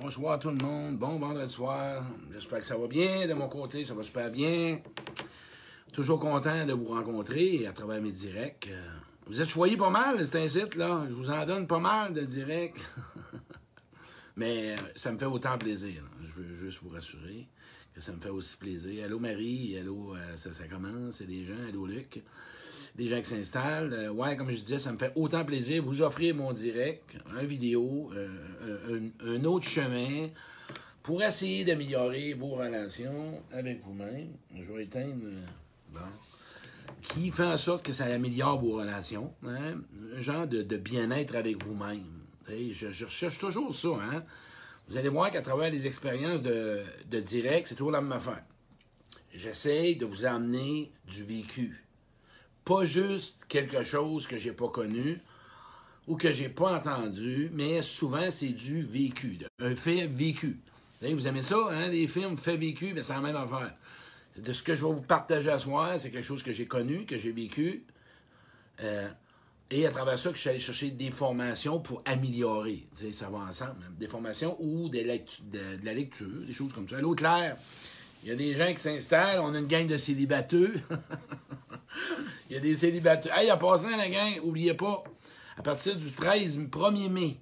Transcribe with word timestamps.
Bonsoir 0.00 0.38
tout 0.38 0.50
le 0.50 0.56
monde, 0.56 0.96
bon 0.96 1.18
vendredi 1.18 1.52
soir. 1.52 2.04
J'espère 2.32 2.60
que 2.60 2.64
ça 2.64 2.76
va 2.76 2.86
bien. 2.86 3.26
De 3.26 3.34
mon 3.34 3.48
côté, 3.48 3.84
ça 3.84 3.94
va 3.94 4.02
super 4.04 4.30
bien. 4.30 4.78
Toujours 5.92 6.20
content 6.20 6.64
de 6.66 6.72
vous 6.72 6.86
rencontrer 6.86 7.66
à 7.66 7.72
travers 7.72 8.00
mes 8.00 8.12
directs. 8.12 8.68
Euh, 8.70 8.90
Vous 9.26 9.40
êtes 9.40 9.48
choyés 9.48 9.76
pas 9.76 9.90
mal, 9.90 10.24
c'est 10.24 10.40
un 10.44 10.48
site, 10.48 10.76
là. 10.76 11.04
Je 11.08 11.14
vous 11.14 11.30
en 11.30 11.44
donne 11.44 11.66
pas 11.66 11.80
mal 11.80 12.14
de 12.14 12.20
directs. 12.20 12.78
Mais 14.36 14.76
euh, 14.76 14.76
ça 14.94 15.10
me 15.10 15.18
fait 15.18 15.26
autant 15.26 15.58
plaisir. 15.58 16.04
Je 16.22 16.42
veux 16.42 16.56
juste 16.56 16.78
vous 16.82 16.90
rassurer 16.90 17.48
que 17.92 18.00
ça 18.00 18.12
me 18.12 18.20
fait 18.20 18.30
aussi 18.30 18.56
plaisir. 18.56 19.04
Allô 19.04 19.18
Marie, 19.18 19.76
allô, 19.78 20.14
euh, 20.14 20.36
ça, 20.36 20.54
ça 20.54 20.68
commence, 20.68 21.16
c'est 21.16 21.26
des 21.26 21.44
gens, 21.44 21.66
allô 21.68 21.86
Luc. 21.86 22.22
Des 22.98 23.06
gens 23.06 23.20
qui 23.22 23.28
s'installent. 23.28 23.92
Euh, 23.92 24.10
ouais, 24.10 24.36
comme 24.36 24.50
je 24.50 24.56
disais, 24.60 24.80
ça 24.80 24.92
me 24.92 24.98
fait 24.98 25.12
autant 25.14 25.44
plaisir 25.44 25.84
vous 25.84 26.02
offrir 26.02 26.34
mon 26.34 26.52
direct, 26.52 27.16
un 27.34 27.44
vidéo, 27.44 28.10
euh, 28.14 29.08
un, 29.24 29.44
autre 29.44 29.66
chemin 29.68 30.28
pour 31.04 31.22
essayer 31.22 31.64
d'améliorer 31.64 32.34
vos 32.34 32.56
relations 32.56 33.40
avec 33.52 33.80
vous-même. 33.82 34.30
Je 34.54 34.72
vais 34.72 34.82
éteindre. 34.82 35.14
euh, 35.24 35.98
qui 37.00 37.30
fait 37.30 37.44
en 37.44 37.56
sorte 37.56 37.84
que 37.84 37.92
ça 37.92 38.06
améliore 38.06 38.58
vos 38.58 38.72
relations. 38.78 39.32
hein. 39.46 39.76
Un 40.16 40.20
genre 40.20 40.46
de, 40.48 40.76
bien-être 40.76 41.36
avec 41.36 41.62
vous-même. 41.64 42.02
Je, 42.48 42.90
je 42.90 43.04
recherche 43.04 43.38
toujours 43.38 43.74
ça. 43.74 43.88
Hein? 44.10 44.24
Vous 44.88 44.96
allez 44.96 45.08
voir 45.08 45.30
qu'à 45.30 45.42
travers 45.42 45.70
les 45.70 45.86
expériences 45.86 46.42
de, 46.42 46.80
de 47.10 47.20
direct, 47.20 47.68
c'est 47.68 47.74
toujours 47.76 47.92
la 47.92 48.00
même 48.00 48.12
affaire. 48.12 48.42
J'essaye 49.32 49.96
de 49.96 50.06
vous 50.06 50.24
amener 50.24 50.90
du 51.06 51.22
vécu. 51.22 51.84
Pas 52.68 52.84
juste 52.84 53.38
quelque 53.48 53.82
chose 53.82 54.26
que 54.26 54.36
j'ai 54.36 54.52
pas 54.52 54.68
connu 54.68 55.18
ou 56.06 56.16
que 56.16 56.30
j'ai 56.30 56.50
pas 56.50 56.76
entendu, 56.76 57.50
mais 57.54 57.80
souvent 57.80 58.30
c'est 58.30 58.50
du 58.50 58.82
vécu, 58.82 59.38
un 59.58 59.74
fait 59.74 60.06
vécu. 60.06 60.58
Vous 61.00 61.26
aimez 61.26 61.40
ça, 61.40 61.56
hein, 61.70 61.88
des 61.88 62.06
films 62.08 62.36
faits 62.36 62.60
vécus, 62.60 62.92
mais 62.94 63.02
c'est 63.02 63.14
la 63.14 63.22
même 63.22 63.36
affaire. 63.36 63.74
De 64.36 64.52
ce 64.52 64.62
que 64.62 64.74
je 64.74 64.84
vais 64.84 64.92
vous 64.92 65.00
partager 65.00 65.48
à 65.48 65.58
soir, 65.58 65.98
c'est 65.98 66.10
quelque 66.10 66.26
chose 66.26 66.42
que 66.42 66.52
j'ai 66.52 66.66
connu, 66.66 67.06
que 67.06 67.16
j'ai 67.16 67.32
vécu. 67.32 67.84
Euh, 68.82 69.08
et 69.70 69.86
à 69.86 69.90
travers 69.90 70.18
ça, 70.18 70.28
que 70.28 70.36
je 70.36 70.40
suis 70.42 70.50
allé 70.50 70.60
chercher 70.60 70.90
des 70.90 71.10
formations 71.10 71.80
pour 71.80 72.02
améliorer. 72.04 72.86
Ça 73.14 73.30
va 73.30 73.38
ensemble. 73.38 73.76
hein. 73.82 73.92
Des 73.98 74.08
formations 74.08 74.58
ou 74.60 74.90
des 74.90 75.04
de, 75.04 75.58
la 75.82 75.94
lecture, 75.94 76.44
des 76.46 76.52
choses 76.52 76.74
comme 76.74 76.86
ça. 76.86 76.98
Allô, 76.98 77.14
Claire, 77.14 77.56
il 78.24 78.28
y 78.28 78.32
a 78.32 78.36
des 78.36 78.52
gens 78.52 78.74
qui 78.74 78.80
s'installent. 78.80 79.40
On 79.40 79.54
a 79.54 79.58
une 79.58 79.66
gang 79.68 79.86
de 79.86 79.96
célibateux. 79.96 80.74
il 82.48 82.54
y 82.54 82.56
a 82.56 82.60
des 82.60 82.74
célibateux. 82.74 83.30
Hey, 83.32 83.50
en 83.52 83.58
passant, 83.58 83.96
la 83.96 84.08
gang, 84.08 84.40
oubliez 84.42 84.74
pas, 84.74 85.04
à 85.56 85.62
partir 85.62 85.96
du 85.96 86.10
13, 86.10 86.60
1er 86.70 87.08
mai, 87.08 87.36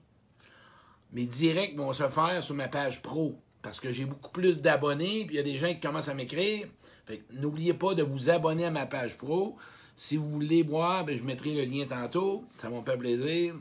mes 1.13 1.27
directs 1.27 1.77
vont 1.77 1.93
se 1.93 2.09
faire 2.09 2.43
sur 2.43 2.55
ma 2.55 2.69
page 2.69 3.03
pro. 3.03 3.39
Parce 3.63 3.81
que 3.81 3.91
j'ai 3.91 4.05
beaucoup 4.05 4.31
plus 4.31 4.61
d'abonnés, 4.61 5.25
puis 5.27 5.35
il 5.35 5.39
y 5.39 5.41
a 5.41 5.43
des 5.43 5.59
gens 5.59 5.69
qui 5.69 5.81
commencent 5.81 6.09
à 6.09 6.15
m'écrire. 6.15 6.67
Fait 7.05 7.25
n'oubliez 7.33 7.75
pas 7.75 7.95
de 7.95 8.03
vous 8.03 8.31
abonner 8.31 8.65
à 8.65 8.71
ma 8.71 8.87
page 8.87 9.17
pro. 9.17 9.57
Si 9.97 10.17
vous 10.17 10.29
voulez 10.29 10.63
boire, 10.63 11.05
ben, 11.05 11.17
je 11.17 11.25
mettrai 11.25 11.55
le 11.55 11.65
lien 11.65 11.87
tantôt. 11.87 12.45
Ça 12.59 12.69
me 12.69 12.83
faire 12.83 12.99
plaisir. 12.99 13.55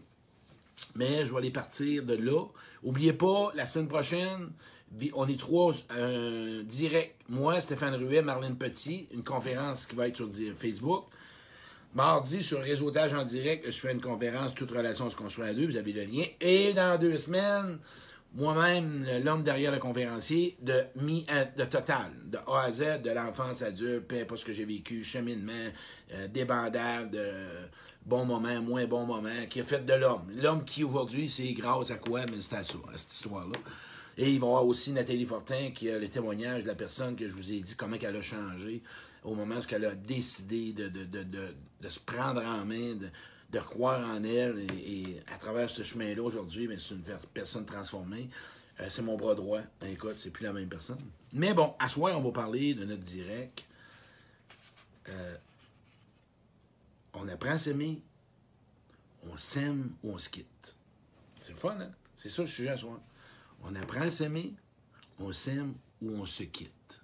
Mais 0.96 1.26
je 1.26 1.32
vais 1.32 1.38
aller 1.38 1.52
partir 1.52 2.04
de 2.04 2.16
là. 2.16 2.44
Oubliez 2.84 3.14
pas, 3.14 3.52
la 3.56 3.66
semaine 3.66 3.88
prochaine, 3.88 4.52
on 5.14 5.28
est 5.28 5.40
trois 5.40 5.74
euh, 5.92 6.64
direct. 6.64 7.16
Moi, 7.30 7.62
Stéphane 7.62 7.96
Ruet, 7.96 8.22
Marlène 8.22 8.58
Petit, 8.58 9.08
une 9.12 9.24
conférence 9.24 9.86
qui 9.86 9.96
va 9.96 10.08
être 10.08 10.18
sur 10.18 10.30
Facebook. 10.56 11.06
Mardi, 11.96 12.44
sur 12.44 12.60
Réseautage 12.60 13.14
en 13.14 13.24
direct, 13.24 13.66
je 13.68 13.80
fais 13.80 13.94
une 13.94 14.02
conférence 14.02 14.54
Toute 14.54 14.70
relation 14.72 15.10
se 15.10 15.16
construit 15.16 15.48
à 15.48 15.54
deux. 15.54 15.66
Vous 15.68 15.78
avez 15.78 15.94
le 15.94 16.04
lien. 16.04 16.26
Et 16.42 16.74
dans 16.74 17.00
deux 17.00 17.18
semaines, 17.18 17.80
moi-même, 18.34 19.06
l'homme 19.24 19.44
derrière 19.44 19.72
le 19.72 19.80
conférencier, 19.80 20.58
de 20.62 20.74
à- 21.30 21.46
de 21.46 21.64
total, 21.64 22.12
de 22.26 22.38
A 22.48 22.64
à 22.64 22.72
Z, 22.74 23.02
de 23.02 23.12
l'enfance 23.12 23.62
adulte, 23.62 24.08
peu 24.10 24.20
importe 24.20 24.42
ce 24.42 24.46
que 24.46 24.52
j'ai 24.52 24.66
vécu, 24.66 25.06
cheminement, 25.06 25.54
euh, 26.14 26.28
débandade, 26.28 27.16
euh, 27.16 27.66
bons 28.06 28.26
moments, 28.26 28.62
moins 28.62 28.86
bons 28.86 29.06
moments, 29.06 29.46
qui 29.50 29.62
a 29.62 29.64
fait 29.64 29.86
de 29.86 29.94
l'homme. 29.94 30.30
L'homme 30.36 30.66
qui 30.66 30.84
aujourd'hui, 30.84 31.30
c'est 31.30 31.54
grâce 31.54 31.92
à 31.92 31.96
quoi? 31.96 32.26
Mais 32.26 32.42
c'est 32.42 32.58
à 32.58 32.64
ça, 32.66 32.78
à 32.94 32.98
cette 32.98 33.14
histoire-là. 33.14 33.58
Et 34.18 34.32
il 34.32 34.40
va 34.40 34.48
y 34.48 34.50
avoir 34.50 34.66
aussi 34.66 34.92
Nathalie 34.94 35.26
Fortin 35.26 35.72
qui 35.72 35.90
a 35.90 36.00
le 36.00 36.08
témoignage 36.08 36.64
de 36.64 36.68
la 36.68 36.76
personne 36.76 37.16
que 37.16 37.28
je 37.28 37.36
vous 37.36 37.52
ai 37.52 37.60
dit 37.60 37.76
comment 37.76 37.98
elle 38.02 38.16
a 38.16 38.22
changé 38.22 38.82
au 39.24 39.36
moment 39.36 39.56
où 39.56 39.74
elle 39.74 39.86
a 39.86 39.96
décidé 39.96 40.72
de, 40.72 40.88
de, 40.88 41.04
de, 41.04 41.24
de, 41.82 41.90
se 41.90 42.00
prendre 42.00 42.42
en 42.42 42.64
main, 42.64 42.96
de, 42.96 43.10
de 43.52 43.60
croire 43.60 44.08
en 44.08 44.24
elle. 44.24 44.66
Et, 44.86 45.22
à 45.34 45.38
travers 45.38 45.70
ce 45.70 45.84
chemin-là, 45.84 46.22
aujourd'hui, 46.22 46.70
c'est 46.78 46.96
une 46.96 47.04
personne 47.34 47.66
transformée. 47.66 48.30
Euh, 48.80 48.88
c'est 48.90 49.02
mon 49.02 49.18
bras 49.18 49.36
droit. 49.36 49.62
Ben, 49.82 49.88
écoute, 49.88 50.18
c'est 50.18 50.30
plus 50.30 50.44
la 50.44 50.54
même 50.54 50.70
personne. 50.70 51.00
Mais 51.34 51.54
bon, 51.54 51.74
à 51.80 51.90
soir, 51.90 52.18
on 52.18 52.22
va 52.22 52.32
parler 52.32 52.74
de 52.74 52.86
notre 52.86 53.04
direct. 53.04 53.66
Euh, 55.10 55.38
on 57.14 57.28
apprend 57.28 57.52
à 57.52 57.58
s'aimer, 57.58 58.02
on 59.32 59.38
s'aime 59.38 59.92
ou 60.04 60.12
on 60.12 60.18
se 60.18 60.30
quitte. 60.30 60.76
C'est 61.42 61.56
fun, 61.56 61.78
hein? 61.80 61.92
C'est 62.16 62.30
ça 62.30 62.42
le 62.42 62.48
sujet 62.48 62.70
à 62.70 62.78
soir. 62.78 63.00
On 63.68 63.76
apprend 63.76 64.02
à 64.02 64.12
s'aimer, 64.12 64.54
on 65.20 65.32
s'aime 65.32 65.74
ou 66.02 66.12
on 66.12 66.26
se 66.26 66.44
quitte. 66.44 67.02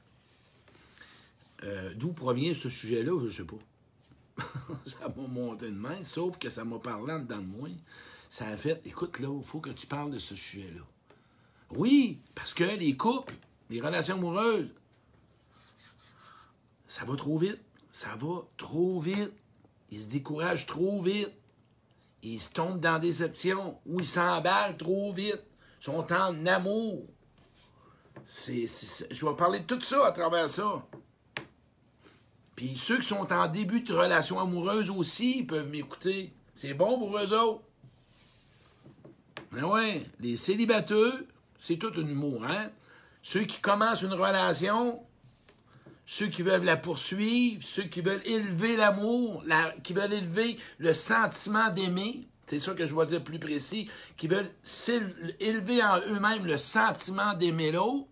Euh, 1.64 1.94
D'où 1.96 2.14
provient 2.14 2.54
ce 2.54 2.70
sujet-là, 2.70 3.20
je 3.20 3.26
ne 3.26 3.32
sais 3.32 3.44
pas. 3.44 4.44
ça 4.88 5.08
m'a 5.10 5.28
monté 5.28 5.68
de 5.68 5.76
main, 5.76 6.04
sauf 6.04 6.38
que 6.38 6.50
ça 6.50 6.64
m'a 6.64 6.80
parlé 6.80 7.14
en 7.14 7.20
dedans 7.20 7.40
de 7.40 7.46
moi. 7.46 7.70
Ça 8.30 8.48
a 8.48 8.58
fait, 8.58 8.82
écoute 8.86 9.20
là, 9.20 9.28
il 9.36 9.44
faut 9.44 9.60
que 9.60 9.72
tu 9.72 9.88
parles 9.88 10.12
de 10.12 10.20
ce 10.20 10.36
sujet-là. 10.36 10.82
Oui, 11.72 12.20
parce 12.36 12.54
que 12.54 12.64
les 12.64 12.96
couples, 12.96 13.36
les 13.70 13.82
relations 13.82 14.16
amoureuses, 14.16 14.70
ça 16.88 17.06
va 17.06 17.16
trop 17.16 17.38
vite. 17.38 17.60
Ça 17.92 18.16
va 18.18 18.46
trop 18.58 19.00
vite. 19.00 19.32
Ils 19.92 20.04
se 20.04 20.08
découragent 20.08 20.66
trop 20.66 21.02
vite. 21.02 21.32
Ils 22.24 22.40
se 22.40 22.50
tombent 22.50 22.80
dans 22.80 23.00
déception 23.00 23.80
ou 23.86 24.00
ils 24.00 24.08
s'emballent 24.08 24.78
trop 24.78 25.14
vite. 25.14 25.44
Sont 25.82 26.14
en 26.14 26.46
amour. 26.46 27.04
Je 28.28 29.26
vais 29.26 29.36
parler 29.36 29.62
de 29.62 29.66
tout 29.66 29.82
ça 29.82 30.06
à 30.08 30.12
travers 30.12 30.50
ça. 30.50 30.86
Puis 32.56 32.78
ceux 32.78 33.00
qui 33.00 33.08
sont 33.08 33.34
en 33.34 33.48
début 33.48 33.82
de 33.82 33.92
relation 33.92 34.40
amoureuse 34.40 34.92
aussi 34.92 35.40
ils 35.40 35.48
peuvent 35.48 35.70
m'écouter. 35.70 36.34
C'est 36.54 36.76
bon 36.76 37.00
pour 37.00 37.18
eux 37.18 37.34
autres. 37.34 37.64
Mais 39.52 39.64
ouais, 39.64 40.06
les 40.20 40.38
célibataires, 40.38 41.20
c'est 41.58 41.78
tout 41.78 41.92
un 41.98 42.04
mot, 42.04 42.40
hein? 42.48 42.70
Ceux 43.24 43.44
qui 43.46 43.60
commencent 43.60 44.04
une 44.04 44.14
relation, 44.14 45.04
ceux 46.06 46.28
qui 46.28 46.44
veulent 46.44 46.64
la 46.64 46.78
poursuivre, 46.78 47.64
ceux 47.66 47.84
qui 47.84 48.02
veulent 48.02 48.26
élever 48.26 48.78
l'amour, 48.78 49.44
la- 49.48 49.72
qui 49.84 49.94
veulent 49.94 50.14
élever 50.14 50.60
le 50.78 50.94
sentiment 50.94 51.70
d'aimer, 51.72 52.28
c'est 52.46 52.60
ça 52.60 52.74
que 52.74 52.86
je 52.86 52.96
vais 52.96 53.06
dire 53.06 53.24
plus 53.24 53.40
précis, 53.40 53.90
qui 54.18 54.28
veulent 54.28 54.50
élever 55.40 55.82
en 55.84 56.00
eux-mêmes 56.00 56.46
le 56.46 56.58
sentiment 56.58 57.34
d'aimer 57.34 57.72
l'autre, 57.72 58.08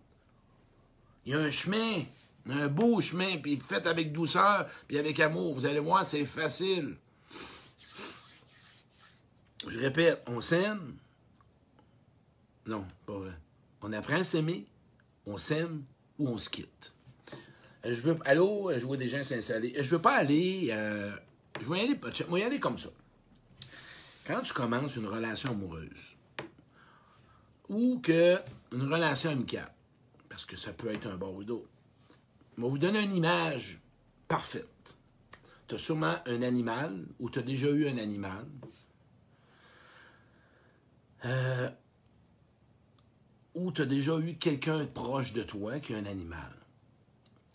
il 1.26 1.32
y 1.32 1.36
a 1.36 1.38
un 1.40 1.50
chemin, 1.50 2.02
un 2.48 2.68
beau 2.68 3.00
chemin, 3.00 3.36
puis 3.36 3.58
fait 3.60 3.86
avec 3.86 4.12
douceur, 4.12 4.66
puis 4.88 4.98
avec 4.98 5.20
amour. 5.20 5.54
Vous 5.54 5.66
allez 5.66 5.80
voir, 5.80 6.06
c'est 6.06 6.24
facile. 6.24 6.96
Je 9.66 9.78
répète, 9.78 10.22
on 10.26 10.40
s'aime. 10.40 10.94
Non, 12.66 12.86
pas 13.06 13.12
vrai. 13.18 13.32
On 13.82 13.92
apprend 13.92 14.16
à 14.16 14.24
s'aimer, 14.24 14.64
on 15.26 15.36
s'aime 15.36 15.84
ou 16.18 16.28
on 16.28 16.38
se 16.38 16.48
quitte. 16.48 16.94
Euh, 17.84 17.94
Je 17.94 18.00
veux. 18.00 18.18
Allô, 18.24 18.70
je 18.76 18.84
vois 18.86 18.96
des 18.96 19.08
gens 19.08 19.22
s'installer. 19.22 19.74
Euh, 19.76 19.82
Je 19.82 19.90
veux 19.90 20.00
pas 20.00 20.16
aller. 20.16 20.68
euh, 20.70 21.14
je 21.60 21.68
vais 21.68 21.80
aller. 21.80 22.00
Je 22.14 22.24
vais 22.24 22.40
y 22.40 22.42
aller 22.42 22.60
comme 22.60 22.78
ça. 22.78 22.88
Quand 24.30 24.42
tu 24.42 24.52
commences 24.52 24.94
une 24.94 25.08
relation 25.08 25.50
amoureuse 25.50 26.14
ou 27.68 27.98
que 27.98 28.38
une 28.70 28.82
relation 28.82 29.28
amicale, 29.30 29.72
parce 30.28 30.44
que 30.44 30.56
ça 30.56 30.72
peut 30.72 30.88
être 30.88 31.08
un 31.08 31.16
bord 31.16 31.34
ou 31.34 31.42
d'autre, 31.42 31.68
vais 32.56 32.68
vous 32.68 32.78
donner 32.78 33.02
une 33.02 33.16
image 33.16 33.80
parfaite. 34.28 34.96
Tu 35.66 35.74
as 35.74 35.78
sûrement 35.78 36.14
un 36.26 36.42
animal 36.42 37.06
ou 37.18 37.28
tu 37.28 37.40
as 37.40 37.42
déjà 37.42 37.70
eu 37.70 37.88
un 37.88 37.98
animal. 37.98 38.46
Euh, 41.24 41.68
ou 43.56 43.72
tu 43.72 43.82
as 43.82 43.86
déjà 43.86 44.16
eu 44.20 44.36
quelqu'un 44.36 44.86
proche 44.86 45.32
de 45.32 45.42
toi 45.42 45.80
qui 45.80 45.92
a 45.92 45.98
un 45.98 46.06
animal. 46.06 46.54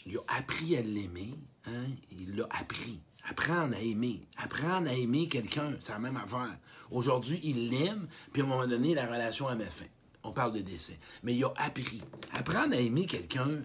Il 0.06 0.18
a 0.18 0.22
appris 0.28 0.76
à 0.76 0.82
l'aimer, 0.82 1.40
hein? 1.68 1.86
il 2.12 2.36
l'a 2.36 2.48
appris. 2.50 3.00
Apprendre 3.28 3.76
à 3.76 3.82
aimer. 3.82 4.22
Apprendre 4.38 4.90
à 4.90 4.94
aimer 4.94 5.28
quelqu'un, 5.28 5.74
c'est 5.82 5.94
la 5.94 6.00
même 6.00 6.18
affaire. 6.18 6.58
Aujourd'hui, 6.92 7.40
il 7.44 7.70
l'aime, 7.70 8.08
puis 8.32 8.42
à 8.42 8.46
un 8.46 8.48
moment 8.48 8.68
donné, 8.68 8.94
la 8.94 9.08
relation 9.08 9.48
a 9.48 9.56
mis 9.56 9.64
fin. 9.66 9.86
On 10.24 10.32
parle 10.32 10.54
de 10.54 10.62
décès. 10.62 11.00
Mais 11.24 11.36
il 11.36 11.44
a 11.44 11.54
appris. 11.58 12.02
Apprendre 12.34 12.76
à 12.76 12.80
aimer 12.80 13.06
quelqu'un, 13.06 13.64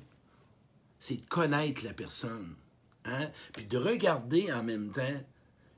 c'est 0.98 1.16
de 1.16 1.26
connaître 1.26 1.84
la 1.84 1.92
personne. 1.92 2.54
Hein? 3.04 3.30
Puis 3.54 3.64
de 3.64 3.78
regarder 3.78 4.52
en 4.52 4.62
même 4.62 4.90
temps 4.90 5.20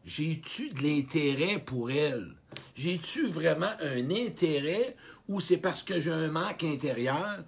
J'ai-tu 0.04 0.70
de 0.70 0.82
l'intérêt 0.82 1.58
pour 1.58 1.90
elle? 1.90 2.34
J'ai-tu 2.74 3.28
vraiment 3.28 3.70
un 3.80 4.10
intérêt 4.10 4.96
ou 5.28 5.40
c'est 5.40 5.58
parce 5.58 5.82
que 5.82 6.00
j'ai 6.00 6.10
un 6.10 6.28
manque 6.28 6.64
intérieur? 6.64 7.44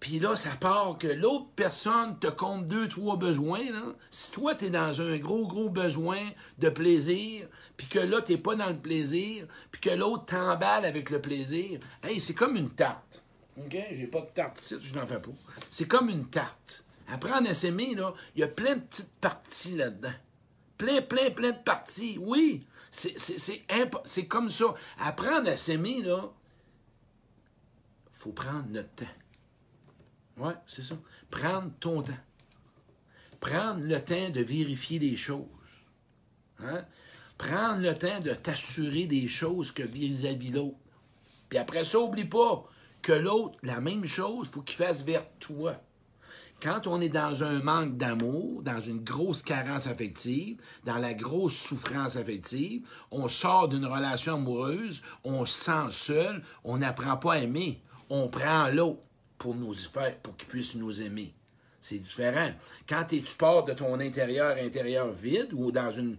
Puis 0.00 0.18
là, 0.18 0.34
ça 0.34 0.56
part 0.56 0.96
que 0.98 1.06
l'autre 1.06 1.48
personne 1.54 2.18
te 2.18 2.26
compte 2.26 2.66
deux, 2.66 2.88
trois 2.88 3.16
besoins. 3.16 3.60
Si 4.10 4.32
toi, 4.32 4.54
tu 4.54 4.70
dans 4.70 4.98
un 5.02 5.18
gros, 5.18 5.46
gros 5.46 5.68
besoin 5.68 6.30
de 6.58 6.70
plaisir, 6.70 7.46
puis 7.76 7.86
que 7.86 7.98
là, 7.98 8.22
tu 8.22 8.38
pas 8.38 8.54
dans 8.54 8.70
le 8.70 8.78
plaisir, 8.78 9.46
puis 9.70 9.80
que 9.80 9.90
l'autre 9.90 10.24
t'emballe 10.24 10.86
avec 10.86 11.10
le 11.10 11.20
plaisir, 11.20 11.80
hey, 12.02 12.18
c'est 12.18 12.32
comme 12.32 12.56
une 12.56 12.70
tarte. 12.70 13.22
OK? 13.58 13.76
J'ai 13.90 14.06
pas 14.06 14.22
de 14.22 14.30
tarte 14.32 14.58
ici, 14.58 14.76
je 14.80 14.94
n'en 14.94 15.04
fais 15.04 15.20
pas. 15.20 15.32
C'est 15.68 15.86
comme 15.86 16.08
une 16.08 16.30
tarte. 16.30 16.84
Apprendre 17.06 17.50
à 17.50 17.54
s'aimer, 17.54 17.94
là, 17.94 18.14
il 18.34 18.40
y 18.40 18.44
a 18.44 18.48
plein 18.48 18.76
de 18.76 18.80
petites 18.80 19.12
parties 19.20 19.76
là-dedans. 19.76 20.14
Plein, 20.78 21.02
plein, 21.02 21.30
plein 21.30 21.50
de 21.50 21.62
parties. 21.62 22.16
Oui, 22.18 22.66
c'est 22.90 24.26
comme 24.28 24.50
ça. 24.50 24.74
Apprendre 24.98 25.50
à 25.50 25.58
s'aimer, 25.58 26.00
là, 26.00 26.30
faut 28.12 28.32
prendre 28.32 28.66
notre 28.70 28.94
temps. 28.94 29.04
Oui, 30.40 30.52
c'est 30.66 30.82
ça. 30.82 30.94
Prendre 31.30 31.70
ton 31.80 32.02
temps. 32.02 32.12
Prendre 33.40 33.80
le 33.80 34.02
temps 34.02 34.30
de 34.30 34.40
vérifier 34.40 34.98
les 34.98 35.16
choses. 35.16 35.44
Hein? 36.60 36.84
Prendre 37.36 37.80
le 37.82 37.94
temps 37.94 38.20
de 38.20 38.32
t'assurer 38.32 39.06
des 39.06 39.28
choses 39.28 39.70
que 39.70 39.82
vis-à-vis 39.82 40.50
l'autre. 40.50 40.78
Puis 41.48 41.58
après 41.58 41.84
ça, 41.84 41.98
oublie 41.98 42.24
pas 42.24 42.66
que 43.02 43.12
l'autre, 43.12 43.58
la 43.62 43.80
même 43.80 44.06
chose, 44.06 44.48
faut 44.48 44.62
qu'il 44.62 44.76
fasse 44.76 45.04
vers 45.04 45.24
toi. 45.38 45.74
Quand 46.62 46.86
on 46.86 47.00
est 47.00 47.08
dans 47.08 47.42
un 47.42 47.62
manque 47.62 47.96
d'amour, 47.96 48.62
dans 48.62 48.80
une 48.82 49.02
grosse 49.02 49.42
carence 49.42 49.86
affective, 49.86 50.60
dans 50.84 50.98
la 50.98 51.14
grosse 51.14 51.56
souffrance 51.56 52.16
affective, 52.16 52.86
on 53.10 53.28
sort 53.28 53.68
d'une 53.68 53.86
relation 53.86 54.34
amoureuse, 54.34 55.02
on 55.24 55.46
se 55.46 55.64
sent 55.64 55.90
seul, 55.90 56.42
on 56.64 56.78
n'apprend 56.78 57.16
pas 57.16 57.34
à 57.34 57.38
aimer, 57.38 57.82
on 58.10 58.28
prend 58.28 58.68
l'autre 58.68 59.00
pour 59.40 59.54
nous 59.54 59.72
faire, 59.72 60.16
pour 60.18 60.36
qu'il 60.36 60.48
puisse 60.48 60.74
nous 60.74 61.00
aimer. 61.00 61.34
C'est 61.80 61.98
différent. 61.98 62.50
Quand 62.86 63.04
tu 63.08 63.22
pars 63.38 63.64
de 63.64 63.72
ton 63.72 63.98
intérieur 63.98 64.56
intérieur 64.58 65.10
vide 65.12 65.48
ou 65.54 65.72
dans 65.72 65.90
une 65.92 66.18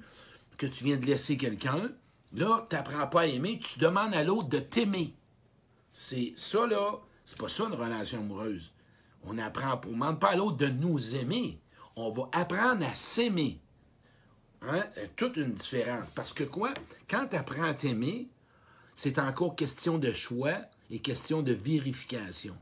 que 0.57 0.65
tu 0.65 0.83
viens 0.83 0.97
de 0.97 1.05
laisser 1.05 1.37
quelqu'un, 1.37 1.91
là, 2.33 2.65
tu 2.67 2.75
n'apprends 2.75 3.07
pas 3.07 3.21
à 3.21 3.25
aimer, 3.27 3.59
tu 3.59 3.79
demandes 3.79 4.15
à 4.15 4.23
l'autre 4.23 4.49
de 4.49 4.57
t'aimer. 4.59 5.13
C'est 5.93 6.33
ça, 6.35 6.65
là, 6.65 6.99
c'est 7.23 7.37
pas 7.37 7.47
ça 7.47 7.65
une 7.65 7.75
relation 7.75 8.19
amoureuse. 8.19 8.71
On 9.23 9.37
apprend, 9.37 9.79
on 9.85 9.89
ne 9.89 9.93
demande 9.93 10.19
pas 10.19 10.29
à 10.29 10.35
l'autre 10.35 10.57
de 10.57 10.67
nous 10.67 11.15
aimer. 11.15 11.59
On 11.95 12.09
va 12.09 12.27
apprendre 12.31 12.83
à 12.85 12.95
s'aimer. 12.95 13.59
Hein? 14.63 14.83
Toute 15.15 15.37
une 15.37 15.53
différence. 15.53 16.09
Parce 16.15 16.33
que 16.33 16.43
quoi? 16.43 16.73
Quand 17.07 17.27
tu 17.27 17.35
apprends 17.35 17.65
à 17.65 17.75
t'aimer, 17.75 18.29
c'est 18.95 19.19
encore 19.19 19.55
question 19.55 19.99
de 19.99 20.11
choix 20.11 20.57
et 20.89 20.99
question 20.99 21.43
de 21.43 21.53
vérification. 21.53 22.55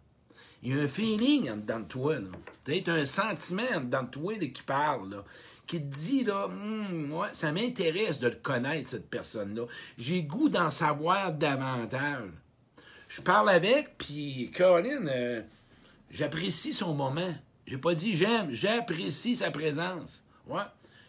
Il 0.61 0.75
y 0.75 0.79
a 0.79 0.83
un 0.83 0.87
feeling 0.87 1.49
en 1.49 1.57
dedans 1.57 1.79
de 1.79 1.85
toi, 1.85 2.15
Peut-être 2.63 2.89
un 2.89 3.05
sentiment 3.05 3.63
en 3.75 3.81
dedans 3.81 4.03
de 4.03 4.09
toi 4.09 4.33
qui 4.37 4.61
parle, 4.63 5.23
qui 5.65 5.79
te 5.79 5.85
dit, 5.85 6.23
là, 6.23 6.45
hum, 6.45 7.25
ça 7.31 7.51
m'intéresse 7.51 8.19
de 8.19 8.27
le 8.27 8.35
connaître, 8.35 8.89
cette 8.89 9.09
personne-là. 9.09 9.65
J'ai 9.97 10.23
goût 10.23 10.49
d'en 10.49 10.69
savoir 10.69 11.31
davantage. 11.33 12.29
Je 13.07 13.21
parle 13.21 13.49
avec, 13.49 13.97
puis 13.97 14.51
Caroline, 14.53 15.09
euh, 15.11 15.41
j'apprécie 16.11 16.73
son 16.73 16.93
moment. 16.93 17.33
J'ai 17.65 17.77
pas 17.77 17.95
dit 17.95 18.15
j'aime, 18.15 18.51
j'apprécie 18.51 19.35
sa 19.35 19.51
présence. 19.51 20.23
Ouais. 20.47 20.63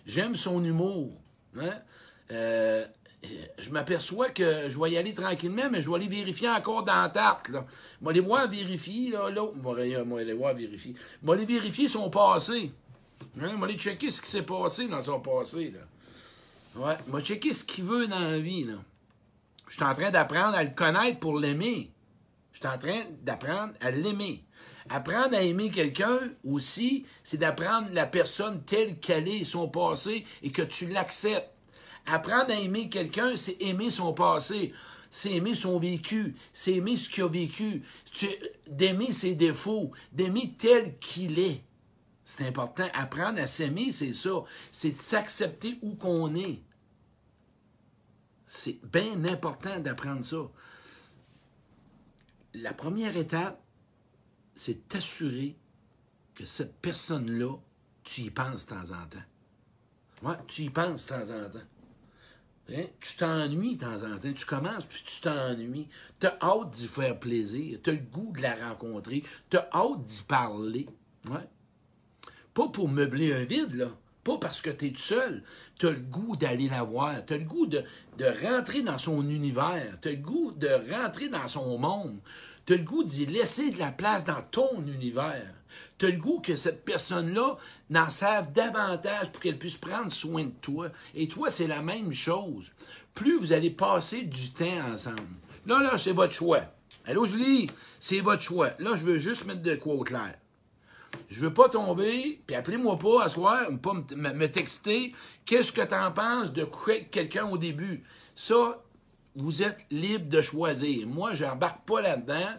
J'aime 0.06 0.36
son 0.36 0.64
humour. 0.64 1.12
Hein? 1.58 1.78
Euh, 2.30 2.86
je 3.58 3.70
m'aperçois 3.70 4.30
que 4.30 4.68
je 4.68 4.78
vais 4.78 4.92
y 4.92 4.96
aller 4.96 5.14
tranquillement, 5.14 5.68
mais 5.70 5.82
je 5.82 5.88
vais 5.88 5.96
aller 5.96 6.08
vérifier 6.08 6.48
encore 6.48 6.84
dans 6.84 7.02
la 7.02 7.08
tarte. 7.08 7.48
Je 7.48 7.52
vais 7.52 8.10
aller 8.10 8.20
voir 8.20 8.48
vérifier, 8.48 9.10
là, 9.10 9.28
l'autre. 9.30 9.54
Je 9.62 9.68
vais 9.68 10.20
aller 10.20 10.32
voir 10.32 10.54
vérifier. 10.54 10.94
Je 11.22 11.26
vais 11.26 11.32
aller 11.32 11.44
vérifier 11.44 11.88
son 11.88 12.08
passé. 12.08 12.72
Hein? 13.40 13.50
Je 13.52 13.56
vais 13.56 13.64
aller 13.64 13.78
checker 13.78 14.10
ce 14.10 14.22
qui 14.22 14.30
s'est 14.30 14.42
passé 14.42 14.88
dans 14.88 15.02
son 15.02 15.20
passé. 15.20 15.72
Là. 15.74 16.86
Ouais. 16.86 16.96
Je 17.06 17.16
vais 17.16 17.22
checker 17.22 17.52
ce 17.52 17.64
qu'il 17.64 17.84
veut 17.84 18.06
dans 18.06 18.20
la 18.20 18.38
vie. 18.38 18.66
Je 19.68 19.74
suis 19.74 19.84
en 19.84 19.94
train 19.94 20.10
d'apprendre 20.10 20.56
à 20.56 20.64
le 20.64 20.70
connaître 20.70 21.18
pour 21.20 21.38
l'aimer. 21.38 21.90
Je 22.52 22.58
suis 22.58 22.68
en 22.68 22.78
train 22.78 23.02
d'apprendre 23.22 23.74
à 23.80 23.90
l'aimer. 23.90 24.44
Apprendre 24.88 25.36
à 25.36 25.42
aimer 25.42 25.70
quelqu'un 25.70 26.18
aussi, 26.44 27.06
c'est 27.22 27.36
d'apprendre 27.36 27.88
la 27.92 28.06
personne 28.06 28.62
telle 28.64 28.98
qu'elle 28.98 29.28
est, 29.28 29.44
son 29.44 29.68
passé, 29.68 30.24
et 30.42 30.50
que 30.50 30.62
tu 30.62 30.88
l'acceptes. 30.88 31.50
Apprendre 32.06 32.50
à 32.50 32.58
aimer 32.58 32.88
quelqu'un, 32.88 33.36
c'est 33.36 33.60
aimer 33.60 33.90
son 33.90 34.12
passé, 34.12 34.72
c'est 35.10 35.32
aimer 35.32 35.54
son 35.54 35.78
vécu, 35.78 36.36
c'est 36.52 36.74
aimer 36.74 36.96
ce 36.96 37.08
qu'il 37.08 37.24
a 37.24 37.28
vécu, 37.28 37.82
d'aimer 38.68 39.12
ses 39.12 39.34
défauts, 39.34 39.92
d'aimer 40.12 40.54
tel 40.56 40.98
qu'il 40.98 41.38
est. 41.38 41.64
C'est 42.24 42.46
important. 42.46 42.86
Apprendre 42.94 43.40
à 43.40 43.46
s'aimer, 43.48 43.90
c'est 43.90 44.14
ça. 44.14 44.44
C'est 44.70 44.92
de 44.92 44.98
s'accepter 44.98 45.78
où 45.82 45.94
qu'on 45.96 46.34
est. 46.36 46.62
C'est 48.46 48.80
bien 48.84 49.24
important 49.24 49.80
d'apprendre 49.80 50.24
ça. 50.24 50.48
La 52.54 52.72
première 52.72 53.16
étape, 53.16 53.60
c'est 54.54 54.88
t'assurer 54.88 55.56
que 56.34 56.44
cette 56.44 56.76
personne-là, 56.80 57.56
tu 58.04 58.22
y 58.22 58.30
penses 58.30 58.66
de 58.66 58.74
temps 58.74 58.90
en 58.90 59.06
temps. 59.06 59.18
Ouais, 60.22 60.36
tu 60.46 60.62
y 60.62 60.70
penses 60.70 61.06
de 61.06 61.08
temps 61.08 61.30
en 61.34 61.50
temps. 61.50 61.66
Hein? 62.72 62.84
Tu 63.00 63.16
t'ennuies 63.16 63.76
de 63.76 63.80
temps 63.80 63.96
en 63.96 64.18
temps. 64.18 64.32
Tu 64.34 64.46
commences, 64.46 64.84
puis 64.88 65.02
tu 65.04 65.20
t'ennuies. 65.20 65.88
Tu 66.20 66.26
as 66.26 66.38
hâte 66.40 66.70
d'y 66.70 66.86
faire 66.86 67.18
plaisir. 67.18 67.78
Tu 67.82 67.90
as 67.90 67.92
le 67.92 67.98
goût 67.98 68.32
de 68.36 68.42
la 68.42 68.54
rencontrer. 68.54 69.22
Tu 69.48 69.56
as 69.56 69.68
hâte 69.72 70.04
d'y 70.04 70.22
parler. 70.22 70.86
Ouais. 71.28 71.48
Pas 72.54 72.68
pour 72.68 72.88
meubler 72.88 73.32
un 73.32 73.44
vide, 73.44 73.74
là. 73.74 73.90
Pas 74.22 74.36
parce 74.36 74.60
que 74.60 74.70
tu 74.70 74.86
es 74.86 74.90
tout 74.90 74.98
seul. 74.98 75.42
Tu 75.78 75.86
as 75.86 75.90
le 75.90 75.96
goût 75.96 76.36
d'aller 76.36 76.68
la 76.68 76.82
voir. 76.82 77.24
Tu 77.24 77.34
as 77.34 77.38
le 77.38 77.44
goût 77.44 77.66
de, 77.66 77.82
de 78.18 78.46
rentrer 78.46 78.82
dans 78.82 78.98
son 78.98 79.28
univers. 79.28 79.98
Tu 80.02 80.08
as 80.08 80.12
le 80.12 80.18
goût 80.18 80.52
de 80.52 80.68
rentrer 80.92 81.28
dans 81.28 81.48
son 81.48 81.78
monde. 81.78 82.20
Tu 82.70 82.74
as 82.74 82.78
le 82.78 82.84
goût 82.84 83.02
d'y 83.02 83.26
laisser 83.26 83.72
de 83.72 83.80
la 83.80 83.90
place 83.90 84.24
dans 84.24 84.42
ton 84.48 84.80
univers. 84.86 85.52
Tu 85.98 86.06
as 86.06 86.10
le 86.10 86.18
goût 86.18 86.38
que 86.38 86.54
cette 86.54 86.84
personne-là 86.84 87.56
n'en 87.90 88.10
sache 88.10 88.46
davantage 88.54 89.32
pour 89.32 89.42
qu'elle 89.42 89.58
puisse 89.58 89.76
prendre 89.76 90.12
soin 90.12 90.44
de 90.44 90.52
toi. 90.62 90.86
Et 91.16 91.26
toi, 91.26 91.50
c'est 91.50 91.66
la 91.66 91.82
même 91.82 92.12
chose. 92.12 92.70
Plus 93.12 93.40
vous 93.40 93.52
allez 93.52 93.70
passer 93.70 94.22
du 94.22 94.52
temps 94.52 94.92
ensemble. 94.92 95.18
Là, 95.66 95.80
là, 95.80 95.98
c'est 95.98 96.12
votre 96.12 96.32
choix. 96.32 96.60
Allô, 97.06 97.26
Julie? 97.26 97.68
C'est 97.98 98.20
votre 98.20 98.44
choix. 98.44 98.70
Là, 98.78 98.92
je 98.94 99.04
veux 99.04 99.18
juste 99.18 99.46
mettre 99.46 99.62
de 99.62 99.74
quoi 99.74 99.94
au 99.94 100.04
clair. 100.04 100.36
Je 101.28 101.40
veux 101.40 101.52
pas 101.52 101.70
tomber, 101.70 102.40
puis 102.46 102.54
appelez-moi 102.54 103.00
pas 103.00 103.24
à 103.24 103.28
soir, 103.28 103.66
pas 103.82 103.94
me, 103.94 104.46
texter. 104.46 105.12
Qu'est-ce 105.44 105.72
que 105.72 105.82
tu 105.82 105.94
en 105.96 106.12
penses 106.12 106.52
de 106.52 106.62
coucher 106.62 107.08
quelqu'un 107.10 107.48
au 107.48 107.58
début? 107.58 108.04
Ça, 108.36 108.80
vous 109.36 109.62
êtes 109.62 109.86
libre 109.90 110.28
de 110.28 110.40
choisir. 110.40 111.06
Moi, 111.06 111.34
je 111.34 111.44
n'embarque 111.44 111.86
pas 111.86 112.00
là-dedans. 112.00 112.54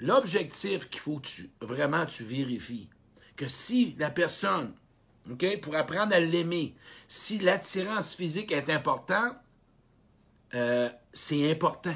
L'objectif 0.00 0.88
qu'il 0.90 1.00
faut 1.00 1.18
que 1.18 1.26
tu, 1.26 1.50
vraiment 1.60 2.04
tu 2.06 2.24
vérifies, 2.24 2.88
que 3.36 3.48
si 3.48 3.94
la 3.98 4.10
personne, 4.10 4.74
pour 5.62 5.74
apprendre 5.76 6.14
à 6.14 6.20
l'aimer, 6.20 6.74
si 7.08 7.38
l'attirance 7.38 8.14
physique 8.14 8.52
est 8.52 8.70
importante, 8.70 9.36
euh, 10.54 10.90
c'est 11.12 11.50
important 11.50 11.94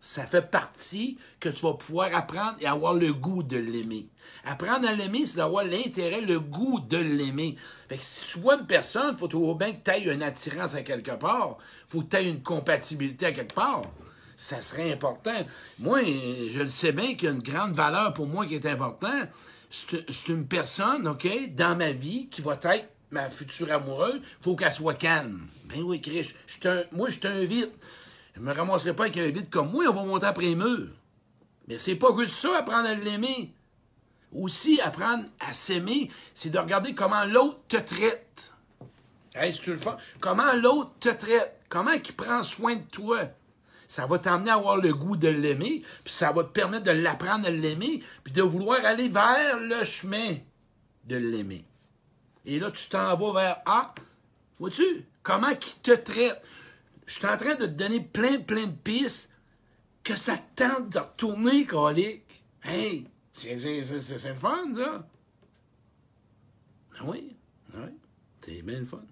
ça 0.00 0.26
fait 0.26 0.50
partie 0.50 1.18
que 1.40 1.48
tu 1.48 1.62
vas 1.62 1.74
pouvoir 1.74 2.14
apprendre 2.14 2.56
et 2.60 2.66
avoir 2.66 2.94
le 2.94 3.12
goût 3.12 3.42
de 3.42 3.56
l'aimer. 3.56 4.08
Apprendre 4.44 4.88
à 4.88 4.92
l'aimer, 4.92 5.26
c'est 5.26 5.36
d'avoir 5.36 5.64
l'intérêt, 5.64 6.20
le 6.20 6.38
goût 6.38 6.80
de 6.80 6.98
l'aimer. 6.98 7.56
Fait 7.88 7.98
si 8.00 8.24
tu 8.24 8.38
vois 8.40 8.56
une 8.58 8.66
personne, 8.66 9.14
il 9.14 9.18
faut 9.18 9.28
toujours 9.28 9.56
bien 9.56 9.72
que 9.72 9.82
tu 9.82 9.90
aies 9.90 10.12
une 10.12 10.22
attirance 10.22 10.74
à 10.74 10.82
quelque 10.82 11.12
part. 11.12 11.58
Faut 11.88 12.02
que 12.02 12.08
tu 12.10 12.16
aies 12.16 12.28
une 12.28 12.42
compatibilité 12.42 13.26
à 13.26 13.32
quelque 13.32 13.54
part. 13.54 13.82
Ça 14.36 14.60
serait 14.60 14.92
important. 14.92 15.46
Moi, 15.78 16.02
je 16.04 16.62
le 16.62 16.68
sais 16.68 16.92
bien 16.92 17.14
qu'il 17.14 17.24
y 17.24 17.28
a 17.28 17.34
une 17.34 17.42
grande 17.42 17.72
valeur 17.72 18.12
pour 18.12 18.26
moi 18.26 18.46
qui 18.46 18.54
est 18.54 18.66
importante. 18.66 19.28
C'est 19.70 20.28
une 20.28 20.46
personne, 20.46 21.08
OK, 21.08 21.26
dans 21.54 21.76
ma 21.76 21.92
vie 21.92 22.28
qui 22.28 22.42
va 22.42 22.58
être 22.62 22.90
ma 23.10 23.30
future 23.30 23.72
amoureuse. 23.72 24.20
Il 24.22 24.44
faut 24.44 24.54
qu'elle 24.54 24.72
soit 24.72 24.94
calme. 24.94 25.48
Ben 25.64 25.82
oui, 25.82 26.00
Chris, 26.00 26.32
moi, 26.92 27.08
je 27.10 27.18
t'invite. 27.18 27.72
Je 28.36 28.42
me 28.42 28.52
ramasserai 28.52 28.94
pas 28.94 29.04
avec 29.04 29.16
un 29.16 29.30
vide 29.30 29.48
comme 29.48 29.70
moi, 29.70 29.84
on 29.88 29.94
va 29.94 30.02
monter 30.02 30.26
après 30.26 30.44
les 30.44 30.56
murs. 30.56 30.90
Mais 31.68 31.78
c'est 31.78 31.96
pas 31.96 32.08
juste 32.18 32.36
ça, 32.36 32.58
apprendre 32.58 32.86
à 32.86 32.94
l'aimer. 32.94 33.54
Aussi, 34.32 34.78
apprendre 34.82 35.24
à 35.40 35.54
s'aimer, 35.54 36.10
c'est 36.34 36.50
de 36.50 36.58
regarder 36.58 36.94
comment 36.94 37.24
l'autre 37.24 37.60
te 37.68 37.78
traite. 37.78 38.52
Hey, 39.34 39.54
tu 39.54 39.70
le 39.70 39.78
fais, 39.78 39.90
comment 40.20 40.52
l'autre 40.52 40.92
te 41.00 41.08
traite, 41.08 41.62
comment 41.70 41.92
il 41.92 42.14
prend 42.14 42.42
soin 42.42 42.76
de 42.76 42.82
toi. 42.82 43.20
Ça 43.88 44.06
va 44.06 44.18
t'amener 44.18 44.50
à 44.50 44.54
avoir 44.54 44.76
le 44.76 44.92
goût 44.92 45.16
de 45.16 45.28
l'aimer, 45.28 45.82
puis 46.04 46.12
ça 46.12 46.32
va 46.32 46.44
te 46.44 46.48
permettre 46.48 46.84
de 46.84 46.90
l'apprendre 46.90 47.46
à 47.46 47.50
l'aimer, 47.50 48.02
puis 48.22 48.32
de 48.34 48.42
vouloir 48.42 48.84
aller 48.84 49.08
vers 49.08 49.58
le 49.58 49.82
chemin 49.84 50.36
de 51.04 51.16
l'aimer. 51.16 51.64
Et 52.44 52.58
là, 52.58 52.70
tu 52.70 52.86
t'en 52.88 53.16
vas 53.16 53.40
vers 53.40 53.56
Ah, 53.64 53.94
vois-tu, 54.58 55.06
comment 55.22 55.54
qu'il 55.54 55.80
te 55.80 55.92
traite. 55.92 56.42
Je 57.06 57.14
suis 57.14 57.26
en 57.26 57.36
train 57.36 57.54
de 57.54 57.66
te 57.66 57.70
donner 57.70 58.00
plein, 58.00 58.40
plein 58.40 58.66
de 58.66 58.72
pistes 58.72 59.30
que 60.02 60.16
ça 60.16 60.36
tente 60.54 60.90
de 60.90 60.98
retourner, 60.98 61.64
colique. 61.66 62.44
Hey, 62.62 63.08
c'est 63.32 63.54
le 63.54 64.34
fun, 64.34 64.74
ça. 64.74 65.08
Ah 66.98 67.04
oui, 67.04 67.36
ah 67.74 67.78
oui, 67.84 67.92
c'est 68.40 68.62
bien 68.62 68.80
le 68.80 68.84
fun. 68.84 69.02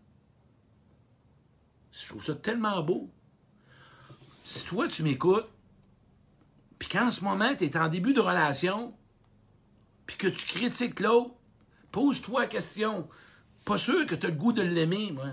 Je 1.92 2.08
trouve 2.08 2.24
ça 2.24 2.34
tellement 2.34 2.82
beau. 2.82 3.10
Si 4.42 4.64
toi, 4.64 4.88
tu 4.88 5.02
m'écoutes, 5.02 5.48
puis 6.78 6.88
qu'en 6.88 7.10
ce 7.10 7.22
moment, 7.22 7.54
tu 7.54 7.64
es 7.64 7.76
en 7.76 7.88
début 7.88 8.12
de 8.12 8.20
relation, 8.20 8.94
puis 10.06 10.16
que 10.16 10.26
tu 10.26 10.46
critiques 10.46 11.00
l'autre, 11.00 11.34
pose-toi 11.92 12.42
la 12.42 12.46
question. 12.46 13.08
Pas 13.64 13.78
sûr 13.78 14.04
que 14.06 14.14
tu 14.14 14.26
as 14.26 14.30
le 14.30 14.36
goût 14.36 14.52
de 14.52 14.62
l'aimer, 14.62 15.12
moi. 15.12 15.32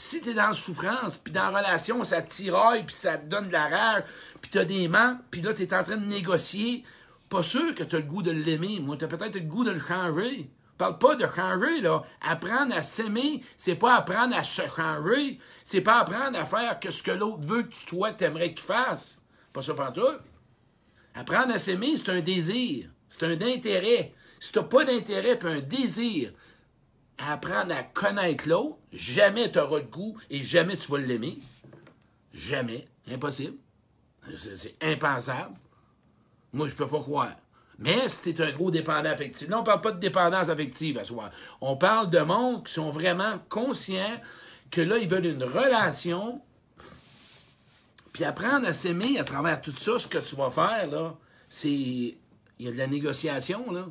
Puis 0.00 0.08
si 0.08 0.20
tu 0.22 0.30
es 0.30 0.34
dans 0.34 0.48
la 0.48 0.54
souffrance, 0.54 1.18
puis 1.18 1.30
dans 1.30 1.50
la 1.50 1.58
relation, 1.58 2.02
ça 2.04 2.22
te 2.22 2.30
tiraille, 2.30 2.86
puis 2.86 2.94
ça 2.94 3.18
te 3.18 3.26
donne 3.26 3.48
de 3.48 3.52
la 3.52 3.68
rage, 3.68 4.04
puis 4.40 4.50
tu 4.50 4.58
as 4.58 4.64
des 4.64 4.88
manques, 4.88 5.18
puis 5.30 5.42
là, 5.42 5.52
tu 5.52 5.60
es 5.60 5.74
en 5.74 5.82
train 5.82 5.98
de 5.98 6.06
négocier, 6.06 6.84
pas 7.28 7.42
sûr 7.42 7.74
que 7.74 7.82
tu 7.82 7.96
as 7.96 7.98
le 7.98 8.06
goût 8.06 8.22
de 8.22 8.30
l'aimer. 8.30 8.80
Moi, 8.80 8.96
tu 8.96 9.04
as 9.04 9.08
peut-être 9.08 9.34
le 9.34 9.42
goût 9.42 9.62
de 9.62 9.72
le 9.72 9.78
changer. 9.78 10.48
Parle 10.78 10.96
pas 10.96 11.16
de 11.16 11.26
changer, 11.26 11.82
là. 11.82 12.02
Apprendre 12.22 12.74
à 12.74 12.82
s'aimer, 12.82 13.42
c'est 13.58 13.74
pas 13.74 13.94
apprendre 13.94 14.34
à 14.34 14.42
se 14.42 14.62
changer. 14.62 15.38
C'est 15.64 15.82
pas 15.82 15.98
apprendre 15.98 16.38
à 16.38 16.46
faire 16.46 16.80
que 16.80 16.90
ce 16.90 17.02
que 17.02 17.10
l'autre 17.10 17.46
veut 17.46 17.64
que 17.64 17.84
toi, 17.86 18.10
t'aimerais 18.12 18.54
qu'il 18.54 18.64
fasse. 18.64 19.22
Pas 19.52 19.60
ça 19.60 19.74
pour 19.74 19.92
tout. 19.92 20.18
Apprendre 21.14 21.52
à 21.52 21.58
s'aimer, 21.58 21.98
c'est 21.98 22.10
un 22.10 22.20
désir. 22.20 22.88
C'est 23.06 23.24
un 23.24 23.38
intérêt. 23.42 24.14
Si 24.38 24.50
t'as 24.50 24.62
pas 24.62 24.86
d'intérêt 24.86 25.38
puis 25.38 25.52
un 25.52 25.60
désir 25.60 26.32
à 27.20 27.32
apprendre 27.32 27.74
à 27.74 27.82
connaître 27.82 28.48
l'autre, 28.48 28.78
jamais 28.92 29.50
tu 29.50 29.58
auras 29.58 29.78
le 29.78 29.84
goût 29.84 30.16
et 30.30 30.42
jamais 30.42 30.76
tu 30.76 30.90
vas 30.90 30.98
l'aimer. 30.98 31.38
Jamais. 32.32 32.86
Impossible. 33.10 33.56
C'est 34.36 34.76
impensable. 34.82 35.54
Moi, 36.52 36.68
je 36.68 36.74
peux 36.74 36.86
pas 36.86 37.00
croire. 37.00 37.36
Mais 37.78 38.08
si 38.08 38.34
t'es 38.34 38.42
un 38.42 38.50
gros 38.52 38.70
dépendant 38.70 39.08
affectif, 39.08 39.48
là, 39.48 39.58
on 39.58 39.64
parle 39.64 39.80
pas 39.80 39.92
de 39.92 39.98
dépendance 39.98 40.48
affective 40.48 40.98
à 40.98 41.04
soi. 41.04 41.30
On 41.60 41.76
parle 41.76 42.10
de 42.10 42.20
monde 42.20 42.66
qui 42.66 42.72
sont 42.72 42.90
vraiment 42.90 43.38
conscients 43.48 44.20
que 44.70 44.80
là, 44.80 44.98
ils 44.98 45.08
veulent 45.08 45.26
une 45.26 45.44
relation 45.44 46.40
puis 48.12 48.24
apprendre 48.24 48.66
à 48.66 48.74
s'aimer 48.74 49.18
à 49.18 49.24
travers 49.24 49.60
tout 49.60 49.74
ça, 49.76 49.98
ce 49.98 50.06
que 50.06 50.18
tu 50.18 50.36
vas 50.36 50.50
faire, 50.50 50.88
là, 50.90 51.16
c'est. 51.48 51.68
Il 51.70 52.66
y 52.66 52.68
a 52.68 52.72
de 52.72 52.76
la 52.76 52.86
négociation, 52.86 53.70
là. 53.72 53.86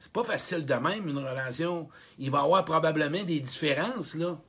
C'est 0.00 0.10
pas 0.10 0.24
facile 0.24 0.64
de 0.64 0.74
même, 0.74 1.08
une 1.08 1.18
relation. 1.18 1.88
Il 2.18 2.30
va 2.30 2.38
y 2.38 2.42
avoir 2.42 2.64
probablement 2.64 3.22
des 3.22 3.38
différences, 3.38 4.14
là. 4.14 4.40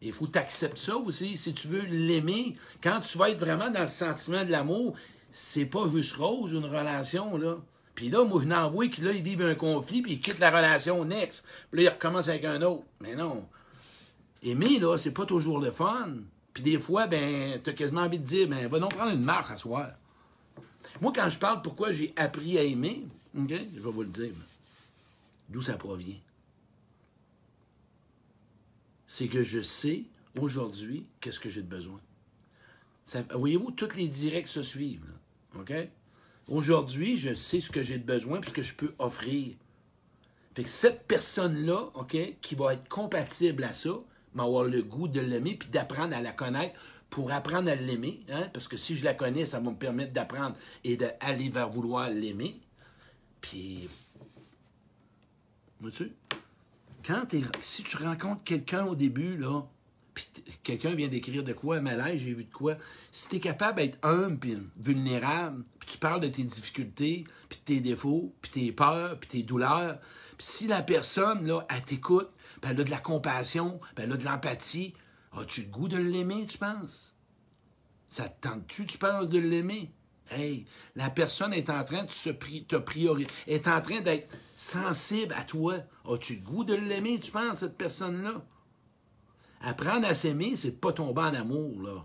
Il 0.00 0.12
faut 0.12 0.26
t'accepter 0.26 0.80
ça 0.80 0.96
aussi. 0.96 1.36
Si 1.36 1.54
tu 1.54 1.68
veux 1.68 1.84
l'aimer, 1.84 2.56
quand 2.82 3.00
tu 3.00 3.18
vas 3.18 3.30
être 3.30 3.38
vraiment 3.38 3.70
dans 3.70 3.80
le 3.80 3.86
sentiment 3.86 4.44
de 4.44 4.50
l'amour, 4.50 4.94
c'est 5.30 5.64
pas 5.64 5.88
juste 5.88 6.16
rose, 6.16 6.52
une 6.52 6.66
relation, 6.66 7.36
là. 7.36 7.56
Puis 7.94 8.10
là, 8.10 8.24
moi, 8.24 8.40
je 8.42 8.48
n'envoie 8.48 8.88
que 8.88 9.02
là, 9.02 9.12
ils 9.12 9.22
vivent 9.22 9.42
un 9.42 9.54
conflit, 9.54 10.02
puis 10.02 10.12
ils 10.12 10.20
quittent 10.20 10.38
la 10.38 10.50
relation 10.50 11.04
next. 11.04 11.44
Puis 11.70 11.82
là, 11.82 11.90
ils 11.90 11.94
recommencent 11.94 12.28
avec 12.28 12.44
un 12.44 12.62
autre. 12.62 12.84
Mais 13.00 13.16
non. 13.16 13.44
Aimer, 14.42 14.78
là, 14.78 14.96
c'est 14.98 15.12
pas 15.12 15.26
toujours 15.26 15.58
le 15.58 15.70
fun. 15.70 16.14
Puis 16.52 16.62
des 16.62 16.78
fois, 16.78 17.06
ben, 17.06 17.60
t'as 17.62 17.72
quasiment 17.72 18.02
envie 18.02 18.18
de 18.18 18.24
dire, 18.24 18.48
ben, 18.48 18.68
va 18.68 18.78
donc 18.78 18.94
prendre 18.94 19.12
une 19.12 19.24
marche 19.24 19.50
à 19.50 19.56
soir. 19.56 19.90
Moi, 21.00 21.12
quand 21.14 21.28
je 21.28 21.38
parle 21.38 21.62
pourquoi 21.62 21.92
j'ai 21.92 22.12
appris 22.16 22.58
à 22.58 22.62
aimer, 22.62 23.04
OK, 23.36 23.50
je 23.50 23.80
vais 23.80 23.90
vous 23.90 24.02
le 24.02 24.08
dire. 24.08 24.32
D'où 25.48 25.62
ça 25.62 25.76
provient? 25.76 26.20
C'est 29.06 29.28
que 29.28 29.42
je 29.42 29.62
sais, 29.62 30.04
aujourd'hui, 30.38 31.08
qu'est-ce 31.20 31.40
que 31.40 31.48
j'ai 31.48 31.62
de 31.62 31.68
besoin. 31.68 32.00
Voyez-vous, 33.30 33.70
tous 33.70 33.96
les 33.96 34.08
directs 34.08 34.48
se 34.48 34.62
suivent, 34.62 35.06
là. 35.06 35.60
OK? 35.60 35.72
Aujourd'hui, 36.48 37.16
je 37.16 37.34
sais 37.34 37.60
ce 37.60 37.70
que 37.70 37.82
j'ai 37.82 37.98
de 37.98 38.04
besoin 38.04 38.40
puis 38.40 38.50
ce 38.50 38.54
que 38.54 38.62
je 38.62 38.74
peux 38.74 38.94
offrir. 38.98 39.54
Fait 40.54 40.66
cette 40.66 41.06
personne-là, 41.06 41.90
OK, 41.94 42.16
qui 42.40 42.54
va 42.54 42.74
être 42.74 42.88
compatible 42.88 43.64
à 43.64 43.72
ça, 43.72 43.90
va 44.34 44.42
avoir 44.44 44.64
le 44.64 44.82
goût 44.82 45.08
de 45.08 45.20
l'aimer 45.20 45.54
puis 45.54 45.68
d'apprendre 45.68 46.16
à 46.16 46.20
la 46.20 46.32
connaître 46.32 46.74
pour 47.10 47.32
apprendre 47.32 47.70
à 47.70 47.74
l'aimer. 47.74 48.20
Hein? 48.30 48.48
Parce 48.52 48.66
que 48.66 48.76
si 48.76 48.96
je 48.96 49.04
la 49.04 49.14
connais, 49.14 49.46
ça 49.46 49.60
va 49.60 49.70
me 49.70 49.76
permettre 49.76 50.12
d'apprendre 50.12 50.56
et 50.84 50.96
d'aller 50.96 51.48
vers 51.48 51.70
vouloir 51.70 52.10
l'aimer. 52.10 52.60
Puis, 53.40 53.88
vois-tu, 55.80 56.12
si 57.60 57.82
tu 57.84 57.96
rencontres 57.96 58.42
quelqu'un 58.44 58.84
au 58.84 58.94
début, 58.94 59.36
là, 59.36 59.62
quelqu'un 60.62 60.94
vient 60.94 61.08
d'écrire 61.08 61.42
de 61.42 61.52
quoi, 61.52 61.76
un 61.76 61.80
malaise, 61.80 62.20
j'ai 62.20 62.34
vu 62.34 62.44
de 62.44 62.52
quoi, 62.52 62.76
si 63.12 63.28
t'es 63.28 63.40
capable 63.40 63.78
d'être 63.78 63.98
humble 64.02 64.38
puis 64.38 64.58
vulnérable, 64.78 65.64
puis 65.78 65.88
tu 65.90 65.98
parles 65.98 66.20
de 66.20 66.28
tes 66.28 66.42
difficultés, 66.42 67.24
puis 67.48 67.58
tes 67.64 67.80
défauts, 67.80 68.34
puis 68.42 68.50
tes 68.50 68.72
peurs, 68.72 69.18
puis 69.18 69.28
tes 69.28 69.42
douleurs, 69.42 70.00
puis 70.36 70.46
si 70.46 70.66
la 70.66 70.82
personne, 70.82 71.46
là, 71.46 71.66
elle 71.70 71.82
t'écoute, 71.82 72.30
puis 72.60 72.70
elle 72.70 72.80
a 72.80 72.84
de 72.84 72.90
la 72.90 72.98
compassion, 72.98 73.80
puis 73.94 74.04
elle 74.04 74.12
a 74.12 74.16
de 74.16 74.24
l'empathie, 74.24 74.94
as-tu 75.32 75.62
le 75.62 75.68
goût 75.68 75.88
de 75.88 75.96
l'aimer, 75.96 76.46
tu 76.46 76.58
penses? 76.58 77.14
Ça 78.08 78.28
te 78.28 78.48
tente-tu, 78.48 78.86
tu 78.86 78.98
penses, 78.98 79.28
de 79.28 79.38
l'aimer? 79.38 79.92
Hey, 80.30 80.66
la 80.94 81.10
personne 81.10 81.52
est 81.52 81.70
en 81.70 81.84
train 81.84 82.04
de 82.04 82.12
se 82.12 82.30
te 82.30 82.76
prioriser, 82.76 83.28
est 83.46 83.66
en 83.66 83.80
train 83.80 84.00
d'être 84.00 84.28
sensible 84.54 85.34
à 85.38 85.44
toi. 85.44 85.76
As-tu 86.08 86.36
le 86.36 86.40
goût 86.40 86.64
de 86.64 86.74
l'aimer, 86.74 87.18
tu 87.20 87.30
penses, 87.30 87.60
cette 87.60 87.78
personne-là? 87.78 88.42
Apprendre 89.60 90.06
à 90.06 90.14
s'aimer, 90.14 90.54
c'est 90.56 90.80
pas 90.80 90.92
tomber 90.92 91.22
en 91.22 91.34
amour, 91.34 91.82
là. 91.82 92.04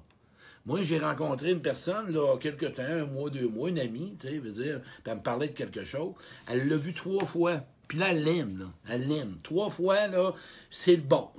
Moi, 0.65 0.82
j'ai 0.84 0.98
rencontré 0.98 1.51
une 1.51 1.62
personne, 1.62 2.12
là, 2.12 2.38
quelque 2.38 2.65
temps, 2.68 2.84
un 2.84 3.06
mois, 3.06 3.30
deux 3.30 3.50
mois, 3.50 3.70
une 3.70 3.80
amie, 3.80 4.15
tu 4.18 4.27
sais, 4.27 4.39
veut 4.39 4.51
dire, 4.51 4.80
elle 5.06 5.15
me 5.15 5.22
parlait 5.22 5.50
de 5.50 5.53
quelque 5.53 5.84
chose. 5.84 6.13
Elle 6.48 6.70
l'a 6.70 6.77
vu 6.77 6.94
trois 6.94 7.25
fois. 7.25 7.62
Puis 7.89 7.98
là, 7.98 8.12
elle 8.12 8.24
l'aime, 8.24 8.58
là. 8.58 8.65
Elle 8.89 9.08
l'aime. 9.08 9.36
Trois 9.44 9.70
fois, 9.70 10.08
là, 10.08 10.34
c'est 10.72 10.96
le 10.96 11.01
bon. 11.01 11.30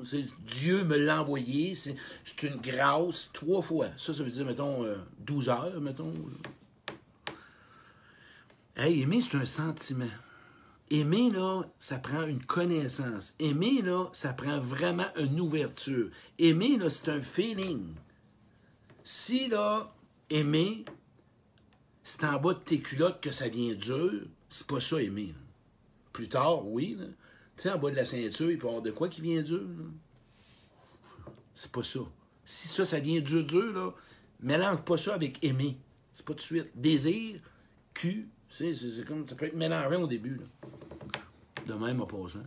Dieu 0.46 0.84
me 0.84 0.96
l'a 0.96 1.22
envoyé. 1.22 1.74
C'est 1.74 1.96
c'est 2.24 2.42
une 2.42 2.60
grâce. 2.60 3.30
Trois 3.32 3.62
fois. 3.62 3.86
Ça, 3.96 4.12
ça 4.12 4.22
veut 4.22 4.30
dire, 4.30 4.44
mettons, 4.44 4.84
euh, 4.84 4.96
12 5.20 5.48
heures, 5.48 5.80
mettons. 5.80 6.12
Hey, 8.76 9.02
aimer, 9.02 9.20
c'est 9.20 9.36
un 9.36 9.44
sentiment. 9.44 10.10
Aimer, 10.90 11.30
là, 11.30 11.62
ça 11.78 11.96
prend 11.98 12.26
une 12.26 12.42
connaissance. 12.42 13.34
Aimer, 13.38 13.82
là, 13.82 14.08
ça 14.12 14.32
prend 14.32 14.58
vraiment 14.58 15.06
une 15.16 15.38
ouverture. 15.38 16.10
Aimer, 16.40 16.76
là, 16.76 16.90
c'est 16.90 17.08
un 17.08 17.20
feeling. 17.20 17.94
Si, 19.04 19.46
là, 19.46 19.94
aimer, 20.28 20.84
c'est 22.02 22.24
en 22.24 22.40
bas 22.40 22.54
de 22.54 22.58
tes 22.58 22.80
culottes 22.80 23.20
que 23.22 23.30
ça 23.30 23.48
vient 23.48 23.74
dur, 23.74 24.22
c'est 24.50 24.66
pas 24.66 24.80
ça, 24.80 25.00
aimer. 25.00 25.34
Plus 26.12 26.28
tard, 26.28 26.66
oui. 26.66 26.98
Tu 27.56 27.62
sais, 27.62 27.70
en 27.70 27.78
bas 27.78 27.92
de 27.92 27.96
la 27.96 28.04
ceinture, 28.04 28.50
il 28.50 28.58
peut 28.58 28.66
y 28.66 28.68
avoir 28.70 28.82
de 28.82 28.90
quoi 28.90 29.08
qui 29.08 29.20
vient 29.20 29.42
dur. 29.42 29.68
C'est 31.54 31.70
pas 31.70 31.84
ça. 31.84 32.00
Si 32.44 32.66
ça, 32.66 32.84
ça 32.84 32.98
vient 32.98 33.20
dur, 33.20 33.44
dur, 33.44 33.72
là, 33.72 33.94
mélange 34.40 34.82
pas 34.82 34.96
ça 34.96 35.14
avec 35.14 35.44
aimer. 35.44 35.78
C'est 36.12 36.26
pas 36.26 36.32
tout 36.32 36.38
de 36.38 36.42
suite. 36.42 36.70
Désir, 36.74 37.40
cul, 37.94 38.28
c'est, 38.56 38.74
c'est, 38.74 38.90
c'est 38.90 39.04
comme, 39.04 39.28
ça 39.28 39.34
peut 39.34 39.46
être 39.46 39.56
mélangé 39.56 39.96
au 39.96 40.06
début, 40.06 40.36
là. 40.36 40.44
De 41.66 41.74
même, 41.74 42.00
en 42.00 42.06
passant. 42.06 42.40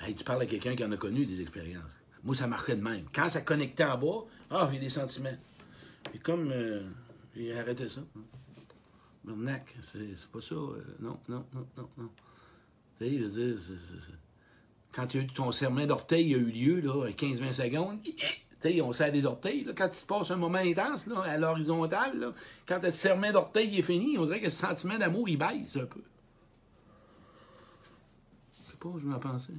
Hey, 0.00 0.14
tu 0.14 0.24
parles 0.24 0.42
à 0.42 0.46
quelqu'un 0.46 0.76
qui 0.76 0.84
en 0.84 0.92
a 0.92 0.96
connu 0.96 1.26
des 1.26 1.40
expériences. 1.40 2.00
Moi, 2.22 2.34
ça 2.34 2.46
marquait 2.46 2.76
de 2.76 2.82
même. 2.82 3.04
Quand 3.14 3.28
ça 3.28 3.40
connectait 3.40 3.84
en 3.84 3.98
bas, 3.98 4.24
ah, 4.50 4.68
j'ai 4.72 4.78
des 4.78 4.88
sentiments. 4.90 5.36
Et 6.14 6.18
comme 6.18 6.50
euh, 6.52 6.82
j'ai 7.34 7.58
arrêté 7.58 7.88
ça. 7.88 8.02
Bernac, 9.24 9.76
c'est, 9.80 10.14
pas 10.32 10.40
ça. 10.40 10.54
euh, 10.54 10.82
non, 11.00 11.18
non, 11.28 11.44
non, 11.54 11.66
non, 11.76 11.88
non. 11.98 12.10
Tu 12.98 13.04
sais, 13.06 13.18
je 13.18 13.24
veux 13.24 13.30
dire, 13.52 13.60
c'est- 13.60 14.12
quand 14.92 15.06
tu 15.06 15.18
as 15.18 15.22
eu 15.22 15.26
ton 15.26 15.52
serment 15.52 15.86
d'orteil 15.86 16.34
a 16.34 16.38
eu 16.38 16.50
lieu, 16.50 16.80
là, 16.80 17.06
à 17.06 17.10
15-20 17.12 17.52
secondes, 17.52 18.00
tu 18.60 18.70
sais, 18.70 18.80
on 18.80 18.92
serre 18.92 19.12
des 19.12 19.24
orteils, 19.24 19.64
là, 19.64 19.72
quand 19.76 19.88
il 19.88 19.94
se 19.94 20.06
passe 20.06 20.30
un 20.30 20.36
moment 20.36 20.58
intense, 20.58 21.08
à 21.24 21.38
l'horizontale, 21.38 22.34
quand 22.66 22.82
le 22.82 22.90
serment 22.90 23.32
d'orteil 23.32 23.78
est 23.78 23.82
fini, 23.82 24.18
on 24.18 24.24
dirait 24.24 24.40
que 24.40 24.44
le 24.44 24.50
sentiment 24.50 24.98
d'amour, 24.98 25.28
il 25.28 25.38
baisse 25.38 25.76
un 25.76 25.86
peu. 25.86 26.02
Je 28.52 28.70
sais 28.70 28.76
pas, 28.78 28.90
je 28.98 29.06
m'en 29.06 29.18
pensais. 29.18 29.52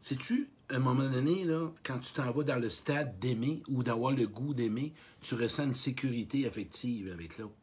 Sais-tu, 0.00 0.50
à 0.68 0.76
un 0.76 0.80
moment 0.80 1.08
donné, 1.08 1.46
quand 1.82 1.98
tu 1.98 2.12
t'en 2.12 2.30
vas 2.30 2.44
dans 2.44 2.60
le 2.60 2.68
stade 2.68 3.18
d'aimer 3.18 3.62
ou 3.68 3.82
d'avoir 3.82 4.12
le 4.12 4.26
goût 4.26 4.52
d'aimer, 4.52 4.92
tu 5.22 5.34
ressens 5.34 5.64
une 5.64 5.72
sécurité 5.72 6.46
affective 6.46 7.10
avec 7.10 7.38
l'autre? 7.38 7.54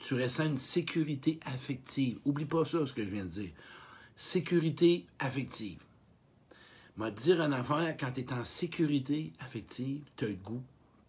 Tu 0.00 0.20
ressens 0.20 0.46
une 0.46 0.58
sécurité 0.58 1.38
affective. 1.44 2.18
Oublie 2.24 2.46
pas 2.46 2.64
ça, 2.64 2.84
ce 2.84 2.92
que 2.92 3.04
je 3.04 3.10
viens 3.10 3.24
de 3.24 3.30
dire. 3.30 3.50
Sécurité 4.16 5.06
affective. 5.18 5.78
M'a 6.96 7.10
dire 7.10 7.40
une 7.40 7.52
affaire, 7.52 7.96
quand 7.98 8.10
tu 8.12 8.20
es 8.20 8.32
en 8.32 8.44
sécurité 8.44 9.32
affective, 9.38 10.02
tu 10.16 10.24
as 10.24 10.28
le 10.28 10.34
goût. 10.34 10.62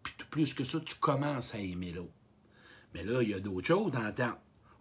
Puis 0.03 0.13
plus 0.29 0.53
que 0.53 0.63
ça, 0.63 0.79
tu 0.79 0.95
commences 0.95 1.55
à 1.55 1.59
aimer 1.59 1.91
l'autre. 1.91 2.11
Mais 2.93 3.03
là, 3.03 3.21
il 3.21 3.29
y 3.29 3.33
a 3.33 3.39
d'autres 3.39 3.67
choses 3.67 3.91
dans. 3.91 4.13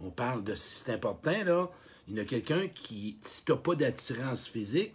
On 0.00 0.10
parle 0.10 0.44
de, 0.44 0.54
c'est 0.54 0.92
important, 0.92 1.44
là, 1.44 1.70
il 2.08 2.14
y 2.14 2.20
a 2.20 2.24
quelqu'un 2.24 2.68
qui, 2.68 3.18
si 3.22 3.44
tu 3.44 3.52
n'as 3.52 3.58
pas 3.58 3.74
d'attirance 3.74 4.48
physique, 4.48 4.94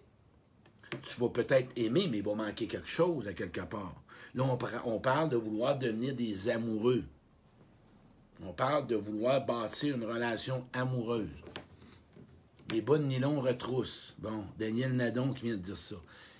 tu 1.03 1.19
vas 1.19 1.29
peut-être 1.29 1.71
aimer, 1.77 2.07
mais 2.09 2.17
il 2.17 2.23
va 2.23 2.33
manquer 2.33 2.67
quelque 2.67 2.89
chose 2.89 3.27
à 3.27 3.33
quelque 3.33 3.61
part. 3.61 4.01
Là, 4.33 4.43
on 4.85 4.99
parle 4.99 5.29
de 5.29 5.37
vouloir 5.37 5.77
devenir 5.77 6.13
des 6.13 6.49
amoureux. 6.49 7.03
On 8.43 8.53
parle 8.53 8.87
de 8.87 8.95
vouloir 8.95 9.45
bâtir 9.45 9.95
une 9.95 10.03
relation 10.03 10.63
amoureuse. 10.73 11.29
Les 12.71 12.81
bonnes 12.81 13.07
nylons 13.07 13.39
retroussent. 13.39 14.15
Bon, 14.19 14.43
Daniel 14.57 14.93
Nadon 14.93 15.31
qui 15.33 15.45
vient 15.45 15.55
de 15.55 15.61
dire 15.61 15.77
ça. 15.77 15.95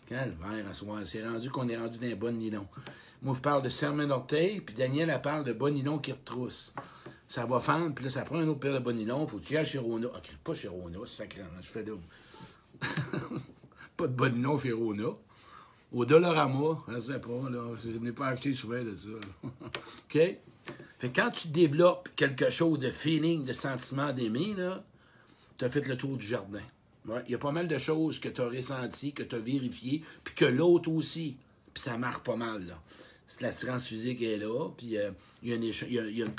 Calvaire 0.08 0.68
à 0.70 0.74
soir. 0.74 1.00
C'est 1.06 1.26
rendu 1.26 1.50
qu'on 1.50 1.70
est 1.70 1.78
rendu 1.78 2.00
dans 2.00 2.08
les 2.08 2.16
bonnes 2.16 2.38
nylons. 2.38 2.68
Moi, 3.22 3.34
je 3.36 3.42
parle 3.42 3.64
de 3.64 3.70
serment 3.70 4.06
d'orteil, 4.06 4.62
puis 4.62 4.76
Daniel, 4.76 5.10
elle 5.10 5.22
parle 5.22 5.44
de 5.44 5.54
bonnes 5.54 5.76
nylons 5.76 6.00
qui 6.00 6.12
retroussent. 6.12 6.74
Ça 7.28 7.46
va 7.46 7.60
fendre, 7.60 7.94
puis 7.96 8.04
là, 8.04 8.10
ça 8.12 8.22
prend 8.22 8.38
un 8.38 8.48
autre 8.48 8.60
paire 8.60 8.74
de 8.74 8.80
bonnes 8.80 8.98
nylons. 8.98 9.26
Faut 9.26 9.38
que 9.38 9.46
tu 9.46 9.58
ailles 9.58 9.66
chez 9.66 9.80
Rona. 9.80 10.08
Ah, 10.14 10.20
pas 10.44 10.54
chez 10.54 10.68
Rona, 10.68 11.00
c'est 11.06 11.24
sacré. 11.24 11.42
Je 11.62 11.68
fais 11.68 11.84
d'eau. 11.84 12.00
pas 13.98 14.08
de 14.08 14.14
bonnes 14.14 14.34
nylons 14.34 14.60
chez 14.60 14.74
Rona. 14.74 15.10
Au 15.92 16.06
Dollarama, 16.06 16.84
je 16.90 17.00
sais 17.00 17.20
pas, 17.20 17.50
là. 17.50 17.74
Je 17.84 17.98
n'ai 17.98 18.12
pas 18.12 18.28
acheté 18.28 18.54
souvent 18.54 18.84
de 18.84 18.96
ça. 18.96 19.10
OK? 19.44 20.38
Fait 21.00 21.10
quand 21.10 21.32
tu 21.32 21.50
développes 21.50 22.10
quelque 22.16 22.50
chose 22.50 22.80
de 22.80 22.90
feeling, 22.90 23.44
de 23.44 23.54
sentiment 23.54 24.14
d'aimer, 24.14 24.56
tu 25.58 25.66
as 25.66 25.70
fait 25.70 25.88
le 25.88 25.98
tour 25.98 26.18
du 26.18 26.26
jardin. 26.26 26.62
Il 27.26 27.32
y 27.32 27.36
a 27.36 27.38
pas 27.38 27.52
mal 27.52 27.68
de 27.68 27.78
choses 27.78 28.20
que 28.20 28.30
tu 28.30 28.42
as 28.42 28.48
ressenties, 28.48 29.14
que 29.14 29.24
tu 29.24 29.36
as 29.36 29.40
vérifiées, 29.40 30.04
puis 30.24 30.34
que 30.34 30.46
l'autre 30.46 30.90
aussi. 30.90 31.38
Puis 31.74 31.84
ça 31.84 31.98
marque 31.98 32.26
pas 32.26 32.36
mal, 32.36 32.66
là. 32.66 32.82
L'attirance 33.42 33.88
physique 33.88 34.22
est 34.22 34.38
là, 34.38 34.70
puis 34.78 34.98
euh, 34.98 35.12
il 35.44 35.50
y 35.50 35.54
a, 35.54 35.56
une, 35.56 36.30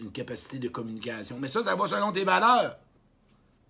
une, 0.00 0.12
capacité 0.12 0.58
de 0.58 0.68
communication. 0.68 1.38
Mais 1.40 1.48
ça, 1.48 1.62
ça 1.64 1.74
va 1.74 1.88
selon 1.88 2.12
tes 2.12 2.24
valeurs. 2.24 2.78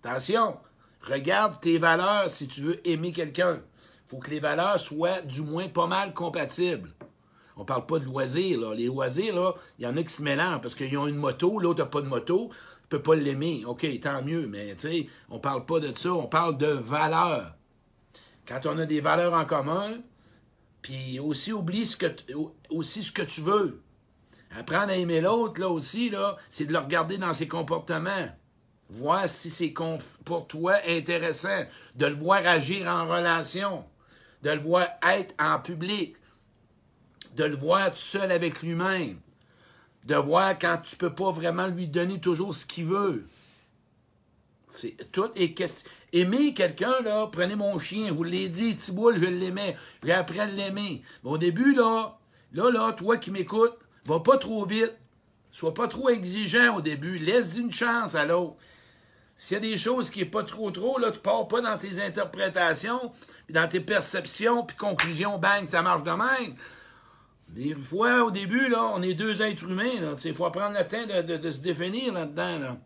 Attention, 0.03 0.57
regarde 1.01 1.59
tes 1.59 1.79
valeurs 1.79 2.29
si 2.29 2.47
tu 2.47 2.61
veux 2.61 2.87
aimer 2.87 3.11
quelqu'un. 3.11 3.61
faut 4.05 4.19
que 4.19 4.29
les 4.29 4.39
valeurs 4.39 4.79
soient 4.79 5.21
du 5.21 5.41
moins 5.41 5.67
pas 5.67 5.87
mal 5.87 6.13
compatibles. 6.13 6.93
On 7.57 7.65
parle 7.65 7.85
pas 7.85 7.99
de 7.99 8.05
loisirs, 8.05 8.59
là. 8.59 8.73
Les 8.75 8.85
loisirs, 8.85 9.35
là, 9.35 9.53
il 9.79 9.85
y 9.85 9.87
en 9.87 9.97
a 9.97 10.03
qui 10.03 10.13
se 10.13 10.21
mélangent 10.21 10.61
parce 10.61 10.75
qu'ils 10.75 10.97
ont 10.97 11.07
une 11.07 11.15
moto, 11.15 11.59
l'autre 11.59 11.79
n'a 11.79 11.89
pas 11.89 12.01
de 12.01 12.07
moto, 12.07 12.49
ne 12.83 12.87
peut 12.87 13.01
pas 13.01 13.15
l'aimer. 13.15 13.63
OK, 13.65 13.85
tant 13.99 14.23
mieux, 14.23 14.47
mais 14.47 14.75
tu 14.75 14.87
sais, 14.87 15.07
on 15.29 15.39
parle 15.39 15.65
pas 15.65 15.79
de 15.79 15.95
ça, 15.97 16.13
on 16.13 16.27
parle 16.27 16.57
de 16.57 16.67
valeurs. 16.67 17.55
Quand 18.47 18.65
on 18.65 18.77
a 18.77 18.85
des 18.85 19.01
valeurs 19.01 19.33
en 19.33 19.45
commun, 19.45 19.97
puis 20.81 21.19
aussi 21.19 21.51
oublie 21.51 21.85
ce 21.85 21.97
que 21.97 22.07
aussi 22.69 23.03
ce 23.03 23.11
que 23.11 23.23
tu 23.23 23.41
veux. 23.41 23.81
Apprendre 24.51 24.91
à 24.91 24.95
aimer 24.95 25.19
l'autre, 25.19 25.59
là 25.59 25.69
aussi, 25.69 26.09
là, 26.09 26.37
c'est 26.49 26.65
de 26.65 26.71
le 26.71 26.79
regarder 26.79 27.17
dans 27.17 27.33
ses 27.33 27.47
comportements. 27.47 28.29
Voir 28.89 29.27
si 29.27 29.49
c'est 29.49 29.73
pour 30.23 30.47
toi 30.47 30.75
intéressant, 30.87 31.65
de 31.95 32.05
le 32.05 32.15
voir 32.15 32.45
agir 32.47 32.87
en 32.87 33.05
relation, 33.07 33.83
de 34.43 34.51
le 34.51 34.61
voir 34.61 34.87
être 35.03 35.35
en 35.39 35.59
public, 35.59 36.15
de 37.37 37.43
le 37.43 37.55
voir 37.55 37.91
tout 37.91 37.97
seul 37.97 38.31
avec 38.31 38.61
lui-même, 38.63 39.17
de 40.05 40.15
voir 40.15 40.57
quand 40.57 40.77
tu 40.83 40.95
peux 40.95 41.13
pas 41.13 41.31
vraiment 41.31 41.67
lui 41.67 41.87
donner 41.87 42.19
toujours 42.19 42.53
ce 42.53 42.65
qu'il 42.65 42.85
veut. 42.85 43.25
C'est 44.69 45.11
tout 45.11 45.29
et 45.35 45.55
Aimer 46.13 46.53
quelqu'un, 46.53 47.01
là, 47.03 47.27
prenez 47.31 47.55
mon 47.55 47.77
chien, 47.79 48.11
vous 48.11 48.23
l'ai 48.23 48.49
dit, 48.49 48.75
Thibault, 48.75 49.13
je 49.13 49.25
l'aimais, 49.25 49.77
j'ai 50.03 50.13
appris 50.13 50.39
à 50.39 50.45
l'aimer. 50.45 51.03
Mais 51.23 51.29
au 51.29 51.37
début, 51.37 51.73
là, 51.73 52.17
là, 52.53 52.71
là, 52.71 52.93
toi 52.93 53.17
qui 53.17 53.29
m'écoutes, 53.29 53.77
va 54.05 54.19
pas 54.19 54.37
trop 54.37 54.65
vite. 54.65 54.97
Sois 55.51 55.73
pas 55.73 55.87
trop 55.87 56.09
exigeant 56.09 56.77
au 56.77 56.81
début. 56.81 57.17
Laisse 57.17 57.57
une 57.57 57.71
chance 57.71 58.15
à 58.15 58.25
l'autre. 58.25 58.55
S'il 59.35 59.55
y 59.55 59.57
a 59.57 59.59
des 59.59 59.77
choses 59.77 60.09
qui 60.09 60.19
n'est 60.19 60.25
pas 60.25 60.43
trop 60.43 60.71
trop, 60.71 60.97
là, 60.97 61.11
tu 61.11 61.19
pars 61.19 61.47
pas 61.47 61.61
dans 61.61 61.77
tes 61.77 62.01
interprétations, 62.01 63.11
dans 63.49 63.67
tes 63.67 63.79
perceptions, 63.79 64.63
puis 64.63 64.75
conclusions, 64.77 65.37
bang, 65.37 65.67
ça 65.67 65.81
marche 65.81 66.03
de 66.03 66.11
même. 66.11 66.55
Des 67.57 67.73
fois, 67.73 68.23
au 68.23 68.29
début, 68.29 68.69
là, 68.69 68.91
on 68.93 69.01
est 69.01 69.15
deux 69.15 69.41
êtres 69.41 69.67
humains. 69.67 70.13
Il 70.23 70.35
faut 70.35 70.47
prendre 70.51 70.77
le 70.77 70.87
temps 70.87 71.23
de, 71.23 71.51
se 71.51 71.59
définir 71.59 72.13
là-dedans. 72.13 72.59
Là. 72.59 72.77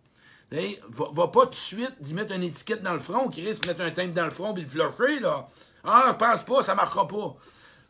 Va, 0.87 1.27
pas 1.27 1.45
tout 1.47 1.51
de 1.51 1.55
suite 1.55 1.95
d'y 1.99 2.13
mettre 2.13 2.33
une 2.33 2.43
étiquette 2.43 2.81
dans 2.81 2.93
le 2.93 2.99
front 2.99 3.27
qui 3.27 3.45
risque 3.45 3.63
de 3.63 3.67
mettre 3.67 3.81
un 3.81 3.91
teint 3.91 4.07
dans 4.07 4.23
le 4.23 4.29
front 4.29 4.55
et 4.55 4.63
de 4.63 4.69
flusher, 4.69 5.19
là. 5.19 5.49
Ah, 5.83 6.15
pense 6.17 6.43
pas, 6.43 6.63
ça 6.63 6.73
marchera 6.73 7.05
pas. 7.05 7.35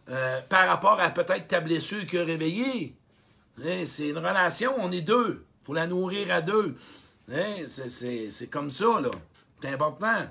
Euh, 0.10 0.42
par 0.50 0.68
rapport 0.68 1.00
à 1.00 1.12
peut-être 1.12 1.48
ta 1.48 1.60
blessure 1.60 2.04
qui 2.08 2.18
a 2.18 2.24
réveillé. 2.24 2.98
C'est 3.86 4.10
une 4.10 4.18
relation, 4.18 4.74
on 4.80 4.92
est 4.92 5.02
deux. 5.02 5.46
faut 5.64 5.76
la 5.76 5.86
nourrir 5.86 6.34
à 6.34 6.42
deux. 6.42 6.76
C'est 7.68 8.50
comme 8.50 8.72
ça, 8.72 9.00
là. 9.00 9.12
C'est 9.62 9.70
important. 9.70 10.26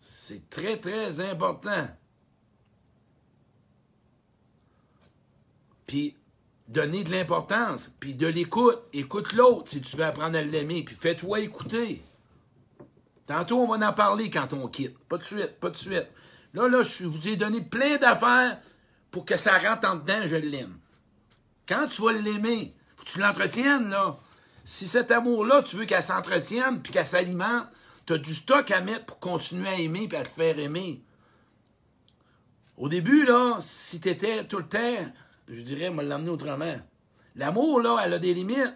C'est 0.00 0.48
très, 0.48 0.78
très 0.78 1.20
important. 1.20 1.86
Puis 5.88 6.14
donner 6.68 7.02
de 7.02 7.10
l'importance, 7.10 7.90
puis 7.98 8.14
de 8.14 8.26
l'écoute. 8.26 8.78
Écoute 8.92 9.32
l'autre 9.32 9.70
si 9.70 9.80
tu 9.80 9.96
veux 9.96 10.04
apprendre 10.04 10.38
à 10.38 10.42
l'aimer, 10.42 10.84
puis 10.84 10.94
fais-toi 10.94 11.40
écouter. 11.40 12.04
Tantôt, 13.26 13.62
on 13.62 13.76
va 13.76 13.88
en 13.88 13.92
parler 13.92 14.30
quand 14.30 14.52
on 14.52 14.68
quitte. 14.68 14.96
Pas 15.08 15.18
de 15.18 15.24
suite, 15.24 15.58
pas 15.58 15.70
de 15.70 15.76
suite. 15.76 16.06
Là, 16.54 16.68
là, 16.68 16.82
je 16.82 17.06
vous 17.06 17.26
ai 17.28 17.36
donné 17.36 17.60
plein 17.60 17.96
d'affaires 17.96 18.58
pour 19.10 19.24
que 19.24 19.36
ça 19.36 19.58
rentre 19.58 19.88
en 19.88 19.96
dedans, 19.96 20.20
je 20.26 20.36
l'aime. 20.36 20.78
Quand 21.66 21.86
tu 21.88 22.02
vas 22.02 22.12
l'aimer, 22.12 22.74
faut 22.96 23.04
que 23.04 23.10
tu 23.10 23.18
l'entretiennes, 23.18 23.88
là. 23.88 24.18
Si 24.64 24.86
cet 24.86 25.10
amour-là, 25.10 25.62
tu 25.62 25.76
veux 25.76 25.86
qu'elle 25.86 26.02
s'entretienne 26.02 26.82
puis 26.82 26.92
qu'elle 26.92 27.06
s'alimente, 27.06 27.66
tu 28.04 28.12
as 28.12 28.18
du 28.18 28.34
stock 28.34 28.70
à 28.70 28.82
mettre 28.82 29.06
pour 29.06 29.18
continuer 29.18 29.68
à 29.68 29.78
aimer 29.78 30.08
et 30.10 30.16
à 30.16 30.22
te 30.22 30.28
faire 30.28 30.58
aimer. 30.58 31.02
Au 32.76 32.90
début, 32.90 33.24
là, 33.24 33.58
si 33.60 34.00
tu 34.00 34.08
étais 34.10 34.44
tout 34.44 34.58
le 34.58 34.68
temps 34.68 35.12
je 35.48 35.62
dirais, 35.62 35.90
me 35.90 36.02
l'amener 36.02 36.30
autrement. 36.30 36.76
L'amour, 37.34 37.80
là, 37.80 38.02
elle 38.04 38.14
a 38.14 38.18
des 38.18 38.34
limites. 38.34 38.74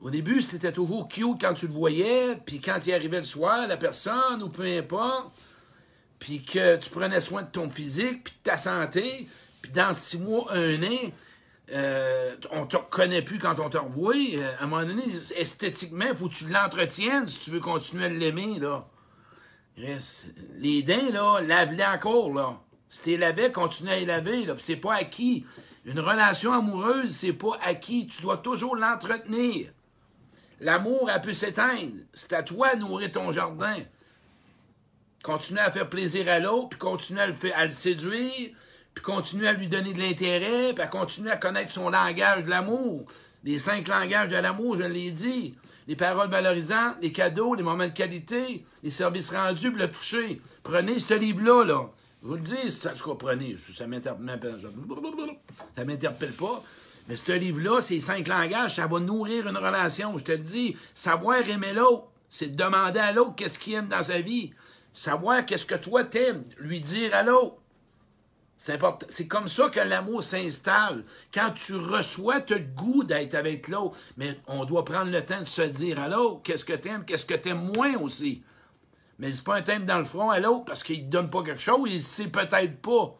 Au 0.00 0.10
début, 0.10 0.42
c'était 0.42 0.72
toujours 0.72 1.08
cute 1.08 1.40
quand 1.40 1.54
tu 1.54 1.66
le 1.66 1.72
voyais, 1.72 2.36
puis 2.44 2.60
quand 2.60 2.78
il 2.86 2.92
arrivait 2.92 3.18
le 3.18 3.24
soir, 3.24 3.66
la 3.66 3.78
personne, 3.78 4.42
ou 4.42 4.50
peu 4.50 4.64
importe, 4.64 5.32
puis 6.18 6.42
que 6.42 6.76
tu 6.76 6.90
prenais 6.90 7.22
soin 7.22 7.42
de 7.42 7.50
ton 7.50 7.70
physique, 7.70 8.24
puis 8.24 8.34
de 8.34 8.50
ta 8.50 8.58
santé, 8.58 9.26
puis 9.62 9.72
dans 9.72 9.94
six 9.94 10.18
mois, 10.18 10.46
un 10.52 10.82
an, 10.82 11.12
euh, 11.72 12.36
on 12.50 12.66
te 12.66 12.76
reconnaît 12.76 13.22
plus 13.22 13.38
quand 13.38 13.58
on 13.58 13.70
te 13.70 13.78
revoit. 13.78 14.14
Euh, 14.14 14.54
à 14.58 14.64
un 14.64 14.66
moment 14.66 14.84
donné, 14.84 15.04
esthétiquement, 15.36 16.04
il 16.10 16.16
faut 16.16 16.28
que 16.28 16.34
tu 16.34 16.48
l'entretiennes 16.48 17.28
si 17.28 17.38
tu 17.40 17.50
veux 17.50 17.60
continuer 17.60 18.04
à 18.04 18.08
l'aimer, 18.08 18.58
là. 18.58 18.86
Les 19.76 20.82
dents, 20.82 21.10
là, 21.12 21.40
lave-les 21.40 21.84
encore, 21.84 22.32
là. 22.32 22.60
Si 22.88 23.02
tu 23.02 23.10
les 23.10 23.16
lavais, 23.16 23.50
continue 23.50 23.90
à 23.90 23.96
les 23.96 24.04
laver, 24.04 24.44
là. 24.44 24.54
c'est 24.58 24.76
pas 24.76 24.94
acquis. 24.94 25.44
Une 25.84 25.98
relation 26.00 26.52
amoureuse, 26.52 27.10
c'est 27.10 27.32
pas 27.32 27.58
acquis. 27.62 28.06
Tu 28.06 28.22
dois 28.22 28.36
toujours 28.38 28.76
l'entretenir. 28.76 29.72
L'amour, 30.60 31.10
elle 31.12 31.20
peut 31.20 31.34
s'éteindre. 31.34 31.92
C'est 32.12 32.32
à 32.32 32.42
toi 32.42 32.74
de 32.74 32.80
nourrir 32.80 33.10
ton 33.10 33.32
jardin. 33.32 33.76
Continue 35.22 35.58
à 35.58 35.70
faire 35.70 35.88
plaisir 35.88 36.28
à 36.28 36.38
l'autre, 36.38 36.70
puis 36.70 36.78
continue 36.78 37.18
à 37.18 37.26
le, 37.26 37.32
faire, 37.32 37.58
à 37.58 37.64
le 37.64 37.72
séduire, 37.72 38.50
puis 38.94 39.02
continue 39.02 39.46
à 39.46 39.52
lui 39.54 39.68
donner 39.68 39.92
de 39.92 39.98
l'intérêt, 39.98 40.72
puis 40.72 40.82
à 40.82 40.86
continuer 40.86 41.30
à 41.30 41.36
connaître 41.36 41.72
son 41.72 41.90
langage 41.90 42.44
de 42.44 42.50
l'amour. 42.50 43.06
Les 43.44 43.58
cinq 43.58 43.88
langages 43.88 44.28
de 44.28 44.36
l'amour, 44.36 44.78
je 44.78 44.84
l'ai 44.84 45.10
dit 45.10 45.54
les 45.86 45.96
paroles 45.96 46.30
valorisantes, 46.30 46.96
les 47.02 47.12
cadeaux, 47.12 47.54
les 47.54 47.62
moments 47.62 47.86
de 47.86 47.92
qualité, 47.92 48.64
les 48.82 48.90
services 48.90 49.30
rendus 49.30 49.70
le 49.70 49.90
toucher. 49.90 50.40
Prenez 50.62 50.98
ce 50.98 51.14
livre-là, 51.14 51.64
là. 51.64 51.90
Je 52.22 52.28
vous 52.28 52.34
le 52.36 52.40
dis, 52.40 52.70
ça, 52.70 52.94
ça 52.94 53.86
m'interpelle, 53.86 54.60
ça 55.76 55.84
m'interpelle 55.84 56.32
pas. 56.32 56.64
Mais 57.06 57.16
ce 57.16 57.32
livre-là, 57.32 57.82
ces 57.82 58.00
cinq 58.00 58.28
langages, 58.28 58.76
ça 58.76 58.86
va 58.86 58.98
nourrir 58.98 59.46
une 59.46 59.58
relation. 59.58 60.16
Je 60.16 60.24
te 60.24 60.32
le 60.32 60.38
dis, 60.38 60.74
savoir 60.94 61.46
aimer 61.46 61.74
l'autre, 61.74 62.06
c'est 62.30 62.56
demander 62.56 63.00
à 63.00 63.12
l'autre 63.12 63.34
qu'est-ce 63.36 63.58
qu'il 63.58 63.74
aime 63.74 63.88
dans 63.88 64.02
sa 64.02 64.22
vie. 64.22 64.54
Savoir 64.94 65.44
qu'est-ce 65.44 65.66
que 65.66 65.74
toi 65.74 66.04
t'aimes, 66.04 66.44
lui 66.56 66.80
dire 66.80 67.14
à 67.14 67.22
l'autre. 67.22 67.56
C'est 69.10 69.28
comme 69.28 69.46
ça 69.46 69.68
que 69.68 69.80
l'amour 69.80 70.24
s'installe. 70.24 71.04
Quand 71.34 71.50
tu 71.50 71.74
reçois, 71.74 72.40
tu 72.40 72.54
as 72.54 72.58
le 72.58 72.64
goût 72.64 73.04
d'être 73.04 73.34
avec 73.34 73.68
l'autre. 73.68 73.98
Mais 74.16 74.40
on 74.46 74.64
doit 74.64 74.86
prendre 74.86 75.10
le 75.10 75.22
temps 75.22 75.42
de 75.42 75.46
se 75.46 75.60
dire 75.60 76.00
à 76.00 76.08
l'autre 76.08 76.40
qu'est-ce 76.42 76.64
que 76.64 76.72
tu 76.72 76.88
aimes, 76.88 77.04
qu'est-ce 77.04 77.26
que 77.26 77.34
tu 77.34 77.50
aimes 77.50 77.72
moins 77.74 77.98
aussi. 77.98 78.42
Mais 79.18 79.30
c'est 79.34 79.44
pas 79.44 79.56
un 79.56 79.62
thème 79.62 79.84
dans 79.84 79.98
le 79.98 80.04
front 80.04 80.30
à 80.30 80.40
l'autre 80.40 80.64
parce 80.64 80.82
qu'il 80.82 81.04
ne 81.04 81.10
donne 81.10 81.28
pas 81.28 81.42
quelque 81.42 81.60
chose, 81.60 81.82
il 81.90 81.96
ne 81.96 81.98
sait 81.98 82.28
peut-être 82.28 82.80
pas. 82.80 83.18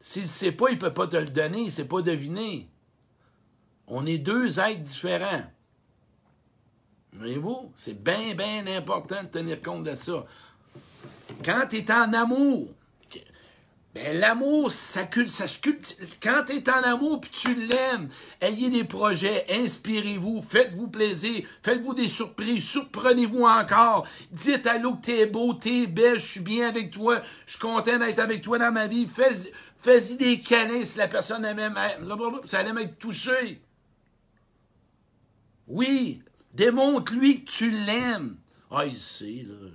S'il 0.00 0.22
ne 0.22 0.26
sait 0.26 0.52
pas, 0.52 0.70
il 0.70 0.76
ne 0.76 0.80
peut 0.80 0.94
pas 0.94 1.06
te 1.06 1.16
le 1.16 1.26
donner, 1.26 1.58
il 1.58 1.66
ne 1.66 1.70
sait 1.70 1.84
pas 1.84 2.00
deviner. 2.00 2.70
On 3.86 4.06
est 4.06 4.18
deux 4.18 4.58
êtres 4.58 4.80
différents. 4.80 5.44
Voyez-vous? 7.12 7.72
C'est 7.76 8.02
bien, 8.02 8.34
bien 8.34 8.66
important 8.74 9.22
de 9.22 9.28
tenir 9.28 9.60
compte 9.60 9.84
de 9.84 9.94
ça. 9.94 10.24
Quand 11.44 11.66
tu 11.68 11.76
es 11.76 11.92
en 11.92 12.12
amour, 12.14 12.68
Ben, 14.04 14.20
l'amour, 14.20 14.70
ça, 14.70 15.08
ça. 15.26 15.44
Quand 16.22 16.44
tu 16.46 16.52
es 16.52 16.70
en 16.70 16.82
amour 16.84 17.20
puis 17.20 17.30
tu 17.32 17.54
l'aimes, 17.66 18.08
ayez 18.40 18.70
des 18.70 18.84
projets, 18.84 19.44
inspirez-vous, 19.50 20.40
faites-vous 20.40 20.86
plaisir, 20.86 21.44
faites-vous 21.62 21.94
des 21.94 22.08
surprises, 22.08 22.64
surprenez-vous 22.64 23.42
encore. 23.42 24.06
Dites 24.30 24.66
à 24.68 24.78
l'autre 24.78 25.00
que 25.00 25.06
t'es 25.06 25.26
beau, 25.26 25.52
t'es 25.54 25.88
belle, 25.88 26.20
je 26.20 26.26
suis 26.26 26.40
bien 26.40 26.68
avec 26.68 26.92
toi, 26.92 27.20
je 27.46 27.52
suis 27.52 27.60
content 27.60 27.98
d'être 27.98 28.20
avec 28.20 28.42
toi 28.42 28.58
dans 28.58 28.70
ma 28.72 28.86
vie. 28.86 29.08
Fais- 29.08 29.50
Fais-y 29.80 30.16
des 30.16 30.40
câlins 30.40 30.84
si 30.84 30.98
la 30.98 31.08
personne 31.08 31.44
aime, 31.44 31.74
ça 32.44 32.60
aime 32.62 32.78
être 32.78 32.98
touché. 32.98 33.60
Oui, 35.66 36.22
démontre-lui 36.52 37.44
que 37.44 37.50
tu 37.50 37.70
l'aimes. 37.70 38.36
Ah, 38.70 38.86
il 38.86 38.98
sait, 38.98 39.44
là. 39.46 39.70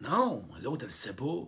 Non, 0.00 0.44
l'autre, 0.62 0.82
elle 0.82 0.88
le 0.88 0.92
sait 0.92 1.12
pas. 1.14 1.46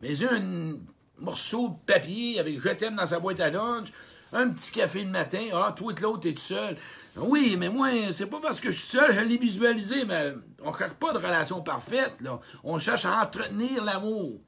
Mais 0.00 0.22
un 0.24 0.76
morceau 1.18 1.68
de 1.68 1.92
papier 1.92 2.38
avec 2.38 2.60
je 2.60 2.68
t'aime 2.70 2.96
dans 2.96 3.06
sa 3.06 3.18
boîte 3.18 3.40
à 3.40 3.50
lunch, 3.50 3.88
un 4.32 4.50
petit 4.50 4.72
café 4.72 5.02
le 5.02 5.10
matin, 5.10 5.46
ah, 5.54 5.72
toi 5.76 5.92
et 5.96 6.00
l'autre, 6.00 6.20
t'es 6.20 6.32
tout 6.32 6.40
seul. 6.40 6.76
Oui, 7.16 7.56
mais 7.58 7.68
moi, 7.68 7.88
c'est 8.12 8.26
pas 8.26 8.40
parce 8.40 8.60
que 8.60 8.70
je 8.70 8.78
suis 8.78 8.98
seul, 8.98 9.14
je 9.14 9.20
l'ai 9.20 9.38
visualisé, 9.38 10.04
mais 10.04 10.34
on 10.62 10.72
cherche 10.72 10.94
pas 10.94 11.12
de 11.12 11.18
relation 11.18 11.62
parfaite, 11.62 12.16
là. 12.20 12.40
On 12.62 12.78
cherche 12.78 13.04
à 13.04 13.22
entretenir 13.22 13.84
l'amour. 13.84 14.40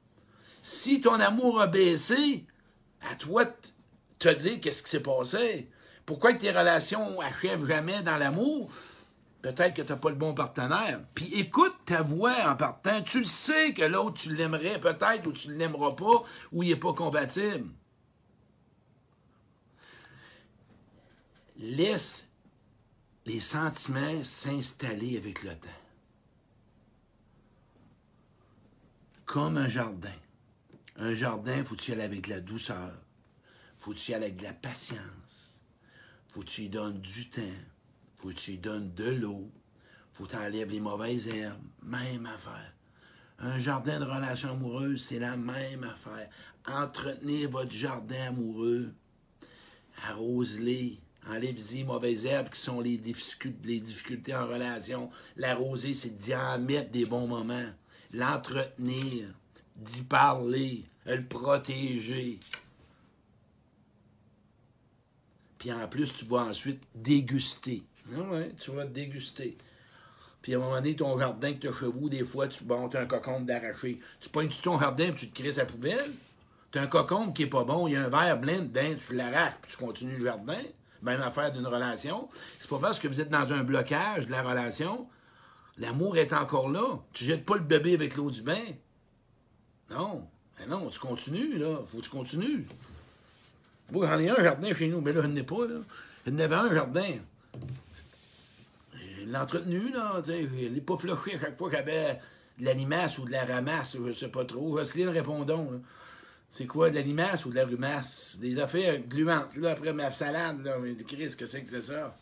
Si 0.61 1.01
ton 1.01 1.19
amour 1.19 1.61
a 1.61 1.67
baissé, 1.67 2.45
à 3.09 3.15
toi 3.15 3.45
de 3.45 3.51
te 4.19 4.29
dire 4.29 4.59
qu'est-ce 4.61 4.83
qui 4.83 4.89
s'est 4.89 4.99
passé. 4.99 5.69
Pourquoi 6.05 6.33
tes 6.33 6.51
relations 6.51 7.19
achèvent 7.21 7.65
jamais 7.65 8.03
dans 8.03 8.17
l'amour? 8.17 8.69
Peut-être 9.41 9.73
que 9.73 9.81
tu 9.81 9.89
n'as 9.89 9.97
pas 9.97 10.09
le 10.09 10.15
bon 10.15 10.33
partenaire. 10.33 11.01
Puis 11.15 11.33
écoute 11.33 11.75
ta 11.85 12.01
voix 12.01 12.49
en 12.49 12.55
partant. 12.55 13.01
Tu 13.01 13.19
le 13.19 13.25
sais 13.25 13.73
que 13.73 13.83
l'autre, 13.83 14.21
tu 14.21 14.35
l'aimerais 14.35 14.79
peut-être 14.79 15.27
ou 15.27 15.31
tu 15.31 15.49
ne 15.49 15.55
l'aimeras 15.55 15.93
pas 15.93 16.23
ou 16.51 16.63
il 16.63 16.69
n'est 16.69 16.75
pas 16.75 16.93
compatible. 16.93 17.69
Laisse 21.57 22.29
les 23.25 23.39
sentiments 23.39 24.23
s'installer 24.23 25.17
avec 25.17 25.43
le 25.43 25.55
temps. 25.55 25.69
Comme 29.25 29.57
un 29.57 29.69
jardin. 29.69 30.15
Un 30.97 31.13
jardin, 31.13 31.63
faut 31.63 31.75
tu 31.75 31.91
y 31.91 31.93
aller 31.93 32.03
avec 32.03 32.25
de 32.25 32.31
la 32.31 32.41
douceur. 32.41 32.91
Faut 33.77 33.93
tu 33.93 34.11
y 34.11 34.13
aller 34.15 34.25
avec 34.25 34.37
de 34.37 34.43
la 34.43 34.53
patience. 34.53 35.61
Faut 36.27 36.41
que 36.41 36.45
tu 36.47 36.63
y 36.63 36.69
donnes 36.69 36.99
du 36.99 37.29
temps. 37.29 37.41
Faut 38.19 38.29
que 38.29 38.33
tu 38.33 38.51
y 38.51 38.57
donnes 38.57 38.93
de 38.95 39.09
l'eau. 39.09 39.49
Faut 40.11 40.25
que 40.25 40.35
les 40.51 40.79
mauvaises 40.81 41.27
herbes. 41.29 41.63
Même 41.81 42.25
affaire. 42.25 42.73
Un 43.39 43.57
jardin 43.57 43.99
de 43.99 44.05
relation 44.05 44.51
amoureuse, 44.51 45.01
c'est 45.01 45.19
la 45.19 45.37
même 45.37 45.85
affaire. 45.85 46.29
Entretenir 46.67 47.49
votre 47.49 47.71
jardin 47.71 48.27
amoureux. 48.27 48.93
Arrose-les. 50.09 50.99
Enlève-y 51.27 51.77
les 51.77 51.83
mauvaises 51.85 52.25
herbes 52.25 52.49
qui 52.49 52.59
sont 52.59 52.81
les 52.81 52.97
difficultés, 52.97 53.67
les 53.67 53.79
difficultés 53.79 54.35
en 54.35 54.47
relation. 54.47 55.09
L'arroser, 55.37 55.93
c'est 55.93 56.15
d'y 56.17 56.33
des 56.91 57.05
bons 57.05 57.27
moments. 57.27 57.69
L'entretenir. 58.11 59.33
D'y 59.77 60.01
parler. 60.01 60.83
Le 61.05 61.23
protéger. 61.23 62.39
Puis 65.57 65.71
en 65.71 65.87
plus, 65.87 66.13
tu 66.13 66.25
vas 66.25 66.43
ensuite 66.43 66.81
déguster. 66.93 67.83
Ah 68.15 68.21
ouais, 68.31 68.51
tu 68.59 68.71
vas 68.71 68.85
déguster. 68.85 69.57
Puis 70.41 70.53
à 70.53 70.57
un 70.57 70.61
moment 70.61 70.75
donné, 70.75 70.95
ton 70.95 71.17
jardin 71.19 71.53
que 71.53 71.67
tu 71.67 71.85
vous, 71.85 72.09
des 72.09 72.25
fois, 72.25 72.47
tu 72.47 72.63
montes 72.63 72.95
un 72.95 73.05
cocombe 73.05 73.45
d'arraché. 73.45 73.99
Tu 74.19 74.29
pognes-tu 74.29 74.61
ton 74.61 74.79
jardin 74.79 75.05
et 75.05 75.15
tu 75.15 75.29
te 75.29 75.41
crées 75.41 75.53
sa 75.53 75.65
poubelle? 75.65 76.11
Tu 76.71 76.79
as 76.79 76.83
un 76.83 76.87
cocombe 76.87 77.33
qui 77.33 77.43
est 77.43 77.47
pas 77.47 77.63
bon, 77.63 77.87
il 77.87 77.93
y 77.93 77.95
a 77.95 78.05
un 78.05 78.09
verre 78.09 78.39
plein 78.39 78.59
dedans, 78.59 78.95
tu 79.05 79.15
l'arraches 79.15 79.55
puis 79.61 79.71
tu 79.71 79.77
continues 79.77 80.17
le 80.17 80.25
jardin. 80.25 80.61
Même 81.01 81.21
affaire 81.21 81.51
d'une 81.51 81.65
relation. 81.65 82.29
C'est 82.59 82.69
pas 82.69 82.79
parce 82.79 82.99
que 82.99 83.07
vous 83.07 83.21
êtes 83.21 83.29
dans 83.29 83.51
un 83.51 83.63
blocage 83.63 84.25
de 84.25 84.31
la 84.31 84.43
relation, 84.43 85.07
l'amour 85.77 86.17
est 86.17 86.33
encore 86.33 86.69
là. 86.69 86.99
Tu 87.13 87.25
jettes 87.25 87.45
pas 87.45 87.55
le 87.55 87.63
bébé 87.63 87.93
avec 87.93 88.15
l'eau 88.15 88.29
du 88.29 88.41
bain. 88.41 88.65
Non. 89.89 90.27
Mais 90.59 90.67
non, 90.67 90.89
tu 90.89 90.99
continues, 90.99 91.57
là. 91.57 91.79
Faut 91.85 91.99
que 91.99 92.03
tu 92.03 92.09
continues. 92.09 92.67
Moi, 93.91 94.05
j'en 94.07 94.19
ai 94.19 94.29
un 94.29 94.43
jardin 94.43 94.73
chez 94.73 94.87
nous, 94.87 95.01
mais 95.01 95.13
là, 95.13 95.21
je 95.21 95.27
n'en 95.27 95.35
ai 95.37 95.43
pas, 95.43 95.65
là. 95.65 95.79
Je 96.25 96.31
n'avais 96.31 96.55
un 96.55 96.73
jardin. 96.73 97.13
Je 99.29 99.33
l'ai 99.33 99.39
entretenu, 99.39 99.91
là. 99.91 100.23
Je 100.25 100.31
l'ai 100.31 100.81
pas 100.81 100.97
floché 100.97 101.35
à 101.35 101.39
chaque 101.39 101.55
fois 101.55 101.69
que 101.69 101.75
j'avais 101.75 102.19
de 102.57 102.65
la 102.65 102.73
ou 102.73 103.25
de 103.25 103.31
la 103.31 103.45
ramasse, 103.45 103.95
je 104.03 104.11
sais 104.11 104.29
pas 104.29 104.43
trop. 104.43 104.75
Jocelyne, 104.75 105.09
répondons. 105.09 105.83
C'est 106.49 106.65
quoi, 106.65 106.89
de 106.89 106.95
la 106.95 107.35
ou 107.45 107.49
de 107.51 107.55
la 107.55 107.65
rumasse? 107.65 108.37
Des 108.41 108.59
affaires 108.59 108.99
gluantes, 109.01 109.55
là, 109.55 109.71
après 109.71 109.93
ma 109.93 110.09
salade, 110.09 110.65
là. 110.65 110.79
Mais 110.81 110.95
Chris, 110.95 111.35
que 111.37 111.45
c'est 111.45 111.61
que 111.61 111.79
ça? 111.79 112.17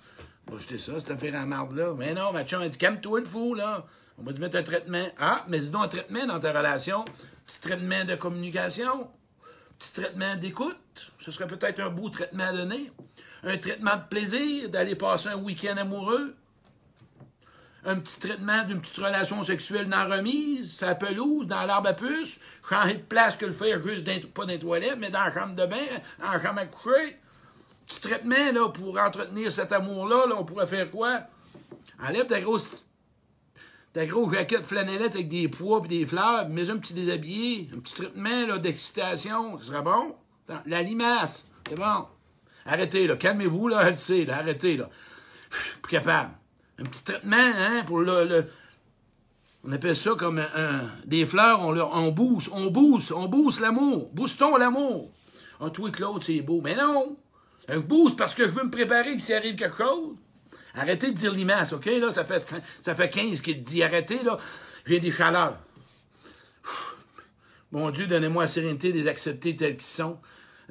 On 0.50 0.56
va 0.56 0.60
jeter 0.60 0.78
ça, 0.78 1.00
cette 1.00 1.12
affaire 1.12 1.36
en 1.36 1.46
marde, 1.46 1.78
là. 1.78 1.94
Mais 1.98 2.14
non, 2.14 2.34
ma 2.34 2.44
chum, 2.44 2.62
elle 2.62 2.72
dit, 2.72 2.78
calme-toi, 2.78 3.20
le 3.20 3.26
fou, 3.26 3.54
là. 3.54 3.86
On 4.18 4.24
va 4.24 4.34
te 4.34 4.42
mettre 4.42 4.58
un 4.58 4.64
traitement. 4.64 5.08
Ah, 5.18 5.46
mais 5.48 5.60
dis 5.60 5.70
donc 5.70 5.86
un 5.86 5.88
traitement 5.88 6.26
dans 6.26 6.42
ta 6.42 6.52
relation. 6.52 7.06
Petit 7.46 7.62
traitement 7.62 8.04
de 8.04 8.16
communication. 8.16 9.10
Petit 9.80 9.94
traitement 9.94 10.36
d'écoute. 10.36 11.14
Ce 11.22 11.32
serait 11.32 11.48
peut-être 11.48 11.80
un 11.80 11.90
beau 11.90 12.10
traitement 12.10 12.48
à 12.48 12.52
donner. 12.52 12.92
Un 13.44 13.58
traitement 13.58 13.96
de 13.96 14.10
plaisir, 14.10 14.70
d'aller 14.70 14.96
passer 14.96 15.30
un 15.30 15.38
week-end 15.38 15.78
amoureux. 15.78 16.36
Un 17.88 17.96
petit 18.00 18.20
traitement 18.20 18.66
d'une 18.66 18.82
petite 18.82 18.98
relation 18.98 19.42
sexuelle 19.44 19.88
dans 19.88 20.04
la 20.04 20.18
remise, 20.18 20.76
sa 20.76 20.94
pelouse, 20.94 21.48
dans 21.48 21.66
l'arbre 21.66 21.88
à 21.88 21.94
puce, 21.94 22.38
changer 22.68 22.96
de 22.96 23.02
place 23.02 23.38
que 23.38 23.46
le 23.46 23.54
faire 23.54 23.82
juste 23.82 24.04
dans, 24.04 24.30
pas 24.34 24.42
dans 24.42 24.50
les 24.50 24.60
toilettes, 24.60 24.98
mais 25.00 25.10
dans 25.10 25.24
la 25.24 25.34
chambre 25.34 25.56
de 25.56 25.66
bain, 25.66 25.78
dans 26.20 26.32
la 26.34 26.38
chambre 26.38 26.60
à 26.60 26.66
coucher. 26.66 27.18
Petit 27.88 28.02
traitement, 28.02 28.52
là, 28.54 28.68
pour 28.68 29.00
entretenir 29.00 29.50
cet 29.50 29.72
amour-là, 29.72 30.26
là, 30.28 30.36
on 30.38 30.44
pourrait 30.44 30.68
faire 30.68 30.92
quoi? 30.92 31.22
Enlève 32.04 32.28
ta 32.28 32.42
grosse 32.42 32.76
ta 33.94 34.06
grosse 34.06 34.34
jaquette 34.34 34.64
flanellette 34.64 35.16
avec 35.16 35.30
des 35.30 35.48
pois 35.48 35.82
et 35.86 35.88
des 35.88 36.06
fleurs, 36.06 36.50
mets 36.50 36.70
un 36.70 36.78
petit 36.78 36.94
déshabillé, 36.94 37.70
un 37.74 37.80
petit 37.80 37.96
traitement 37.96 38.58
d'excitation, 38.58 39.58
ce 39.60 39.68
serait 39.68 39.82
bon. 39.82 40.14
La 40.66 40.84
limace, 40.84 41.48
c'est 41.70 41.76
bon. 41.76 42.06
Arrêtez, 42.66 43.10
calmez-vous, 43.18 43.70
là, 43.70 43.84
elle 43.88 43.98
sait, 43.98 44.26
là, 44.26 44.40
arrêtez, 44.40 44.76
là. 44.76 44.90
Pff, 45.50 45.80
Plus 45.82 45.92
capable. 45.92 46.34
Un 46.80 46.84
petit 46.84 47.04
traitement, 47.04 47.36
hein, 47.38 47.84
pour 47.86 48.00
le... 48.00 48.26
le- 48.26 48.46
on 49.64 49.72
appelle 49.74 49.96
ça 49.98 50.12
comme 50.18 50.40
un, 50.40 50.82
des 51.06 51.26
fleurs, 51.26 51.62
on, 51.62 51.72
leur- 51.72 51.94
on 51.94 52.10
booste, 52.12 52.50
on 52.54 52.68
booste, 52.68 53.12
on 53.12 53.26
booste 53.28 53.60
l'amour. 53.60 54.10
Boostons 54.14 54.56
l'amour? 54.56 55.12
Un 55.60 55.70
toi 55.70 55.90
que 55.90 56.02
l'autre, 56.02 56.26
c'est 56.26 56.40
beau. 56.42 56.62
Mais 56.64 56.76
non! 56.76 57.18
Un 57.68 57.80
boost 57.80 58.16
parce 58.18 58.34
que 58.34 58.46
je 58.46 58.52
veux 58.52 58.64
me 58.64 58.70
préparer 58.72 59.16
que 59.18 59.22
s'il 59.22 59.36
arrive 59.36 59.56
quelque 59.56 59.76
chose. 59.78 60.16
Arrêtez 60.74 61.12
de 61.12 61.18
dire 61.18 61.34
limace, 61.34 61.74
OK? 61.74 61.86
Là, 61.86 62.14
ça 62.14 62.24
fait, 62.24 62.56
ça 62.86 62.96
fait 62.96 63.10
15 63.10 63.42
qu'il 63.42 63.62
dit 63.64 63.84
arrêtez, 63.84 64.24
là. 64.24 64.38
J'ai 64.86 65.00
des 65.02 65.12
chaleurs. 65.12 65.58
Mon 67.72 67.90
Dieu, 67.90 68.08
donnez-moi 68.08 68.44
la 68.44 68.48
sérénité 68.48 68.94
de 68.94 68.98
les 69.00 69.08
accepter 69.08 69.56
tels 69.56 69.76
qu'ils 69.76 69.86
sont. 69.86 70.18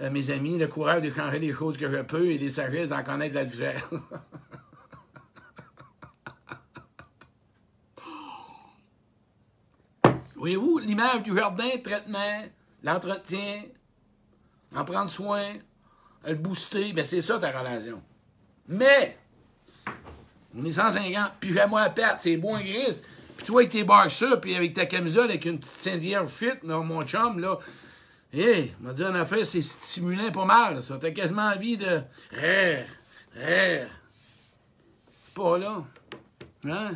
Euh, 0.00 0.10
mes 0.10 0.30
amis, 0.30 0.56
le 0.56 0.68
courage 0.68 1.02
de 1.02 1.10
changer 1.10 1.38
les 1.38 1.52
choses 1.52 1.76
que 1.76 1.90
je 1.90 2.00
peux 2.02 2.30
et 2.30 2.38
les 2.38 2.50
sagesses 2.50 2.88
d'en 2.88 3.02
connaître 3.02 3.34
la 3.34 3.44
différence. 3.44 3.82
Voyez-vous, 10.36 10.78
l'image 10.78 11.22
du 11.22 11.34
jardin, 11.34 11.68
traitement, 11.82 12.44
l'entretien, 12.82 13.62
en 14.74 14.84
prendre 14.84 15.10
soin, 15.10 15.44
le 16.26 16.34
booster, 16.34 16.92
ben 16.92 17.04
c'est 17.04 17.22
ça 17.22 17.38
ta 17.38 17.50
relation. 17.50 18.02
Mais, 18.68 19.16
on 20.54 20.64
est 20.64 20.72
150, 20.72 21.32
pyjama 21.40 21.82
à 21.82 21.90
perte, 21.90 22.20
c'est 22.20 22.36
beau 22.36 22.50
en 22.50 22.60
grise. 22.60 23.02
Puis 23.36 23.46
toi 23.46 23.60
avec 23.60 23.72
tes 23.72 23.84
boxers, 23.84 24.40
puis 24.40 24.54
avec 24.54 24.72
ta 24.72 24.86
camisole, 24.86 25.24
avec 25.24 25.44
une 25.44 25.58
petite 25.58 25.72
Sainte 25.72 26.00
Vierge 26.00 26.30
fit, 26.30 26.52
mon 26.62 27.02
chum, 27.04 27.38
là. 27.38 27.58
Hé, 28.32 28.74
m'a 28.80 28.92
dit 28.92 29.04
en 29.04 29.14
affaire, 29.14 29.46
c'est 29.46 29.62
stimulant 29.62 30.30
pas 30.32 30.44
mal, 30.44 30.82
ça. 30.82 30.98
T'as 31.00 31.10
quasiment 31.10 31.48
envie 31.48 31.76
de. 31.76 32.02
Rire, 32.32 32.86
rire. 33.34 33.88
Pas 35.34 35.58
là. 35.58 35.84
Hein? 36.64 36.90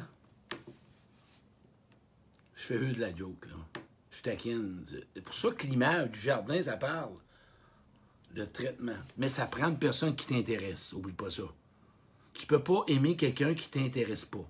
Fais 2.71 2.79
juste 2.79 2.99
de 2.99 3.01
la 3.01 3.17
joke, 3.17 3.47
là. 3.47 3.81
Je 4.13 4.23
taquine. 4.23 4.85
C'est 4.87 5.25
pour 5.25 5.35
ça 5.35 5.51
que 5.51 5.67
l'image 5.67 6.13
du 6.13 6.21
jardin, 6.21 6.63
ça 6.63 6.77
parle. 6.77 7.17
Le 8.33 8.47
traitement. 8.47 9.01
Mais 9.19 9.29
ça 9.29 9.47
prend 9.47 9.71
une 9.71 9.79
personne 9.79 10.15
qui 10.15 10.29
t'intéresse. 10.29 10.93
Oublie 10.93 11.13
pas 11.13 11.33
ça. 11.33 11.43
Tu 12.33 12.47
peux 12.47 12.63
pas 12.63 12.85
aimer 12.87 13.17
quelqu'un 13.17 13.55
qui 13.55 13.69
t'intéresse 13.71 14.25
pas. 14.25 14.49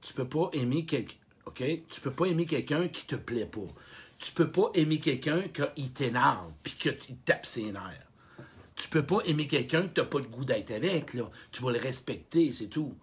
Tu 0.00 0.14
peux 0.14 0.26
pas 0.26 0.50
aimer. 0.52 0.84
OK? 1.46 1.62
Tu 1.88 2.00
peux 2.00 2.10
pas 2.10 2.26
aimer 2.26 2.44
quelqu'un 2.44 2.88
qui 2.88 3.06
te 3.06 3.14
plaît 3.14 3.46
pas. 3.46 3.72
Tu 4.18 4.32
peux 4.32 4.50
pas 4.50 4.72
aimer 4.74 4.98
quelqu'un 4.98 5.42
qui 5.42 5.90
t'énerve 5.90 6.50
puis 6.64 6.74
qu'il 6.74 7.16
tape 7.24 7.46
ses 7.46 7.70
nerfs. 7.70 8.10
Tu 8.74 8.88
peux 8.88 9.06
pas 9.06 9.20
aimer 9.26 9.46
quelqu'un 9.46 9.82
que 9.82 9.94
t'as 9.94 10.06
pas 10.06 10.18
le 10.18 10.26
goût 10.26 10.44
d'être 10.44 10.72
avec, 10.72 11.14
là. 11.14 11.30
Tu 11.52 11.62
vas 11.62 11.70
le 11.70 11.78
respecter, 11.78 12.50
c'est 12.50 12.66
tout. 12.66 12.96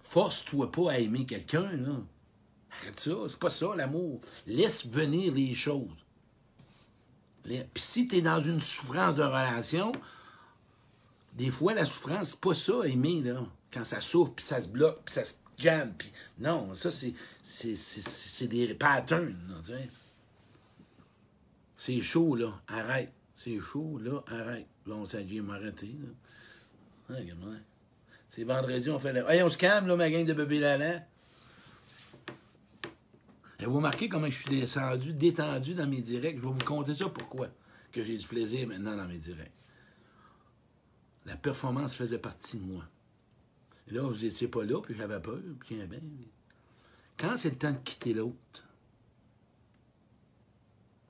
Force-toi 0.00 0.72
pas 0.72 0.90
à 0.90 0.98
aimer 0.98 1.26
quelqu'un, 1.26 1.70
là. 1.70 2.00
Arrête 2.80 2.98
ça, 2.98 3.12
c'est 3.28 3.38
pas 3.38 3.50
ça 3.50 3.74
l'amour. 3.76 4.20
Laisse 4.46 4.86
venir 4.86 5.32
les 5.32 5.54
choses. 5.54 5.88
Puis 7.44 7.68
si 7.76 8.08
tu 8.08 8.16
es 8.16 8.22
dans 8.22 8.40
une 8.40 8.60
souffrance 8.60 9.16
de 9.16 9.22
relation, 9.22 9.92
des 11.34 11.50
fois, 11.50 11.74
la 11.74 11.84
souffrance, 11.84 12.30
c'est 12.30 12.40
pas 12.40 12.54
ça, 12.54 12.86
aimer, 12.86 13.20
là. 13.20 13.44
Quand 13.72 13.84
ça 13.84 14.00
souffre, 14.00 14.32
puis 14.34 14.44
ça 14.44 14.62
se 14.62 14.68
bloque, 14.68 15.02
puis 15.04 15.14
ça 15.14 15.24
se 15.24 15.34
jamme, 15.58 15.92
puis... 15.98 16.12
Non, 16.38 16.74
ça, 16.74 16.90
c'est, 16.90 17.14
c'est, 17.42 18.46
des 18.46 18.72
patterns, 18.74 19.36
C'est 21.76 22.00
chaud, 22.00 22.36
là. 22.36 22.60
Arrête. 22.68 23.12
C'est 23.34 23.60
chaud, 23.60 23.98
là. 23.98 24.22
Arrête. 24.28 24.66
Bon, 24.86 25.08
ça 25.08 25.18
vient 25.20 25.42
m'arrêter, 25.42 25.94
là. 27.08 27.18
C'est 28.30 28.44
vendredi, 28.44 28.90
on 28.90 28.98
fait 28.98 29.12
le... 29.12 29.28
Hey, 29.28 29.42
on 29.42 29.48
se 29.48 29.58
calme, 29.58 29.86
là, 29.86 29.96
ma 29.96 30.10
gang 30.10 30.24
de 30.24 30.32
bébés 30.32 30.60
Lala. 30.60 31.02
Et 33.60 33.66
vous 33.66 33.76
remarquez 33.76 34.08
comment 34.08 34.26
je 34.26 34.38
suis 34.42 34.50
descendu, 34.50 35.12
détendu 35.12 35.74
dans 35.74 35.86
mes 35.86 36.00
directs. 36.00 36.36
Je 36.36 36.42
vais 36.42 36.52
vous 36.52 36.64
compter 36.64 36.94
ça 36.94 37.08
pourquoi 37.08 37.48
que 37.92 38.02
j'ai 38.02 38.16
du 38.18 38.26
plaisir 38.26 38.66
maintenant 38.66 38.96
dans 38.96 39.06
mes 39.06 39.18
directs. 39.18 39.52
La 41.26 41.36
performance 41.36 41.94
faisait 41.94 42.18
partie 42.18 42.58
de 42.58 42.64
moi. 42.64 42.84
Et 43.88 43.94
là, 43.94 44.02
vous 44.02 44.22
n'étiez 44.22 44.48
pas 44.48 44.64
là, 44.64 44.80
puis 44.80 44.94
j'avais 44.96 45.20
peur, 45.20 45.40
puis 45.60 45.76
bien. 45.76 46.00
Quand 47.16 47.36
c'est 47.36 47.50
le 47.50 47.56
temps 47.56 47.72
de 47.72 47.78
quitter 47.78 48.12
l'autre, 48.12 48.66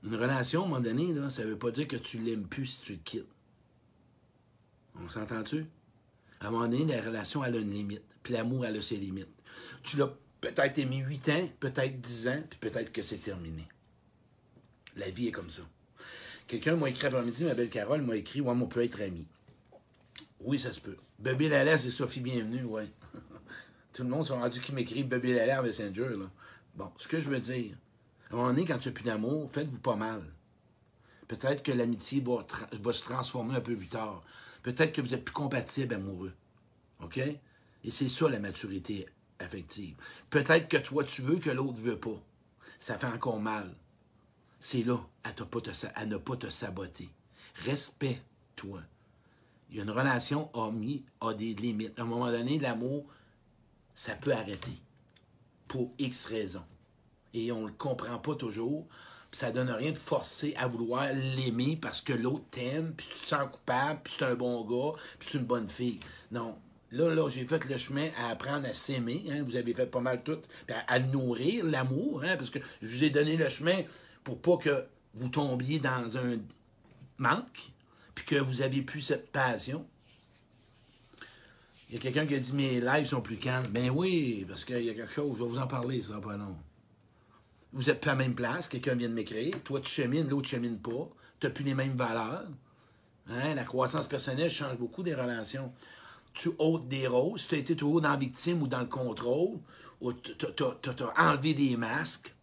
une 0.03 0.15
relation, 0.17 0.63
à 0.63 0.65
un 0.67 0.69
moment 0.69 0.81
donné, 0.81 1.15
ça 1.31 1.45
ne 1.45 1.49
veut 1.49 1.59
pas 1.59 1.71
dire 1.71 1.89
que 1.89 1.97
tu 1.97 2.19
l'aimes 2.19 2.47
plus 2.47 2.67
si 2.67 2.83
tu 2.83 2.93
le 2.93 2.99
quittes. 2.99 3.27
On 4.97 5.09
s'entend-tu? 5.09 5.67
À 6.41 6.49
un 6.49 6.51
moment 6.51 6.69
donné, 6.69 6.85
la 6.85 7.01
relation, 7.01 7.43
elle 7.43 7.57
a 7.57 7.59
une 7.59 7.73
limite. 7.73 8.05
Puis 8.23 8.35
l'amour, 8.35 8.67
elle 8.67 8.77
a 8.77 8.83
ses 8.83 8.97
limites. 8.97 9.29
Tu 9.83 9.97
l'as 9.97 10.13
peut-être 10.51 10.79
aimé 10.79 10.99
8 10.99 11.29
ans, 11.31 11.49
peut-être 11.61 12.01
10 12.01 12.29
ans, 12.29 12.43
puis 12.51 12.59
peut-être 12.59 12.93
que 12.93 13.03
c'est 13.03 13.19
terminé. 13.19 13.67
La 14.97 15.11
vie 15.11 15.29
est 15.29 15.33
comme 15.33 15.51
ça. 15.51 15.63
Quelqu'un 16.47 16.77
m'a 16.77 16.91
écrit 16.91 17.07
après-midi, 17.07 17.45
ma 17.45 17.55
belle 17.55 17.71
Carole 17.71 18.03
m'a 18.03 18.17
écrit 18.17 18.41
Ouais, 18.41 18.55
on 18.55 18.67
peut 18.67 18.85
être 18.85 19.01
amis. 19.01 19.27
Oui, 20.41 20.59
ça 20.61 20.73
se 20.73 20.81
peut. 20.81 20.97
Bébé 21.19 21.49
Lalais 21.49 21.79
c'est 21.79 21.91
Sophie 21.91 22.21
Bienvenue, 22.21 22.65
ouais. 22.65 22.89
Tout 23.93 24.03
le 24.03 24.11
monde 24.11 24.27
s'est 24.27 24.35
rendu 24.35 24.61
qui 24.61 24.73
m'écrit 24.73 25.05
Bébé 25.05 25.35
Lalais 25.35 25.53
à 25.53 25.63
Messenger, 25.63 26.11
là. 26.19 26.31
Bon, 26.75 26.91
ce 26.97 27.09
que 27.09 27.21
je 27.21 27.31
veux 27.31 27.41
dire, 27.41 27.77
à 28.31 28.35
un 28.35 28.37
moment 28.37 28.49
donné, 28.49 28.65
quand 28.65 28.79
tu 28.79 28.89
n'as 28.89 28.95
plus 28.95 29.05
d'amour, 29.05 29.51
faites-vous 29.51 29.79
pas 29.79 29.97
mal. 29.97 30.23
Peut-être 31.29 31.63
que 31.63 31.73
l'amitié 31.73 32.21
va, 32.21 32.43
va, 32.73 32.93
se 32.93 33.03
transformer 33.03 33.55
un 33.55 33.61
peu 33.61 33.77
plus 33.77 33.89
tard. 33.89 34.23
Peut-être 34.63 34.93
que 34.93 35.01
vous 35.01 35.15
êtes 35.15 35.25
plus 35.25 35.33
compatible 35.33 35.95
amoureux. 35.95 36.33
OK? 37.03 37.19
Et 37.19 37.91
c'est 37.91 38.09
ça 38.09 38.29
la 38.29 38.41
maturité 38.41 39.07
affective. 39.39 39.97
Peut-être 40.31 40.69
que 40.69 40.77
toi, 40.77 41.05
tu 41.05 41.23
veux 41.23 41.39
que 41.39 41.51
l'autre 41.51 41.79
ne 41.79 41.91
veut 41.91 42.01
pas. 42.01 42.21
Ça 42.79 42.99
fait 42.99 43.07
encore 43.07 43.41
mal. 43.41 43.75
C'est 44.61 44.83
là, 44.83 44.99
à, 45.25 45.31
ne 46.07 46.17
pas 46.17 46.37
te 46.37 46.51
saboter. 46.51 47.09
Respecte-toi. 47.65 48.81
Il 49.71 49.77
y 49.77 49.81
a 49.81 49.83
une 49.83 49.91
relation 49.91 50.51
homme 50.53 50.83
a 51.21 51.35
des 51.35 51.55
limites. 51.55 51.99
À 51.99 52.03
un 52.03 52.07
moment 52.07 52.31
donné, 52.31 52.59
l'amour, 52.59 53.05
ça 53.95 54.15
peut 54.15 54.33
arrêter. 54.33 54.81
Pour 55.69 55.93
X 55.99 56.27
raisons. 56.27 56.65
Et 57.33 57.51
on 57.53 57.63
ne 57.63 57.67
le 57.67 57.73
comprend 57.73 58.19
pas 58.19 58.35
toujours. 58.35 58.87
Ça 59.33 59.51
donne 59.51 59.71
rien 59.71 59.91
de 59.91 59.99
forcer 59.99 60.55
à 60.57 60.69
vouloir 60.69 61.13
l'aimer 61.13 61.77
parce 61.77 62.01
que 62.01 62.13
l'autre 62.13 62.45
t'aime, 62.53 62.95
puis 62.95 63.09
tu 63.09 63.19
te 63.19 63.27
sens 63.27 63.51
coupable, 63.51 64.01
puis 64.05 64.15
c'est 64.17 64.25
un 64.25 64.37
bon 64.37 64.65
gars, 64.65 64.97
puis 65.19 65.29
c'est 65.29 65.39
une 65.39 65.45
bonne 65.45 65.69
fille. 65.69 65.99
Non. 66.31 66.57
Là, 66.95 67.13
là, 67.13 67.29
j'ai 67.29 67.45
fait 67.45 67.65
le 67.69 67.77
chemin 67.77 68.09
à 68.17 68.31
apprendre 68.31 68.69
à 68.69 68.73
s'aimer. 68.73 69.25
Hein. 69.29 69.43
Vous 69.45 69.57
avez 69.57 69.75
fait 69.75 69.87
pas 69.87 70.01
mal 70.01 70.23
tout. 70.23 70.39
À, 70.69 71.01
nourrir 71.01 71.65
l'amour, 71.65 72.23
hein, 72.25 72.37
parce 72.37 72.51
que 72.51 72.61
je 72.83 72.87
vous 72.87 73.03
ai 73.03 73.11
donné 73.11 73.37
le 73.37 73.49
chemin 73.49 73.83
pour 74.23 74.41
pas 74.41 74.57
que 74.59 74.85
vous 75.15 75.29
tombiez 75.29 75.81
dans 75.81 76.17
un 76.17 76.39
manque, 77.19 77.73
puis 78.15 78.25
que 78.25 78.37
vous 78.37 78.63
avez 78.63 78.81
plus 78.81 79.03
cette 79.03 79.33
passion. 79.33 79.85
Il 81.89 81.97
y 81.97 81.99
a 81.99 82.01
quelqu'un 82.01 82.27
qui 82.27 82.37
a 82.37 82.39
dit 82.39 82.53
mes 82.53 82.81
lives 82.81 83.07
sont 83.07 83.21
plus 83.21 83.39
calmes. 83.39 83.67
Ben 83.71 83.91
oui, 83.91 84.45
parce 84.49 84.65
qu'il 84.65 84.83
y 84.85 84.91
a 84.91 84.95
quelque 84.95 85.13
chose, 85.13 85.37
je 85.37 85.43
vais 85.43 85.51
vous 85.51 85.59
en 85.59 85.67
parler, 85.67 86.01
ça 86.01 86.21
pas 86.21 86.37
long. 86.37 86.57
Vous 87.73 87.91
êtes 87.91 88.01
pas 88.01 88.13
à 88.13 88.15
la 88.15 88.23
même 88.23 88.37
place, 88.37 88.69
quelqu'un 88.69 88.95
vient 88.95 89.09
de 89.09 89.15
m'écrire, 89.15 89.61
toi 89.65 89.81
tu 89.81 89.91
chemines, 89.91 90.29
l'autre 90.29 90.49
chemine 90.49 90.79
pas, 90.79 91.11
tu 91.41 91.47
n'as 91.49 91.53
plus 91.53 91.65
les 91.65 91.75
mêmes 91.75 91.97
valeurs. 91.97 92.47
Hein? 93.29 93.55
La 93.55 93.65
croissance 93.65 94.07
personnelle 94.07 94.51
change 94.51 94.77
beaucoup 94.77 95.03
des 95.03 95.15
relations. 95.15 95.73
Tu 96.35 96.51
ôtes 96.59 96.89
des 96.89 97.07
rôles, 97.07 97.39
si 97.39 97.49
tu 97.49 97.55
as 97.55 97.59
été 97.59 97.77
toujours 97.77 98.01
dans 98.01 98.11
la 98.11 98.17
victime 98.17 98.63
ou 98.63 98.67
dans 98.67 98.81
le 98.81 98.87
contrôle, 98.87 99.59
ou 100.01 100.13
tu 100.13 100.47
as 100.65 101.23
enlevé 101.31 101.55
des 101.55 101.77
masques, 101.77 102.35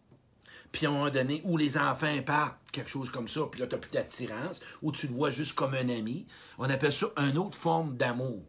puis 0.72 0.86
à 0.86 0.88
un 0.88 0.92
moment 0.92 1.10
donné, 1.10 1.42
où 1.44 1.56
les 1.56 1.76
enfants 1.76 2.22
partent, 2.24 2.58
quelque 2.72 2.88
chose 2.88 3.10
comme 3.10 3.28
ça, 3.28 3.42
puis 3.50 3.60
là, 3.60 3.66
tu 3.66 3.74
n'as 3.74 3.80
plus 3.80 3.90
d'attirance, 3.90 4.60
ou 4.80 4.90
tu 4.90 5.06
le 5.06 5.12
vois 5.12 5.30
juste 5.30 5.54
comme 5.54 5.74
un 5.74 5.88
ami. 5.90 6.26
On 6.58 6.68
appelle 6.70 6.92
ça 6.92 7.08
une 7.18 7.36
autre 7.36 7.54
forme 7.54 7.96
d'amour. 7.96 8.42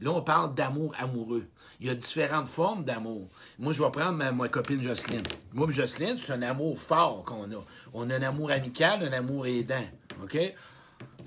Là, 0.00 0.12
on 0.12 0.22
parle 0.22 0.54
d'amour 0.54 0.94
amoureux. 0.98 1.46
Il 1.78 1.86
y 1.86 1.90
a 1.90 1.94
différentes 1.94 2.48
formes 2.48 2.84
d'amour. 2.84 3.28
Moi, 3.58 3.74
je 3.74 3.82
vais 3.82 3.90
prendre 3.90 4.32
ma, 4.32 4.48
copine 4.48 4.80
Jocelyne. 4.82 5.22
Moi 5.52 5.70
Jocelyne, 5.70 6.16
c'est 6.18 6.32
un 6.32 6.42
amour 6.42 6.78
fort 6.78 7.22
qu'on 7.24 7.44
a. 7.52 7.64
On 7.92 8.08
a 8.08 8.16
un 8.16 8.22
amour 8.22 8.50
amical, 8.50 9.02
un 9.02 9.12
amour 9.12 9.46
aidant. 9.46 9.84
OK? 10.22 10.38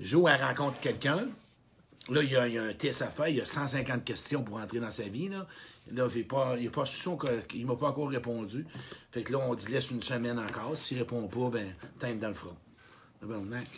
Jo, 0.00 0.26
elle 0.28 0.42
rencontre 0.42 0.78
quelqu'un. 0.80 1.28
Là, 2.10 2.22
il 2.22 2.30
y, 2.30 2.36
a, 2.36 2.62
un 2.62 2.74
test 2.74 3.00
à 3.00 3.08
faire. 3.08 3.28
Il 3.28 3.36
y 3.36 3.40
a 3.40 3.46
150 3.46 4.04
questions 4.04 4.42
pour 4.42 4.58
entrer 4.58 4.78
dans 4.78 4.90
sa 4.90 5.04
vie. 5.04 5.28
Là, 5.28 5.46
là 5.90 6.06
j'ai 6.08 6.22
pas, 6.22 6.56
il 6.58 6.70
pas 6.70 6.84
qu'il 7.48 7.66
m'a 7.66 7.76
pas 7.76 7.88
encore 7.88 8.10
répondu. 8.10 8.66
Fait 9.10 9.22
que 9.22 9.32
là, 9.32 9.38
on 9.38 9.54
dit 9.54 9.68
laisse 9.68 9.90
une 9.90 10.02
semaine 10.02 10.38
encore. 10.38 10.76
S'il 10.76 10.98
répond 10.98 11.26
pas, 11.28 11.48
ben, 11.50 11.74
t'aimes 11.98 12.18
dans 12.18 12.28
le 12.28 12.34
front. 12.34 12.56
Bon, 13.22 13.40
mec. 13.40 13.68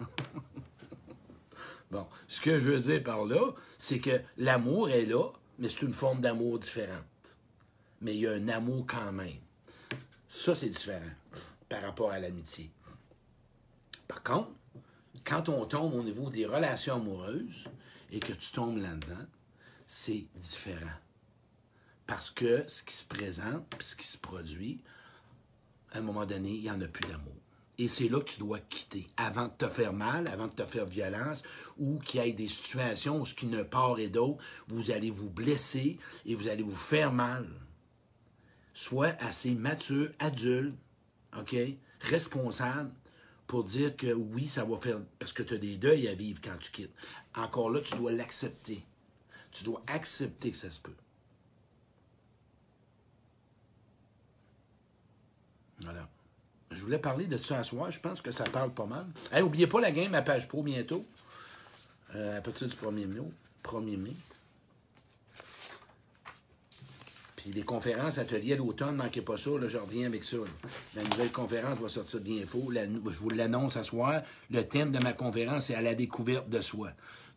bon, 1.90 2.06
ce 2.28 2.40
que 2.42 2.58
je 2.58 2.70
veux 2.70 2.80
dire 2.80 3.02
par 3.02 3.24
là, 3.24 3.54
c'est 3.78 3.98
que 3.98 4.20
l'amour 4.36 4.90
est 4.90 5.06
là, 5.06 5.30
mais 5.58 5.70
c'est 5.70 5.82
une 5.82 5.94
forme 5.94 6.20
d'amour 6.20 6.58
différente. 6.58 7.38
Mais 8.02 8.14
il 8.14 8.20
y 8.20 8.26
a 8.26 8.32
un 8.32 8.48
amour 8.48 8.84
quand 8.86 9.10
même. 9.10 9.38
Ça, 10.28 10.54
c'est 10.54 10.68
différent 10.68 11.00
par 11.70 11.80
rapport 11.80 12.10
à 12.10 12.18
l'amitié. 12.18 12.70
Par 14.06 14.22
contre, 14.22 14.50
quand 15.24 15.48
on 15.48 15.64
tombe 15.66 15.94
au 15.94 16.02
niveau 16.02 16.30
des 16.30 16.46
relations 16.46 16.96
amoureuses 16.96 17.68
et 18.10 18.20
que 18.20 18.32
tu 18.32 18.52
tombes 18.52 18.78
là-dedans, 18.78 19.26
c'est 19.86 20.26
différent. 20.36 20.98
Parce 22.06 22.30
que 22.30 22.64
ce 22.68 22.82
qui 22.82 22.94
se 22.94 23.04
présente, 23.04 23.66
puis 23.68 23.86
ce 23.86 23.96
qui 23.96 24.06
se 24.06 24.18
produit, 24.18 24.82
à 25.92 25.98
un 25.98 26.02
moment 26.02 26.26
donné, 26.26 26.50
il 26.50 26.62
n'y 26.62 26.70
en 26.70 26.80
a 26.80 26.88
plus 26.88 27.08
d'amour. 27.08 27.34
Et 27.78 27.88
c'est 27.88 28.08
là 28.08 28.20
que 28.20 28.30
tu 28.30 28.38
dois 28.38 28.60
quitter, 28.60 29.08
avant 29.16 29.48
de 29.48 29.52
te 29.52 29.68
faire 29.68 29.92
mal, 29.92 30.28
avant 30.28 30.46
de 30.46 30.52
te 30.52 30.64
faire 30.64 30.86
violence, 30.86 31.42
ou 31.76 31.98
qu'il 31.98 32.22
y 32.24 32.28
ait 32.28 32.32
des 32.32 32.48
situations 32.48 33.20
où, 33.20 33.26
ce 33.26 33.34
qui 33.34 33.46
ne 33.46 33.62
part 33.62 33.98
et 33.98 34.08
d'autre, 34.08 34.42
vous 34.68 34.90
allez 34.90 35.10
vous 35.10 35.30
blesser 35.30 35.98
et 36.24 36.34
vous 36.34 36.48
allez 36.48 36.62
vous 36.62 36.70
faire 36.70 37.12
mal. 37.12 37.48
Sois 38.74 39.14
assez 39.20 39.54
mature, 39.54 40.10
adulte, 40.18 40.76
OK, 41.36 41.56
responsable, 42.00 42.92
pour 43.54 43.62
dire 43.62 43.94
que 43.96 44.12
oui, 44.12 44.48
ça 44.48 44.64
va 44.64 44.80
faire. 44.80 44.98
Parce 45.20 45.32
que 45.32 45.44
tu 45.44 45.54
as 45.54 45.58
des 45.58 45.76
deuils 45.76 46.08
à 46.08 46.14
vivre 46.16 46.40
quand 46.42 46.58
tu 46.58 46.72
quittes. 46.72 46.94
Encore 47.36 47.70
là, 47.70 47.80
tu 47.80 47.94
dois 47.94 48.10
l'accepter. 48.10 48.84
Tu 49.52 49.62
dois 49.62 49.80
accepter 49.86 50.50
que 50.50 50.56
ça 50.56 50.72
se 50.72 50.80
peut. 50.80 50.96
Voilà. 55.82 56.08
Je 56.72 56.82
voulais 56.82 56.98
parler 56.98 57.28
de 57.28 57.38
ça 57.38 57.60
à 57.60 57.62
soir. 57.62 57.92
Je 57.92 58.00
pense 58.00 58.20
que 58.20 58.32
ça 58.32 58.42
parle 58.42 58.74
pas 58.74 58.86
mal. 58.86 59.06
N'oubliez 59.32 59.68
pas 59.68 59.80
la 59.80 59.92
game 59.92 60.12
à 60.16 60.22
page 60.22 60.48
pro 60.48 60.64
bientôt. 60.64 61.06
Euh, 62.16 62.38
à 62.38 62.40
partir 62.40 62.66
du 62.66 62.74
1er 62.74 63.06
mai. 63.06 63.20
1er 63.62 63.96
mai. 63.96 64.16
Puis 67.44 67.52
les 67.52 67.62
conférences, 67.62 68.16
ateliers 68.16 68.56
l'automne, 68.56 68.96
manquez 68.96 69.20
pas 69.20 69.36
ça, 69.36 69.50
là, 69.50 69.68
je 69.68 69.76
reviens 69.76 70.06
avec 70.06 70.24
ça. 70.24 70.38
La 70.96 71.02
nouvelle 71.02 71.30
conférence 71.30 71.78
va 71.78 71.90
sortir 71.90 72.20
bientôt. 72.20 72.72
je 72.72 73.18
vous 73.18 73.28
l'annonce 73.28 73.76
à 73.76 73.82
soir. 73.82 74.22
Le 74.50 74.62
thème 74.62 74.90
de 74.90 74.98
ma 74.98 75.12
conférence, 75.12 75.66
c'est 75.66 75.74
à 75.74 75.82
la 75.82 75.94
découverte 75.94 76.48
de 76.48 76.62
soi. 76.62 76.92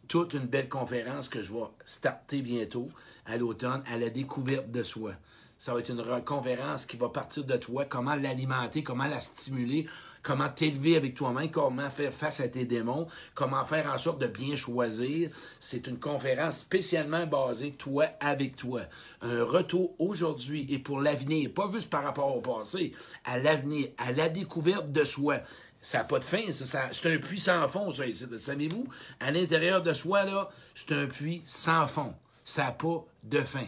Toute 0.07 0.33
une 0.33 0.45
belle 0.45 0.69
conférence 0.69 1.27
que 1.27 1.43
je 1.43 1.51
vais 1.51 1.65
starter 1.83 2.41
bientôt 2.41 2.87
à 3.25 3.35
l'automne, 3.35 3.83
à 3.85 3.97
la 3.97 4.09
découverte 4.09 4.71
de 4.71 4.81
soi. 4.81 5.11
Ça 5.59 5.73
va 5.73 5.81
être 5.81 5.89
une 5.89 6.23
conférence 6.23 6.85
qui 6.85 6.95
va 6.95 7.09
partir 7.09 7.43
de 7.43 7.57
toi, 7.57 7.83
comment 7.83 8.15
l'alimenter, 8.15 8.83
comment 8.83 9.07
la 9.07 9.19
stimuler, 9.19 9.87
comment 10.23 10.49
t'élever 10.49 10.95
avec 10.95 11.15
toi-même, 11.15 11.49
comment 11.51 11.89
faire 11.89 12.13
face 12.13 12.39
à 12.39 12.47
tes 12.47 12.65
démons, 12.65 13.07
comment 13.33 13.63
faire 13.63 13.91
en 13.93 13.97
sorte 13.97 14.19
de 14.19 14.27
bien 14.27 14.55
choisir. 14.55 15.29
C'est 15.59 15.87
une 15.87 15.99
conférence 15.99 16.59
spécialement 16.59 17.25
basée 17.25 17.71
toi 17.71 18.05
avec 18.19 18.55
toi. 18.55 18.81
Un 19.21 19.43
retour 19.43 19.95
aujourd'hui 19.99 20.65
et 20.69 20.79
pour 20.79 20.99
l'avenir, 21.01 21.51
pas 21.53 21.69
juste 21.73 21.89
par 21.89 22.03
rapport 22.03 22.35
au 22.35 22.41
passé, 22.41 22.93
à 23.25 23.37
l'avenir, 23.39 23.89
à 23.97 24.11
la 24.11 24.29
découverte 24.29 24.91
de 24.91 25.03
soi. 25.03 25.37
Ça 25.81 25.99
n'a 25.99 26.03
pas 26.03 26.19
de 26.19 26.23
fin, 26.23 26.41
c'est 26.51 27.05
un 27.05 27.17
puits 27.17 27.39
sans 27.39 27.67
fond, 27.67 27.93
ça, 27.93 28.03
savez-vous? 28.37 28.87
À 29.19 29.31
l'intérieur 29.31 29.81
de 29.81 29.93
soi, 29.93 30.25
là, 30.25 30.49
c'est 30.75 30.91
un 30.91 31.05
puits 31.05 31.43
sans 31.45 31.87
fond. 31.87 32.13
Ça 32.43 32.63
n'a 32.63 32.71
pas 32.71 33.05
de 33.23 33.41
fin. 33.41 33.67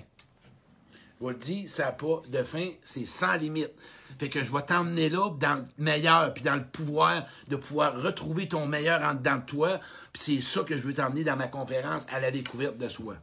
Je 1.20 1.26
vous 1.26 1.30
le 1.30 1.36
dis, 1.36 1.70
ça 1.70 1.86
n'a 1.86 1.92
pas 1.92 2.22
de 2.28 2.44
fin, 2.44 2.70
c'est 2.84 3.06
sans 3.06 3.36
limite. 3.36 3.72
Fait 4.18 4.30
que 4.30 4.44
je 4.44 4.52
vais 4.52 4.62
t'emmener 4.62 5.10
là 5.10 5.30
dans 5.40 5.56
le 5.56 5.84
meilleur, 5.84 6.34
puis 6.34 6.44
dans 6.44 6.56
le 6.56 6.66
pouvoir 6.66 7.26
de 7.48 7.56
pouvoir 7.56 8.02
retrouver 8.02 8.48
ton 8.48 8.66
meilleur 8.66 9.02
en 9.02 9.14
dedans 9.14 9.38
de 9.38 9.46
toi. 9.46 9.80
Puis 10.14 10.22
c'est 10.22 10.42
ça 10.42 10.64
que 10.64 10.76
je 10.76 10.82
veux 10.82 10.94
t'emmener 10.94 11.24
dans 11.24 11.36
ma 11.36 11.48
conférence 11.48 12.06
à 12.12 12.20
la 12.20 12.32
découverte 12.32 12.78
de 12.78 12.90
soi. 12.90 13.16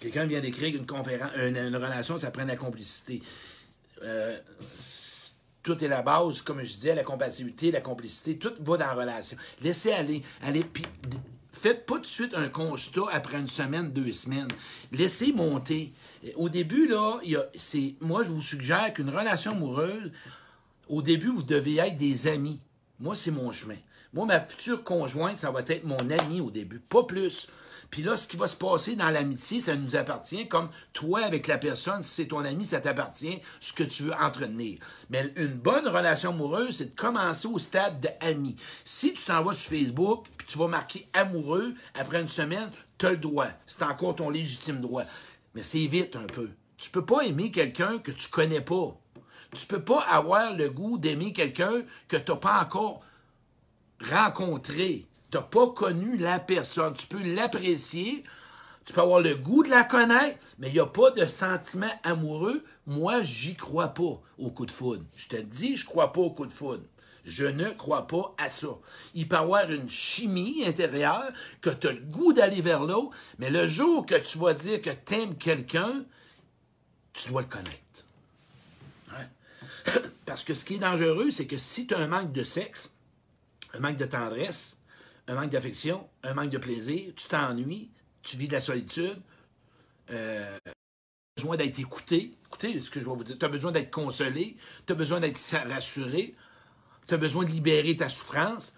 Quelqu'un 0.00 0.26
vient 0.26 0.40
d'écrire 0.40 0.76
une 0.76 0.86
conférence, 0.86 1.30
une, 1.36 1.74
relation, 1.74 2.18
ça 2.18 2.30
prend 2.30 2.44
la 2.44 2.56
complicité. 2.56 3.20
Euh, 4.02 4.38
tout 5.62 5.82
est 5.84 5.88
la 5.88 6.02
base, 6.02 6.40
comme 6.40 6.60
je 6.60 6.74
disais, 6.74 6.94
la 6.94 7.02
compatibilité, 7.02 7.72
la 7.72 7.80
complicité, 7.80 8.38
tout 8.38 8.54
va 8.60 8.76
dans 8.76 8.86
la 8.86 8.94
relation. 8.94 9.36
Laissez 9.60 9.92
aller, 9.92 10.22
aller, 10.40 10.64
puis 10.64 10.84
faites 11.58 11.86
pas 11.86 11.96
tout 11.96 12.00
de 12.00 12.06
suite 12.06 12.34
un 12.34 12.48
constat 12.48 13.02
après 13.12 13.38
une 13.38 13.48
semaine, 13.48 13.90
deux 13.90 14.12
semaines. 14.12 14.48
Laissez 14.92 15.32
monter. 15.32 15.92
Au 16.36 16.48
début, 16.48 16.88
là, 16.88 17.20
moi, 18.00 18.24
je 18.24 18.30
vous 18.30 18.40
suggère 18.40 18.92
qu'une 18.92 19.10
relation 19.10 19.52
amoureuse, 19.52 20.10
au 20.88 21.02
début, 21.02 21.28
vous 21.28 21.42
devez 21.42 21.76
être 21.76 21.96
des 21.96 22.26
amis. 22.26 22.60
Moi, 23.00 23.14
c'est 23.14 23.30
mon 23.30 23.52
chemin. 23.52 23.76
Moi, 24.12 24.26
ma 24.26 24.40
future 24.40 24.82
conjointe, 24.82 25.38
ça 25.38 25.50
va 25.50 25.60
être 25.66 25.84
mon 25.84 25.98
ami 25.98 26.40
au 26.40 26.50
début, 26.50 26.80
pas 26.80 27.04
plus. 27.04 27.48
Puis 27.90 28.02
là, 28.02 28.16
ce 28.16 28.26
qui 28.26 28.36
va 28.36 28.48
se 28.48 28.56
passer 28.56 28.96
dans 28.96 29.08
l'amitié, 29.10 29.60
ça 29.60 29.74
nous 29.74 29.96
appartient, 29.96 30.46
comme 30.46 30.68
toi 30.92 31.20
avec 31.20 31.46
la 31.46 31.56
personne, 31.56 32.02
si 32.02 32.10
c'est 32.10 32.26
ton 32.26 32.44
ami, 32.44 32.66
ça 32.66 32.80
t'appartient, 32.80 33.40
ce 33.60 33.72
que 33.72 33.82
tu 33.82 34.04
veux 34.04 34.14
entretenir. 34.14 34.78
Mais 35.08 35.32
une 35.36 35.54
bonne 35.54 35.88
relation 35.88 36.30
amoureuse, 36.30 36.76
c'est 36.78 36.94
de 36.94 37.00
commencer 37.00 37.48
au 37.48 37.58
stade 37.58 38.00
de 38.00 38.08
Si 38.84 39.14
tu 39.14 39.24
t'en 39.24 39.42
vas 39.42 39.54
sur 39.54 39.70
Facebook, 39.70 40.26
puis 40.36 40.46
tu 40.46 40.58
vas 40.58 40.68
marquer 40.68 41.08
amoureux, 41.14 41.74
après 41.94 42.20
une 42.20 42.28
semaine, 42.28 42.70
tu 42.98 43.06
as 43.06 43.10
le 43.10 43.16
droit. 43.16 43.48
C'est 43.66 43.82
encore 43.82 44.16
ton 44.16 44.28
légitime 44.28 44.80
droit. 44.80 45.04
Mais 45.54 45.62
c'est 45.62 45.86
vite 45.86 46.14
un 46.16 46.26
peu. 46.26 46.50
Tu 46.76 46.90
peux 46.90 47.04
pas 47.04 47.22
aimer 47.22 47.50
quelqu'un 47.50 47.98
que 47.98 48.12
tu 48.12 48.28
connais 48.28 48.60
pas. 48.60 48.96
Tu 49.54 49.66
peux 49.66 49.82
pas 49.82 50.00
avoir 50.02 50.54
le 50.54 50.68
goût 50.68 50.98
d'aimer 50.98 51.32
quelqu'un 51.32 51.82
que 52.06 52.16
tu 52.16 52.30
n'as 52.30 52.36
pas 52.36 52.60
encore 52.60 53.00
rencontré. 54.02 55.06
Tu 55.30 55.36
n'as 55.36 55.42
pas 55.42 55.68
connu 55.68 56.16
la 56.16 56.38
personne. 56.38 56.94
Tu 56.94 57.06
peux 57.06 57.22
l'apprécier, 57.22 58.24
tu 58.84 58.92
peux 58.92 59.00
avoir 59.00 59.20
le 59.20 59.34
goût 59.34 59.62
de 59.62 59.68
la 59.68 59.84
connaître, 59.84 60.38
mais 60.58 60.68
il 60.68 60.74
n'y 60.74 60.80
a 60.80 60.86
pas 60.86 61.10
de 61.10 61.26
sentiment 61.26 61.90
amoureux. 62.02 62.64
Moi, 62.86 63.22
j'y 63.22 63.54
crois 63.54 63.88
pas 63.88 64.20
au 64.38 64.50
coup 64.50 64.64
de 64.64 64.70
foudre. 64.70 65.04
Je 65.16 65.28
te 65.28 65.36
dis, 65.36 65.76
je 65.76 65.84
crois 65.84 66.12
pas 66.12 66.20
au 66.20 66.30
coup 66.30 66.46
de 66.46 66.52
foudre. 66.52 66.84
Je 67.24 67.44
ne 67.44 67.68
crois 67.68 68.06
pas 68.06 68.34
à 68.38 68.48
ça. 68.48 68.68
Il 69.12 69.28
peut 69.28 69.36
y 69.36 69.38
avoir 69.38 69.70
une 69.70 69.90
chimie 69.90 70.64
intérieure, 70.64 71.30
que 71.60 71.68
tu 71.68 71.88
as 71.88 71.92
le 71.92 72.00
goût 72.00 72.32
d'aller 72.32 72.62
vers 72.62 72.84
l'autre, 72.84 73.14
mais 73.38 73.50
le 73.50 73.66
jour 73.66 74.06
que 74.06 74.14
tu 74.14 74.38
vas 74.38 74.54
dire 74.54 74.80
que 74.80 74.88
tu 74.88 75.14
aimes 75.14 75.36
quelqu'un, 75.36 76.06
tu 77.12 77.28
dois 77.28 77.42
le 77.42 77.48
connaître. 77.48 78.06
Parce 80.24 80.44
que 80.44 80.54
ce 80.54 80.64
qui 80.64 80.76
est 80.76 80.78
dangereux, 80.78 81.30
c'est 81.30 81.46
que 81.46 81.58
si 81.58 81.86
tu 81.86 81.94
as 81.94 81.98
un 81.98 82.08
manque 82.08 82.32
de 82.32 82.44
sexe, 82.44 82.94
un 83.74 83.80
manque 83.80 83.96
de 83.96 84.06
tendresse, 84.06 84.77
un 85.28 85.34
manque 85.34 85.50
d'affection, 85.50 86.08
un 86.22 86.34
manque 86.34 86.50
de 86.50 86.58
plaisir, 86.58 87.12
tu 87.14 87.28
t'ennuies, 87.28 87.90
tu 88.22 88.36
vis 88.36 88.48
de 88.48 88.54
la 88.54 88.60
solitude, 88.60 89.20
euh, 90.10 90.56
tu 90.64 90.70
as 90.70 91.42
besoin 91.42 91.56
d'être 91.56 91.78
écouté. 91.78 92.32
Écoutez 92.46 92.80
ce 92.80 92.90
que 92.90 92.98
je 92.98 93.04
vais 93.04 93.14
vous 93.14 93.24
dire. 93.24 93.38
Tu 93.38 93.44
as 93.44 93.48
besoin 93.48 93.70
d'être 93.70 93.90
consolé, 93.90 94.56
tu 94.86 94.92
as 94.92 94.96
besoin 94.96 95.20
d'être 95.20 95.38
rassuré, 95.68 96.34
tu 97.06 97.14
as 97.14 97.18
besoin 97.18 97.44
de 97.44 97.50
libérer 97.50 97.94
ta 97.94 98.08
souffrance. 98.08 98.74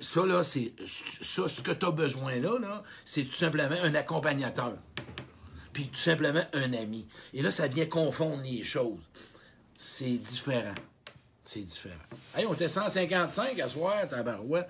Ça, 0.00 0.24
là, 0.24 0.42
c'est. 0.42 0.72
Ce 0.86 1.62
que 1.62 1.72
tu 1.72 1.84
as 1.84 1.90
besoin 1.90 2.36
là, 2.36 2.58
là 2.58 2.82
c'est 3.04 3.24
tout 3.24 3.32
simplement 3.32 3.76
un 3.82 3.94
accompagnateur. 3.94 4.78
Puis 5.72 5.88
tout 5.88 5.96
simplement 5.96 6.44
un 6.54 6.72
ami. 6.72 7.06
Et 7.34 7.42
là, 7.42 7.50
ça 7.50 7.66
vient 7.66 7.84
confondre 7.84 8.42
les 8.42 8.62
choses. 8.62 9.02
C'est 9.76 10.16
différent. 10.16 10.74
C'est 11.44 11.60
différent. 11.60 11.94
Hey, 12.34 12.46
on 12.46 12.54
était 12.54 12.70
155 12.70 13.58
à 13.60 13.68
soir, 13.68 14.08
tabarouette. 14.08 14.68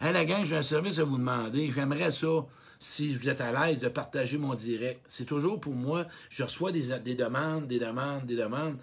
Hey, 0.00 0.12
la 0.12 0.24
gang, 0.24 0.44
j'ai 0.44 0.56
un 0.56 0.62
service 0.62 1.00
à 1.00 1.04
vous 1.04 1.18
demander. 1.18 1.72
J'aimerais 1.74 2.12
ça, 2.12 2.46
si 2.78 3.12
vous 3.14 3.28
êtes 3.28 3.40
à 3.40 3.50
l'aise, 3.50 3.80
de 3.80 3.88
partager 3.88 4.38
mon 4.38 4.54
direct. 4.54 5.04
C'est 5.08 5.24
toujours 5.24 5.60
pour 5.60 5.74
moi, 5.74 6.06
je 6.30 6.44
reçois 6.44 6.70
des, 6.70 6.96
des 7.00 7.16
demandes, 7.16 7.66
des 7.66 7.80
demandes, 7.80 8.24
des 8.24 8.36
demandes. 8.36 8.78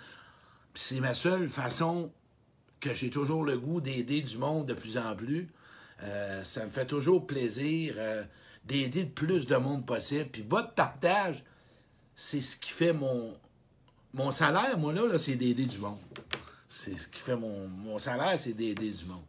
C'est 0.74 1.00
ma 1.00 1.14
seule 1.14 1.48
façon 1.48 2.12
que 2.82 2.94
j'ai 2.94 3.10
toujours 3.10 3.46
le 3.46 3.58
goût 3.58 3.80
d'aider 3.80 4.20
du 4.20 4.38
monde 4.38 4.66
de 4.66 4.74
plus 4.74 4.98
en 4.98 5.16
plus. 5.16 5.48
Euh, 6.04 6.44
ça 6.44 6.66
me 6.66 6.70
fait 6.70 6.86
toujours 6.86 7.26
plaisir 7.26 7.96
euh, 7.98 8.26
d'aider 8.66 9.04
le 9.04 9.10
plus 9.10 9.48
de 9.48 9.56
monde 9.56 9.86
possible. 9.86 10.30
Puis 10.30 10.46
votre 10.46 10.74
partage, 10.74 11.46
c'est 12.14 12.42
ce 12.42 12.58
qui 12.58 12.72
fait 12.72 12.92
mon, 12.92 13.34
mon 14.14 14.34
salaire, 14.34 14.78
moi, 14.78 14.92
là, 14.92 15.08
là 15.08 15.18
c'est 15.18 15.36
d'aider 15.36 15.66
du 15.66 15.78
monde. 15.78 16.00
C'est 16.68 16.98
ce 16.98 17.08
qui 17.08 17.22
fait 17.22 17.38
mon, 17.38 17.70
mon 17.70 18.00
salaire, 18.00 18.38
c'est 18.38 18.52
d'aider 18.52 18.90
du 18.90 19.06
monde. 19.06 19.24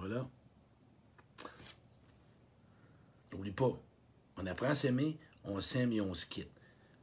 Voilà. 0.00 0.26
N'oublie 3.32 3.52
pas, 3.52 3.78
on 4.38 4.46
apprend 4.46 4.70
à 4.70 4.74
s'aimer, 4.74 5.18
on 5.44 5.60
s'aime 5.60 5.92
et 5.92 6.00
on 6.00 6.14
se 6.14 6.24
quitte. 6.24 6.50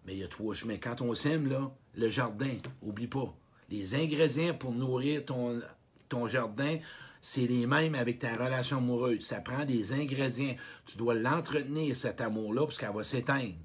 Mais 0.06 0.14
il 0.14 0.20
y 0.20 0.24
a 0.24 0.28
trois 0.28 0.56
chemins. 0.56 0.78
Quand 0.78 1.02
on 1.02 1.14
s'aime, 1.14 1.48
là, 1.48 1.72
le 1.96 2.10
jardin, 2.10 2.58
oublie 2.82 3.08
pas. 3.08 3.34
Les 3.70 3.94
ingrédients 3.94 4.56
pour 4.56 4.72
nourrir 4.72 5.26
ton, 5.26 5.62
ton 6.10 6.28
jardin, 6.28 6.80
c'est 7.22 7.46
les 7.46 7.68
mêmes 7.68 7.94
avec 7.94 8.18
ta 8.18 8.36
relation 8.36 8.78
amoureuse. 8.78 9.24
Ça 9.24 9.42
prend 9.42 9.64
des 9.64 9.94
ingrédients. 9.94 10.56
Tu 10.86 10.98
dois 10.98 11.14
l'entretenir, 11.14 11.96
cet 11.96 12.20
amour-là, 12.20 12.66
parce 12.66 12.78
qu'elle 12.80 12.94
va 12.94 13.04
s'éteindre 13.04 13.56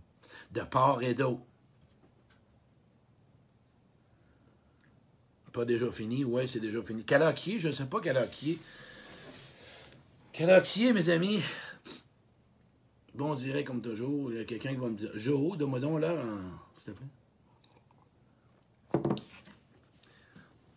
de 0.53 0.61
part 0.61 1.03
et 1.03 1.14
d'autre. 1.14 1.40
Pas 5.53 5.64
déjà 5.64 5.90
fini? 5.90 6.25
Oui, 6.25 6.49
c'est 6.49 6.61
déjà 6.61 6.83
fini. 6.83 7.03
Quelle 7.05 7.23
heure 7.23 7.35
qui? 7.35 7.59
Je 7.59 7.68
ne 7.68 7.73
sais 7.73 7.87
pas 7.87 8.01
quelle 8.01 8.16
heure 8.16 8.31
qui 8.31 8.53
est. 8.53 8.59
Est, 10.35 10.92
mes 10.92 11.09
amis? 11.11 11.42
Bon, 13.14 13.37
on 13.37 13.62
comme 13.64 13.83
toujours, 13.83 14.33
il 14.33 14.38
y 14.38 14.40
a 14.40 14.45
quelqu'un 14.45 14.71
qui 14.71 14.77
va 14.77 14.88
me 14.88 14.97
dire 14.97 15.11
Jo, 15.14 15.55
donne-moi 15.57 15.79
donc 15.79 16.01
l'heure 16.01 16.25
en. 16.25 16.38
S'il 16.79 16.95
te 16.95 16.99
plaît. 16.99 17.07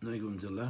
Non, 0.01 0.11
il 0.13 0.21
va 0.21 0.29
me 0.29 0.37
dire 0.37 0.51
l'heure. 0.51 0.69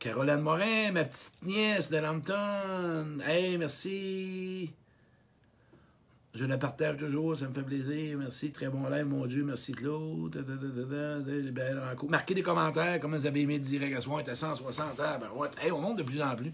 Caroline 0.00 0.40
Morin, 0.40 0.90
ma 0.92 1.04
petite 1.04 1.40
nièce 1.44 1.88
de 1.88 1.98
Lampton. 1.98 3.20
Hey, 3.24 3.56
merci. 3.56 4.72
Je 6.34 6.44
la 6.44 6.58
partage 6.58 6.96
toujours, 6.96 7.38
ça 7.38 7.46
me 7.46 7.52
fait 7.52 7.62
plaisir. 7.62 8.18
Merci, 8.18 8.50
très 8.50 8.68
bon 8.68 8.88
live, 8.88 9.06
mon 9.06 9.24
Dieu, 9.26 9.44
merci 9.44 9.70
Claude. 9.70 10.44
Marquez 12.08 12.34
des 12.34 12.42
commentaires, 12.42 12.98
comment 12.98 13.18
vous 13.18 13.26
avez 13.26 13.42
aimé 13.42 13.58
le 13.58 13.64
direct 13.64 13.96
à 13.96 14.00
soir, 14.00 14.18
était 14.18 14.34
160 14.34 14.98
ans. 14.98 15.18
Ben, 15.20 15.30
ouais. 15.36 15.48
Hey, 15.62 15.70
on 15.70 15.80
monte 15.80 15.98
de 15.98 16.02
plus 16.02 16.20
en 16.20 16.34
plus. 16.34 16.52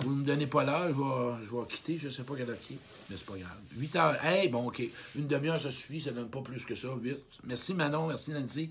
Vous 0.00 0.10
ne 0.10 0.20
me 0.20 0.24
donnez 0.24 0.46
pas 0.46 0.64
l'heure, 0.64 0.88
je 0.88 0.92
vais, 0.92 1.46
je 1.46 1.74
quitter, 1.74 1.98
je 1.98 2.08
ne 2.08 2.12
sais 2.12 2.24
pas 2.24 2.34
quelle 2.36 2.50
heure 2.50 2.58
qui 2.58 2.74
est, 2.74 2.78
mais 3.08 3.16
c'est 3.16 3.26
pas 3.26 3.38
grave. 3.38 3.58
8 3.76 3.96
heures, 3.96 4.24
hey, 4.24 4.48
bon, 4.48 4.66
OK. 4.66 4.82
Une 5.16 5.26
demi-heure, 5.26 5.60
ça 5.60 5.70
suffit, 5.70 6.00
ça 6.00 6.10
ne 6.10 6.16
donne 6.16 6.28
pas 6.28 6.42
plus 6.42 6.64
que 6.64 6.74
ça, 6.74 6.88
8. 7.00 7.16
Merci 7.44 7.74
Manon, 7.74 8.08
merci 8.08 8.32
Nancy. 8.32 8.70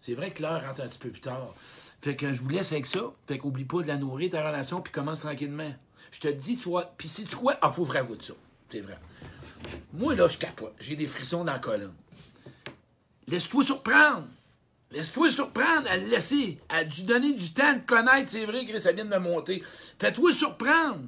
C'est 0.00 0.14
vrai 0.14 0.30
que 0.30 0.42
l'heure 0.42 0.64
rentre 0.64 0.80
un 0.80 0.88
petit 0.88 0.98
peu 0.98 1.10
plus 1.10 1.20
tard. 1.20 1.54
Fait 2.00 2.16
que 2.16 2.34
je 2.34 2.40
vous 2.40 2.48
laisse 2.48 2.72
avec 2.72 2.86
ça. 2.86 3.12
Fait 3.28 3.38
qu'oublie 3.38 3.64
pas 3.64 3.82
de 3.82 3.86
la 3.86 3.96
nourrir, 3.96 4.30
ta 4.30 4.46
relation, 4.46 4.80
puis 4.80 4.92
commence 4.92 5.20
tranquillement. 5.20 5.72
Je 6.10 6.20
te 6.20 6.28
dis, 6.28 6.56
toi, 6.56 6.92
puis 6.98 7.08
si 7.08 7.24
tu 7.24 7.36
crois, 7.36 7.56
ah, 7.62 7.70
faut 7.70 7.84
vraiment 7.84 8.14
de 8.14 8.22
ça. 8.22 8.34
C'est 8.68 8.80
vrai. 8.80 8.98
Moi, 9.92 10.14
là, 10.14 10.26
je 10.28 10.38
capote. 10.38 10.74
J'ai 10.80 10.96
des 10.96 11.06
frissons 11.06 11.44
dans 11.44 11.52
la 11.52 11.58
colonne. 11.58 11.94
Laisse-toi 13.28 13.64
surprendre. 13.64 14.26
Laisse-toi 14.92 15.30
surprendre 15.30 15.90
à 15.90 15.96
le 15.96 16.06
laisser, 16.06 16.58
à 16.68 16.82
lui 16.82 17.02
donner 17.04 17.32
du 17.32 17.52
temps 17.52 17.72
de 17.72 17.80
connaître. 17.86 18.30
C'est 18.30 18.44
vrai 18.44 18.66
que 18.66 18.78
ça 18.78 18.92
vient 18.92 19.06
de 19.06 19.10
me 19.10 19.18
monter. 19.18 19.62
Fais-toi 19.98 20.32
surprendre. 20.34 21.00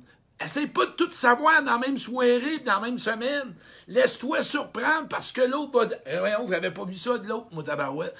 Essaye 0.42 0.66
pas 0.66 0.86
de 0.86 0.92
tout 0.92 1.12
savoir 1.12 1.62
dans 1.62 1.72
la 1.72 1.78
même 1.78 1.98
soirée, 1.98 2.58
dans 2.64 2.74
la 2.74 2.80
même 2.80 2.98
semaine. 2.98 3.54
Laisse-toi 3.86 4.42
surprendre 4.42 5.08
parce 5.08 5.32
que 5.32 5.42
l'autre 5.42 5.78
va. 5.78 5.94
Eh, 6.06 6.18
voyons, 6.18 6.44
vous 6.44 6.50
n'avez 6.50 6.70
pas 6.70 6.84
vu 6.84 6.96
ça 6.96 7.18
de 7.18 7.28
l'autre, 7.28 7.48
mon 7.52 7.62
tabarouette. 7.62 8.14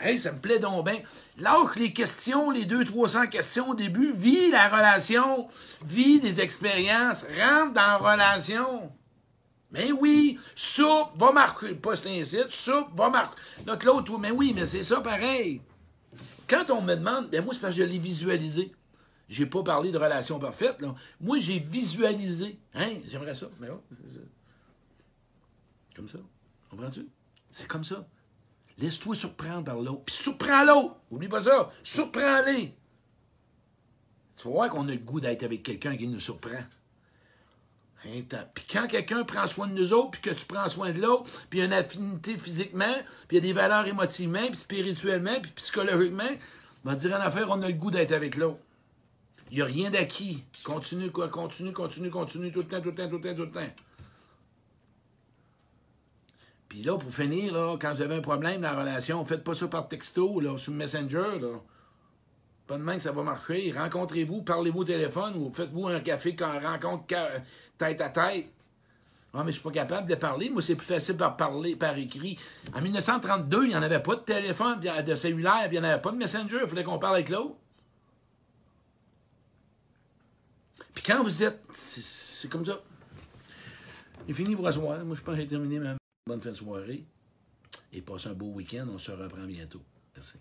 Hey, 0.00 0.18
ça 0.18 0.32
me 0.32 0.40
plaît 0.40 0.58
donc 0.58 0.84
bien. 0.84 1.00
Lâche 1.38 1.76
les 1.76 1.92
questions, 1.92 2.50
les 2.50 2.64
200-300 2.66 3.28
questions 3.28 3.70
au 3.70 3.74
début. 3.74 4.12
Vis 4.12 4.50
la 4.50 4.68
relation. 4.68 5.48
Vis 5.84 6.18
des 6.18 6.40
expériences. 6.40 7.24
Rentre 7.38 7.74
dans 7.74 7.80
la 7.82 7.96
relation. 7.98 8.90
Mais 9.76 9.92
oui, 9.92 10.38
soupe 10.54 11.10
va 11.16 11.32
marquer, 11.32 11.74
pas 11.74 11.96
c'est 11.96 12.24
soupe 12.50 12.96
va 12.96 13.10
marquer. 13.10 13.36
l'autre, 13.84 14.18
mais 14.18 14.30
oui, 14.30 14.52
mais 14.54 14.64
c'est 14.64 14.82
ça 14.82 15.00
pareil. 15.00 15.60
Quand 16.48 16.70
on 16.70 16.80
me 16.80 16.94
demande, 16.94 17.28
ben 17.28 17.44
moi, 17.44 17.52
c'est 17.52 17.60
parce 17.60 17.74
que 17.74 17.82
je 17.82 17.86
l'ai 17.86 17.98
visualisé. 17.98 18.72
J'ai 19.28 19.46
pas 19.46 19.62
parlé 19.62 19.90
de 19.90 19.98
relation 19.98 20.38
parfaite, 20.38 20.80
là. 20.80 20.94
Moi, 21.20 21.38
j'ai 21.38 21.58
visualisé. 21.58 22.58
Hein, 22.74 23.00
j'aimerais 23.08 23.34
ça. 23.34 23.48
Mais 23.58 23.66
ça. 23.66 24.20
Comme 25.96 26.08
ça. 26.08 26.18
Comprends-tu? 26.70 27.08
C'est 27.50 27.66
comme 27.66 27.84
ça. 27.84 28.06
Laisse-toi 28.78 29.14
surprendre 29.16 29.64
par 29.64 29.76
l'autre. 29.80 30.04
Puis 30.04 30.14
surprends 30.14 30.64
l'autre. 30.64 30.96
Oublie 31.10 31.28
pas 31.28 31.42
ça. 31.42 31.72
Surprends-les. 31.82 32.76
Tu 34.36 34.48
vas 34.48 34.54
voir 34.54 34.70
qu'on 34.70 34.88
a 34.88 34.92
le 34.92 34.98
goût 34.98 35.20
d'être 35.20 35.42
avec 35.42 35.62
quelqu'un 35.62 35.96
qui 35.96 36.06
nous 36.06 36.20
surprend. 36.20 36.62
Puis 38.02 38.64
quand 38.72 38.86
quelqu'un 38.86 39.24
prend 39.24 39.46
soin 39.46 39.66
de 39.66 39.72
nous 39.72 39.92
autres, 39.92 40.12
puis 40.12 40.20
que 40.20 40.30
tu 40.30 40.44
prends 40.46 40.68
soin 40.68 40.92
de 40.92 41.00
l'autre, 41.00 41.24
puis 41.50 41.58
il 41.58 41.60
y 41.60 41.62
a 41.62 41.66
une 41.66 41.72
affinité 41.72 42.38
physiquement, 42.38 42.94
puis 43.26 43.36
il 43.36 43.44
y 43.44 43.44
a 43.44 43.52
des 43.52 43.52
valeurs 43.52 43.86
émotivement, 43.86 44.46
puis 44.46 44.56
spirituellement, 44.56 45.40
puis 45.42 45.50
psychologiquement, 45.56 46.24
on 46.84 46.90
va 46.90 46.94
dire 46.94 47.12
en 47.12 47.20
affaire, 47.20 47.50
on 47.50 47.62
a 47.62 47.68
le 47.68 47.74
goût 47.74 47.90
d'être 47.90 48.12
avec 48.12 48.36
l'autre. 48.36 48.58
Il 49.50 49.56
n'y 49.56 49.62
a 49.62 49.66
rien 49.66 49.90
d'acquis. 49.90 50.44
Continue, 50.64 51.10
quoi, 51.10 51.28
continue, 51.28 51.72
continue, 51.72 52.10
continue, 52.10 52.52
tout 52.52 52.60
le 52.60 52.66
temps, 52.66 52.80
tout 52.80 52.90
le 52.90 52.94
temps, 52.94 53.08
tout 53.08 53.16
le 53.16 53.22
temps, 53.22 53.34
tout 53.34 53.42
le 53.42 53.50
temps. 53.50 53.72
Puis 56.68 56.82
là, 56.82 56.98
pour 56.98 57.12
finir, 57.12 57.54
là, 57.54 57.76
quand 57.80 57.94
vous 57.94 58.02
avez 58.02 58.16
un 58.16 58.20
problème 58.20 58.60
dans 58.60 58.72
la 58.72 58.80
relation, 58.80 59.24
faites 59.24 59.44
pas 59.44 59.54
ça 59.54 59.68
par 59.68 59.88
texto, 59.88 60.40
là, 60.40 60.58
sur 60.58 60.72
Messenger, 60.72 61.38
là. 61.40 61.60
Pas 62.66 62.78
de 62.78 62.82
main 62.82 62.96
que 62.96 63.02
ça 63.02 63.12
va 63.12 63.22
marcher. 63.22 63.70
Rencontrez-vous, 63.70 64.42
parlez-vous 64.42 64.80
au 64.80 64.84
téléphone 64.84 65.34
ou 65.36 65.52
faites-vous 65.54 65.86
un 65.86 66.00
café 66.00 66.34
quand 66.34 66.58
rencontre 66.58 67.04
tête 67.78 68.00
à 68.00 68.08
tête. 68.08 68.48
Ah, 69.38 69.44
mais 69.44 69.52
je 69.52 69.58
suis 69.58 69.62
pas 69.62 69.70
capable 69.70 70.08
de 70.08 70.14
parler. 70.14 70.48
Moi, 70.48 70.62
c'est 70.62 70.76
plus 70.76 70.86
facile 70.86 71.16
par 71.16 71.36
parler, 71.36 71.76
par 71.76 71.96
écrit. 71.98 72.38
En 72.74 72.80
1932, 72.80 73.64
il 73.64 73.68
n'y 73.68 73.76
en 73.76 73.82
avait 73.82 74.02
pas 74.02 74.14
de 74.16 74.20
téléphone, 74.20 74.80
de 74.80 75.14
cellulaire, 75.14 75.68
puis 75.68 75.76
il 75.76 75.80
n'y 75.80 75.86
en 75.86 75.90
avait 75.90 76.00
pas 76.00 76.10
de 76.10 76.16
Messenger. 76.16 76.60
Il 76.62 76.68
fallait 76.68 76.84
qu'on 76.84 76.98
parle 76.98 77.16
avec 77.16 77.28
l'autre. 77.28 77.54
Puis 80.94 81.04
quand 81.04 81.22
vous 81.22 81.42
êtes. 81.42 81.62
C'est 81.70 82.48
comme 82.48 82.64
ça. 82.64 82.80
J'ai 84.26 84.32
fini 84.32 84.56
pour 84.56 84.66
asseoir. 84.66 85.04
Moi, 85.04 85.14
je 85.16 85.22
pense 85.22 85.34
que 85.34 85.40
j'ai 85.42 85.46
terminé 85.46 85.78
ma 85.78 85.96
bonne 86.26 86.40
fin 86.40 86.50
de 86.50 86.54
soirée. 86.54 87.04
Et 87.92 88.00
passez 88.00 88.28
un 88.28 88.32
beau 88.32 88.46
week-end. 88.46 88.86
On 88.90 88.98
se 88.98 89.12
reprend 89.12 89.44
bientôt. 89.44 89.82
Merci. 90.14 90.38